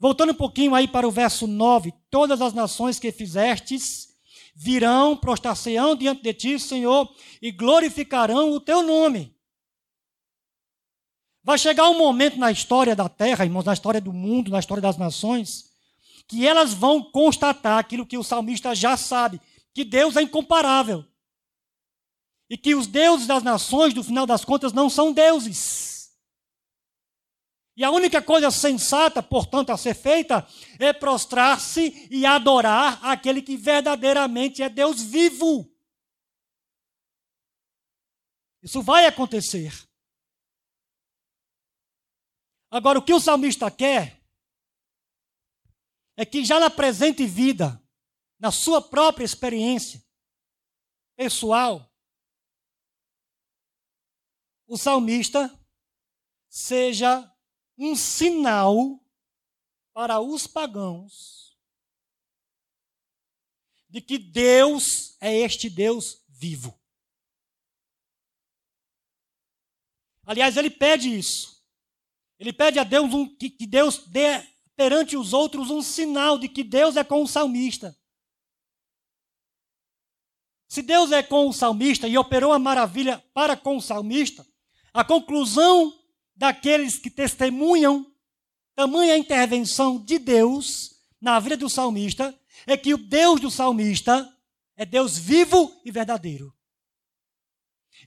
Voltando 0.00 0.32
um 0.32 0.34
pouquinho 0.34 0.74
aí 0.74 0.88
para 0.88 1.06
o 1.06 1.10
verso 1.10 1.46
9: 1.46 1.92
Todas 2.10 2.40
as 2.40 2.54
nações 2.54 2.98
que 2.98 3.12
fizestes 3.12 4.08
virão, 4.56 5.14
prostar-se-ão 5.14 5.94
diante 5.94 6.22
de 6.22 6.32
ti, 6.32 6.58
Senhor, 6.58 7.14
e 7.40 7.52
glorificarão 7.52 8.50
o 8.50 8.58
teu 8.58 8.82
nome. 8.82 9.36
Vai 11.44 11.58
chegar 11.58 11.88
um 11.90 11.98
momento 11.98 12.38
na 12.38 12.50
história 12.50 12.96
da 12.96 13.08
terra, 13.08 13.44
irmãos, 13.44 13.64
na 13.64 13.74
história 13.74 14.00
do 14.00 14.12
mundo, 14.12 14.50
na 14.50 14.58
história 14.58 14.80
das 14.80 14.96
nações, 14.96 15.70
que 16.26 16.46
elas 16.46 16.72
vão 16.72 17.02
constatar 17.02 17.78
aquilo 17.78 18.06
que 18.06 18.16
o 18.16 18.24
salmista 18.24 18.74
já 18.74 18.96
sabe, 18.96 19.40
que 19.74 19.84
Deus 19.84 20.16
é 20.16 20.22
incomparável. 20.22 21.04
E 22.48 22.56
que 22.56 22.74
os 22.74 22.86
deuses 22.86 23.26
das 23.26 23.42
nações, 23.42 23.94
no 23.94 24.02
final 24.02 24.26
das 24.26 24.44
contas, 24.44 24.72
não 24.72 24.88
são 24.90 25.12
deuses. 25.12 25.89
E 27.76 27.84
a 27.84 27.90
única 27.90 28.20
coisa 28.20 28.50
sensata, 28.50 29.22
portanto, 29.22 29.70
a 29.70 29.76
ser 29.76 29.94
feita 29.94 30.46
é 30.78 30.92
prostrar-se 30.92 32.08
e 32.10 32.26
adorar 32.26 33.04
aquele 33.04 33.40
que 33.40 33.56
verdadeiramente 33.56 34.62
é 34.62 34.68
Deus 34.68 35.00
vivo. 35.02 35.70
Isso 38.62 38.82
vai 38.82 39.06
acontecer. 39.06 39.72
Agora, 42.70 42.98
o 42.98 43.04
que 43.04 43.14
o 43.14 43.20
salmista 43.20 43.70
quer 43.70 44.20
é 46.16 46.26
que 46.26 46.44
já 46.44 46.60
na 46.60 46.68
presente 46.68 47.26
vida, 47.26 47.82
na 48.38 48.52
sua 48.52 48.82
própria 48.82 49.24
experiência 49.24 50.04
pessoal, 51.16 51.90
o 54.66 54.76
salmista 54.76 55.50
seja 56.48 57.29
um 57.80 57.96
sinal 57.96 59.02
para 59.92 60.20
os 60.20 60.46
pagãos 60.46 61.58
de 63.88 64.00
que 64.00 64.18
Deus 64.18 65.16
é 65.20 65.36
este 65.36 65.68
Deus 65.68 66.22
vivo. 66.28 66.78
Aliás, 70.24 70.56
ele 70.56 70.70
pede 70.70 71.18
isso. 71.18 71.60
Ele 72.38 72.52
pede 72.52 72.78
a 72.78 72.84
Deus 72.84 73.12
um, 73.12 73.26
que, 73.26 73.50
que 73.50 73.66
Deus 73.66 74.06
dê 74.06 74.46
perante 74.76 75.16
os 75.16 75.32
outros 75.32 75.70
um 75.70 75.82
sinal 75.82 76.38
de 76.38 76.48
que 76.48 76.62
Deus 76.62 76.96
é 76.96 77.02
com 77.02 77.22
o 77.22 77.26
salmista. 77.26 77.98
Se 80.68 80.82
Deus 80.82 81.10
é 81.10 81.22
com 81.22 81.48
o 81.48 81.52
salmista 81.52 82.06
e 82.06 82.16
operou 82.16 82.52
a 82.52 82.58
maravilha 82.58 83.18
para 83.34 83.56
com 83.56 83.76
o 83.76 83.82
salmista, 83.82 84.46
a 84.92 85.04
conclusão 85.04 85.99
daqueles 86.40 86.96
que 86.96 87.10
testemunham 87.10 88.10
tamanha 88.74 89.14
intervenção 89.14 90.02
de 90.02 90.18
Deus 90.18 90.92
na 91.20 91.38
vida 91.38 91.54
do 91.54 91.68
salmista 91.68 92.34
é 92.66 92.78
que 92.78 92.94
o 92.94 92.96
Deus 92.96 93.42
do 93.42 93.50
salmista 93.50 94.26
é 94.74 94.86
Deus 94.86 95.18
vivo 95.18 95.70
e 95.84 95.90
verdadeiro. 95.90 96.50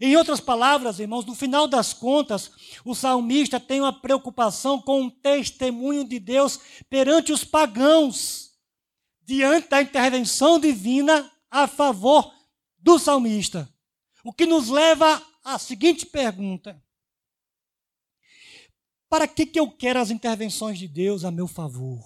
Em 0.02 0.18
outras 0.18 0.40
palavras, 0.40 0.98
irmãos, 0.98 1.26
no 1.26 1.36
final 1.36 1.68
das 1.68 1.94
contas, 1.94 2.52
o 2.84 2.96
salmista 2.96 3.60
tem 3.60 3.82
uma 3.82 3.94
preocupação 3.94 4.82
com 4.82 5.06
o 5.06 5.12
testemunho 5.12 6.04
de 6.04 6.18
Deus 6.18 6.60
perante 6.90 7.32
os 7.32 7.44
pagãos, 7.44 8.50
diante 9.22 9.70
da 9.70 9.80
intervenção 9.80 10.60
divina 10.60 11.32
a 11.52 11.68
favor 11.68 12.34
do 12.80 12.98
salmista. 12.98 13.72
O 14.24 14.34
que 14.34 14.48
nos 14.48 14.70
leva 14.70 15.22
a 15.44 15.60
seguinte 15.60 16.08
pergunta: 16.08 16.83
Para 19.14 19.28
que, 19.28 19.46
que 19.46 19.60
eu 19.60 19.70
quero 19.70 20.00
as 20.00 20.10
intervenções 20.10 20.80
de 20.80 20.88
Deus 20.88 21.24
a 21.24 21.30
meu 21.30 21.48
favor? 21.48 22.04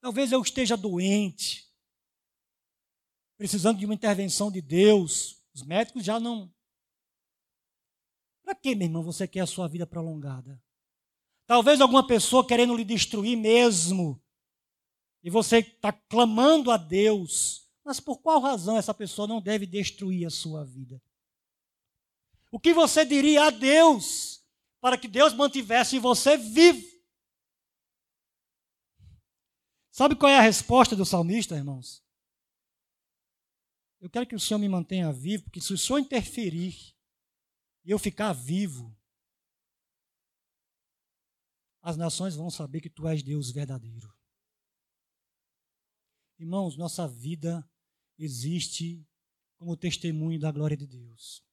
Talvez 0.00 0.32
eu 0.32 0.42
esteja 0.42 0.76
doente, 0.76 1.72
precisando 3.38 3.78
de 3.78 3.84
uma 3.84 3.94
intervenção 3.94 4.50
de 4.50 4.60
Deus. 4.60 5.44
Os 5.54 5.62
médicos 5.62 6.04
já 6.04 6.18
não. 6.18 6.52
Para 8.42 8.52
que, 8.56 8.74
meu 8.74 8.88
irmão, 8.88 9.04
você 9.04 9.28
quer 9.28 9.42
a 9.42 9.46
sua 9.46 9.68
vida 9.68 9.86
prolongada? 9.86 10.60
Talvez 11.46 11.80
alguma 11.80 12.04
pessoa 12.04 12.44
querendo 12.44 12.74
lhe 12.74 12.84
destruir 12.84 13.36
mesmo. 13.36 14.20
E 15.22 15.30
você 15.30 15.58
está 15.58 15.92
clamando 15.92 16.68
a 16.68 16.76
Deus. 16.76 17.70
Mas 17.84 18.00
por 18.00 18.18
qual 18.18 18.40
razão 18.40 18.76
essa 18.76 18.92
pessoa 18.92 19.28
não 19.28 19.40
deve 19.40 19.66
destruir 19.66 20.26
a 20.26 20.30
sua 20.30 20.64
vida? 20.64 21.00
O 22.50 22.58
que 22.58 22.74
você 22.74 23.04
diria 23.04 23.44
a 23.44 23.50
Deus 23.50 24.39
para 24.80 24.98
que 24.98 25.06
Deus 25.06 25.32
mantivesse 25.32 25.98
você 25.98 26.36
vivo? 26.36 26.88
Sabe 29.90 30.16
qual 30.16 30.30
é 30.30 30.38
a 30.38 30.42
resposta 30.42 30.96
do 30.96 31.04
salmista, 31.04 31.56
irmãos? 31.56 32.02
Eu 34.00 34.08
quero 34.08 34.26
que 34.26 34.34
o 34.34 34.40
Senhor 34.40 34.58
me 34.58 34.68
mantenha 34.68 35.12
vivo, 35.12 35.44
porque 35.44 35.60
se 35.60 35.74
o 35.74 35.78
Senhor 35.78 35.98
interferir 35.98 36.96
e 37.84 37.90
eu 37.90 37.98
ficar 37.98 38.32
vivo, 38.32 38.96
as 41.82 41.96
nações 41.96 42.34
vão 42.34 42.50
saber 42.50 42.80
que 42.80 42.88
tu 42.88 43.06
és 43.06 43.22
Deus 43.22 43.50
verdadeiro. 43.50 44.10
Irmãos, 46.38 46.76
nossa 46.76 47.06
vida 47.06 47.68
existe 48.18 49.06
como 49.56 49.76
testemunho 49.76 50.38
da 50.38 50.50
glória 50.50 50.76
de 50.76 50.86
Deus. 50.86 51.44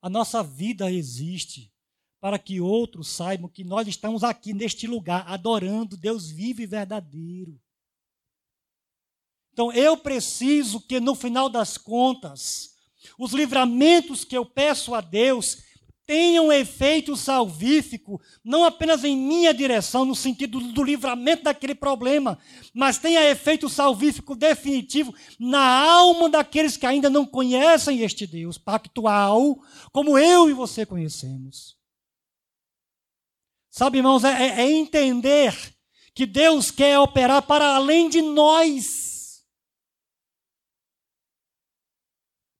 A 0.00 0.10
nossa 0.10 0.42
vida 0.42 0.90
existe 0.90 1.73
para 2.24 2.38
que 2.38 2.58
outros 2.58 3.08
saibam 3.08 3.50
que 3.50 3.62
nós 3.62 3.86
estamos 3.86 4.24
aqui 4.24 4.54
neste 4.54 4.86
lugar 4.86 5.26
adorando 5.28 5.94
Deus 5.94 6.30
vivo 6.30 6.62
e 6.62 6.66
verdadeiro. 6.66 7.60
Então 9.52 9.70
eu 9.70 9.94
preciso 9.94 10.80
que 10.80 10.98
no 11.00 11.14
final 11.14 11.50
das 11.50 11.76
contas, 11.76 12.76
os 13.18 13.34
livramentos 13.34 14.24
que 14.24 14.34
eu 14.34 14.46
peço 14.46 14.94
a 14.94 15.02
Deus 15.02 15.58
tenham 16.06 16.50
efeito 16.50 17.14
salvífico, 17.14 18.18
não 18.42 18.64
apenas 18.64 19.04
em 19.04 19.14
minha 19.14 19.52
direção, 19.52 20.06
no 20.06 20.14
sentido 20.14 20.60
do 20.60 20.82
livramento 20.82 21.42
daquele 21.44 21.74
problema, 21.74 22.38
mas 22.72 22.96
tenha 22.96 23.30
efeito 23.30 23.68
salvífico 23.68 24.34
definitivo 24.34 25.14
na 25.38 25.60
alma 25.60 26.30
daqueles 26.30 26.74
que 26.78 26.86
ainda 26.86 27.10
não 27.10 27.26
conhecem 27.26 28.00
este 28.00 28.26
Deus 28.26 28.56
pactual, 28.56 29.58
como 29.92 30.16
eu 30.16 30.48
e 30.48 30.54
você 30.54 30.86
conhecemos. 30.86 31.83
Sabe, 33.76 33.98
irmãos, 33.98 34.22
é, 34.22 34.28
é, 34.28 34.60
é 34.60 34.70
entender 34.70 35.52
que 36.14 36.26
Deus 36.26 36.70
quer 36.70 36.96
operar 37.00 37.42
para 37.42 37.74
além 37.74 38.08
de 38.08 38.22
nós. 38.22 39.44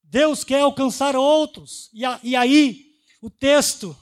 Deus 0.02 0.42
quer 0.42 0.62
alcançar 0.62 1.14
outros. 1.14 1.88
E, 1.94 2.04
a, 2.04 2.18
e 2.20 2.34
aí, 2.34 2.96
o 3.22 3.30
texto 3.30 3.96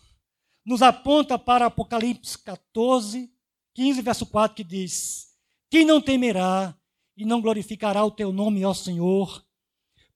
nos 0.64 0.80
aponta 0.80 1.38
para 1.38 1.66
Apocalipse 1.66 2.38
14, 2.38 3.30
15, 3.74 4.00
verso 4.00 4.24
4, 4.24 4.56
que 4.56 4.64
diz: 4.64 5.36
Quem 5.68 5.84
não 5.84 6.00
temerá 6.00 6.74
e 7.14 7.26
não 7.26 7.42
glorificará 7.42 8.02
o 8.02 8.10
teu 8.10 8.32
nome, 8.32 8.64
ó 8.64 8.72
Senhor, 8.72 9.44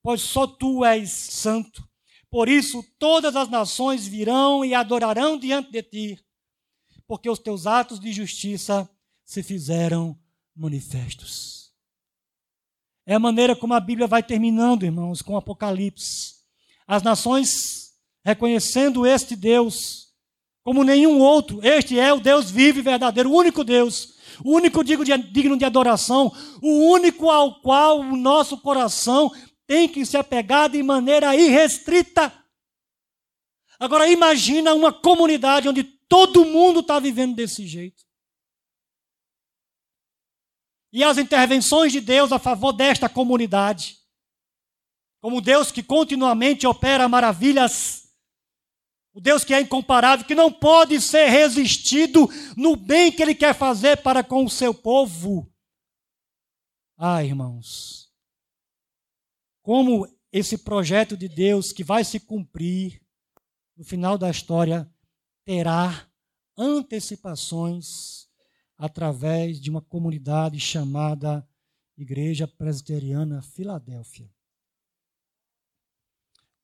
pois 0.02 0.22
só 0.22 0.46
tu 0.46 0.82
és 0.82 1.10
santo. 1.10 1.86
Por 2.30 2.48
isso 2.48 2.82
todas 2.98 3.36
as 3.36 3.50
nações 3.50 4.06
virão 4.06 4.64
e 4.64 4.72
adorarão 4.72 5.38
diante 5.38 5.70
de 5.70 5.82
ti, 5.82 6.25
porque 7.06 7.30
os 7.30 7.38
teus 7.38 7.66
atos 7.66 8.00
de 8.00 8.12
justiça 8.12 8.88
se 9.24 9.42
fizeram 9.42 10.18
manifestos. 10.54 11.72
É 13.04 13.14
a 13.14 13.20
maneira 13.20 13.54
como 13.54 13.74
a 13.74 13.80
Bíblia 13.80 14.06
vai 14.06 14.22
terminando, 14.22 14.84
irmãos, 14.84 15.22
com 15.22 15.36
Apocalipse. 15.36 16.34
As 16.86 17.02
nações 17.02 17.94
reconhecendo 18.24 19.06
este 19.06 19.36
Deus 19.36 20.12
como 20.64 20.82
nenhum 20.82 21.20
outro. 21.20 21.60
Este 21.62 21.96
é 21.96 22.12
o 22.12 22.18
Deus 22.18 22.50
vivo 22.50 22.80
e 22.80 22.82
verdadeiro, 22.82 23.30
o 23.30 23.36
único 23.36 23.62
Deus, 23.62 24.14
o 24.44 24.50
único 24.56 24.82
digno 24.82 25.56
de 25.56 25.64
adoração, 25.64 26.32
o 26.60 26.90
único 26.90 27.30
ao 27.30 27.60
qual 27.60 28.00
o 28.00 28.16
nosso 28.16 28.58
coração 28.58 29.30
tem 29.64 29.88
que 29.88 30.04
se 30.04 30.16
apegar 30.16 30.68
de 30.68 30.82
maneira 30.82 31.36
irrestrita. 31.36 32.32
Agora 33.78 34.08
imagina 34.08 34.74
uma 34.74 34.92
comunidade 34.92 35.68
onde 35.68 35.84
todo 36.08 36.44
mundo 36.44 36.80
está 36.80 36.98
vivendo 36.98 37.34
desse 37.34 37.66
jeito. 37.66 38.04
E 40.92 41.04
as 41.04 41.18
intervenções 41.18 41.92
de 41.92 42.00
Deus 42.00 42.32
a 42.32 42.38
favor 42.38 42.72
desta 42.72 43.08
comunidade, 43.08 43.98
como 45.20 45.40
Deus 45.40 45.70
que 45.70 45.82
continuamente 45.82 46.66
opera 46.66 47.08
maravilhas 47.08 48.06
o 49.16 49.20
Deus 49.20 49.44
que 49.44 49.54
é 49.54 49.60
incomparável, 49.62 50.26
que 50.26 50.34
não 50.34 50.52
pode 50.52 51.00
ser 51.00 51.30
resistido 51.30 52.28
no 52.54 52.76
bem 52.76 53.10
que 53.10 53.22
Ele 53.22 53.34
quer 53.34 53.54
fazer 53.54 54.02
para 54.02 54.22
com 54.22 54.44
o 54.44 54.50
seu 54.50 54.74
povo. 54.74 55.50
Ah, 56.98 57.24
irmãos, 57.24 58.12
como 59.62 60.06
esse 60.30 60.58
projeto 60.58 61.16
de 61.16 61.30
Deus 61.30 61.72
que 61.72 61.82
vai 61.82 62.04
se 62.04 62.20
cumprir 62.20 63.00
no 63.74 63.84
final 63.86 64.18
da 64.18 64.28
história 64.28 64.86
terá 65.46 66.06
antecipações 66.58 68.28
através 68.76 69.58
de 69.58 69.70
uma 69.70 69.80
comunidade 69.80 70.60
chamada 70.60 71.48
Igreja 71.96 72.46
Presbiteriana 72.46 73.40
Filadélfia 73.40 74.30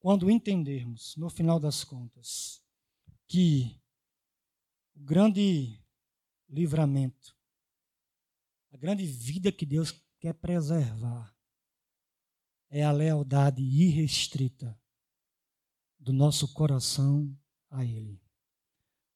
quando 0.03 0.28
entendermos, 0.28 1.14
no 1.16 1.30
final 1.30 1.61
das 1.61 1.85
contas, 1.85 2.61
que 3.28 3.80
o 4.97 5.01
grande 5.01 5.80
livramento, 6.49 7.37
a 8.72 8.76
grande 8.76 9.07
vida 9.07 9.53
que 9.53 9.64
Deus 9.64 9.93
quer 10.18 10.35
preservar 10.35 11.33
é 12.68 12.83
a 12.83 12.91
lealdade 12.91 13.62
irrestrita 13.62 14.76
do 16.01 16.12
nosso 16.12 16.53
coração 16.53 17.33
a 17.70 17.85
Ele. 17.85 18.22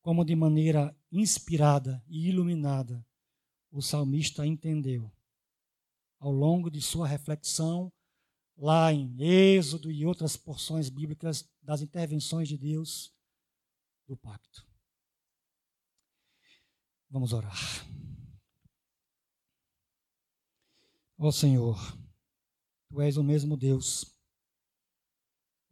Como 0.07 0.25
de 0.25 0.37
maneira 0.37 0.97
inspirada 1.11 2.01
e 2.07 2.29
iluminada 2.29 3.05
o 3.73 3.83
salmista 3.83 4.47
entendeu 4.47 5.13
ao 6.21 6.31
longo 6.31 6.71
de 6.71 6.81
sua 6.81 7.09
reflexão 7.09 7.93
lá 8.57 8.93
em 8.93 9.21
Êxodo 9.21 9.91
e 9.91 10.07
outras 10.07 10.37
porções 10.37 10.89
bíblicas 10.89 11.51
das 11.61 11.83
intervenções 11.83 12.47
de 12.47 12.57
Deus 12.57 13.13
do 14.07 14.17
pacto. 14.17 14.65
Vamos 17.11 17.33
orar. 17.33 17.59
Ó 21.19 21.33
Senhor, 21.33 21.77
Tu 22.91 23.01
és 23.01 23.17
o 23.17 23.25
mesmo 23.25 23.57
Deus. 23.57 24.16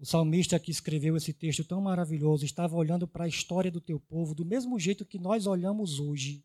O 0.04 0.06
salmista 0.06 0.60
que 0.60 0.70
escreveu 0.70 1.16
esse 1.16 1.32
texto 1.32 1.64
tão 1.64 1.80
maravilhoso 1.80 2.44
estava 2.44 2.76
olhando 2.76 3.08
para 3.08 3.24
a 3.24 3.26
história 3.26 3.70
do 3.70 3.80
teu 3.80 3.98
povo 3.98 4.34
do 4.34 4.44
mesmo 4.44 4.78
jeito 4.78 5.02
que 5.02 5.18
nós 5.18 5.46
olhamos 5.46 5.98
hoje. 5.98 6.44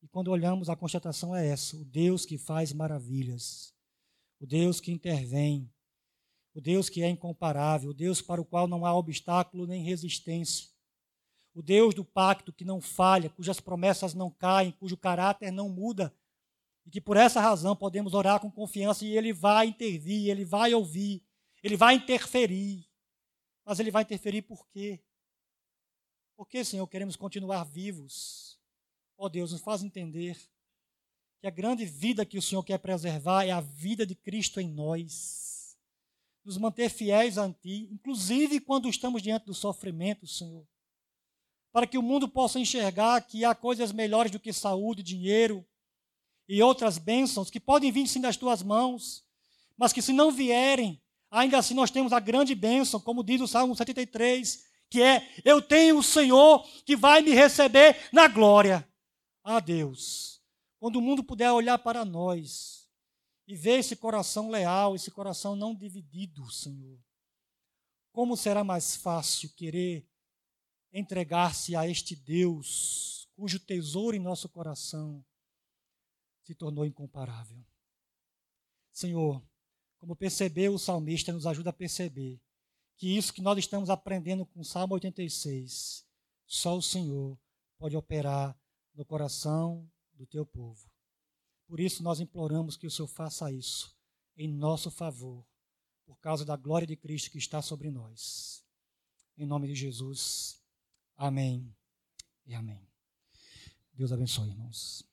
E 0.00 0.06
quando 0.06 0.28
olhamos, 0.28 0.70
a 0.70 0.76
constatação 0.76 1.34
é 1.34 1.44
essa: 1.48 1.76
o 1.76 1.84
Deus 1.84 2.24
que 2.24 2.38
faz 2.38 2.72
maravilhas, 2.72 3.74
o 4.38 4.46
Deus 4.46 4.80
que 4.80 4.92
intervém, 4.92 5.68
o 6.54 6.60
Deus 6.60 6.88
que 6.88 7.02
é 7.02 7.08
incomparável, 7.08 7.90
o 7.90 7.94
Deus 7.94 8.22
para 8.22 8.40
o 8.40 8.44
qual 8.44 8.68
não 8.68 8.86
há 8.86 8.94
obstáculo 8.94 9.66
nem 9.66 9.82
resistência, 9.82 10.68
o 11.52 11.60
Deus 11.60 11.96
do 11.96 12.04
pacto 12.04 12.52
que 12.52 12.64
não 12.64 12.80
falha, 12.80 13.28
cujas 13.28 13.58
promessas 13.58 14.14
não 14.14 14.30
caem, 14.30 14.70
cujo 14.70 14.96
caráter 14.96 15.50
não 15.50 15.68
muda, 15.68 16.14
e 16.86 16.90
que 16.92 17.00
por 17.00 17.16
essa 17.16 17.40
razão 17.40 17.74
podemos 17.74 18.14
orar 18.14 18.38
com 18.38 18.48
confiança 18.48 19.04
e 19.04 19.18
Ele 19.18 19.32
vai 19.32 19.66
intervir, 19.66 20.30
Ele 20.30 20.44
vai 20.44 20.72
ouvir, 20.72 21.20
Ele 21.64 21.78
vai 21.78 21.94
interferir. 21.94 22.86
Mas 23.64 23.80
Ele 23.80 23.90
vai 23.90 24.02
interferir 24.02 24.42
por 24.42 24.68
quê? 24.68 25.02
Porque, 26.36 26.62
Senhor, 26.62 26.86
queremos 26.86 27.16
continuar 27.16 27.64
vivos. 27.64 28.60
Ó 29.16 29.24
oh, 29.24 29.28
Deus, 29.30 29.50
nos 29.50 29.62
faz 29.62 29.82
entender 29.82 30.38
que 31.40 31.46
a 31.46 31.50
grande 31.50 31.86
vida 31.86 32.26
que 32.26 32.36
o 32.36 32.42
Senhor 32.42 32.62
quer 32.62 32.78
preservar 32.78 33.44
é 33.44 33.50
a 33.50 33.62
vida 33.62 34.04
de 34.04 34.14
Cristo 34.14 34.60
em 34.60 34.68
nós. 34.68 35.78
Nos 36.44 36.58
manter 36.58 36.90
fiéis 36.90 37.38
a 37.38 37.50
Ti, 37.50 37.88
inclusive 37.90 38.60
quando 38.60 38.86
estamos 38.86 39.22
diante 39.22 39.46
do 39.46 39.54
sofrimento, 39.54 40.26
Senhor. 40.26 40.66
Para 41.72 41.86
que 41.86 41.96
o 41.96 42.02
mundo 42.02 42.28
possa 42.28 42.60
enxergar 42.60 43.22
que 43.22 43.42
há 43.42 43.54
coisas 43.54 43.90
melhores 43.90 44.30
do 44.30 44.38
que 44.38 44.52
saúde, 44.52 45.02
dinheiro 45.02 45.66
e 46.46 46.62
outras 46.62 46.98
bênçãos 46.98 47.50
que 47.50 47.58
podem 47.58 47.90
vir 47.90 48.06
sim 48.06 48.20
das 48.20 48.36
Tuas 48.36 48.62
mãos, 48.62 49.24
mas 49.78 49.92
que 49.92 50.02
se 50.02 50.12
não 50.12 50.30
vierem, 50.30 51.00
ainda 51.34 51.58
assim 51.58 51.74
nós 51.74 51.90
temos 51.90 52.12
a 52.12 52.20
grande 52.20 52.54
bênção, 52.54 53.00
como 53.00 53.24
diz 53.24 53.40
o 53.40 53.48
Salmo 53.48 53.74
73, 53.76 54.64
que 54.88 55.02
é: 55.02 55.28
Eu 55.44 55.60
tenho 55.60 55.98
o 55.98 56.02
Senhor 56.02 56.66
que 56.84 56.96
vai 56.96 57.20
me 57.20 57.32
receber 57.32 58.08
na 58.12 58.28
glória. 58.28 58.86
Ah, 59.42 59.60
Deus 59.60 60.34
quando 60.84 60.96
o 60.96 61.00
mundo 61.00 61.24
puder 61.24 61.50
olhar 61.50 61.78
para 61.78 62.04
nós 62.04 62.86
e 63.46 63.56
ver 63.56 63.78
esse 63.78 63.96
coração 63.96 64.50
leal, 64.50 64.94
esse 64.94 65.10
coração 65.10 65.56
não 65.56 65.74
dividido, 65.74 66.50
Senhor, 66.50 67.02
como 68.12 68.36
será 68.36 68.62
mais 68.62 68.94
fácil 68.94 69.48
querer 69.54 70.06
entregar-se 70.92 71.74
a 71.74 71.88
este 71.88 72.14
Deus, 72.14 73.26
cujo 73.34 73.58
tesouro 73.58 74.14
em 74.14 74.20
nosso 74.20 74.46
coração 74.46 75.24
se 76.42 76.54
tornou 76.54 76.84
incomparável? 76.84 77.64
Senhor, 78.92 79.42
como 80.04 80.14
percebeu 80.14 80.74
o 80.74 80.78
salmista, 80.78 81.32
nos 81.32 81.46
ajuda 81.46 81.70
a 81.70 81.72
perceber 81.72 82.38
que 82.94 83.16
isso 83.16 83.32
que 83.32 83.40
nós 83.40 83.58
estamos 83.58 83.88
aprendendo 83.88 84.44
com 84.44 84.60
o 84.60 84.64
Salmo 84.64 84.92
86, 84.92 86.06
só 86.46 86.76
o 86.76 86.82
Senhor 86.82 87.38
pode 87.78 87.96
operar 87.96 88.54
no 88.94 89.02
coração 89.02 89.90
do 90.12 90.26
teu 90.26 90.44
povo. 90.44 90.90
Por 91.66 91.80
isso 91.80 92.02
nós 92.02 92.20
imploramos 92.20 92.76
que 92.76 92.86
o 92.86 92.90
Senhor 92.90 93.08
faça 93.08 93.50
isso 93.50 93.96
em 94.36 94.46
nosso 94.46 94.90
favor, 94.90 95.42
por 96.04 96.18
causa 96.18 96.44
da 96.44 96.54
glória 96.54 96.86
de 96.86 96.96
Cristo 96.96 97.30
que 97.30 97.38
está 97.38 97.62
sobre 97.62 97.90
nós. 97.90 98.62
Em 99.38 99.46
nome 99.46 99.68
de 99.68 99.74
Jesus. 99.74 100.62
Amém 101.16 101.74
e 102.44 102.54
amém. 102.54 102.86
Deus 103.94 104.12
abençoe, 104.12 104.50
irmãos. 104.50 105.04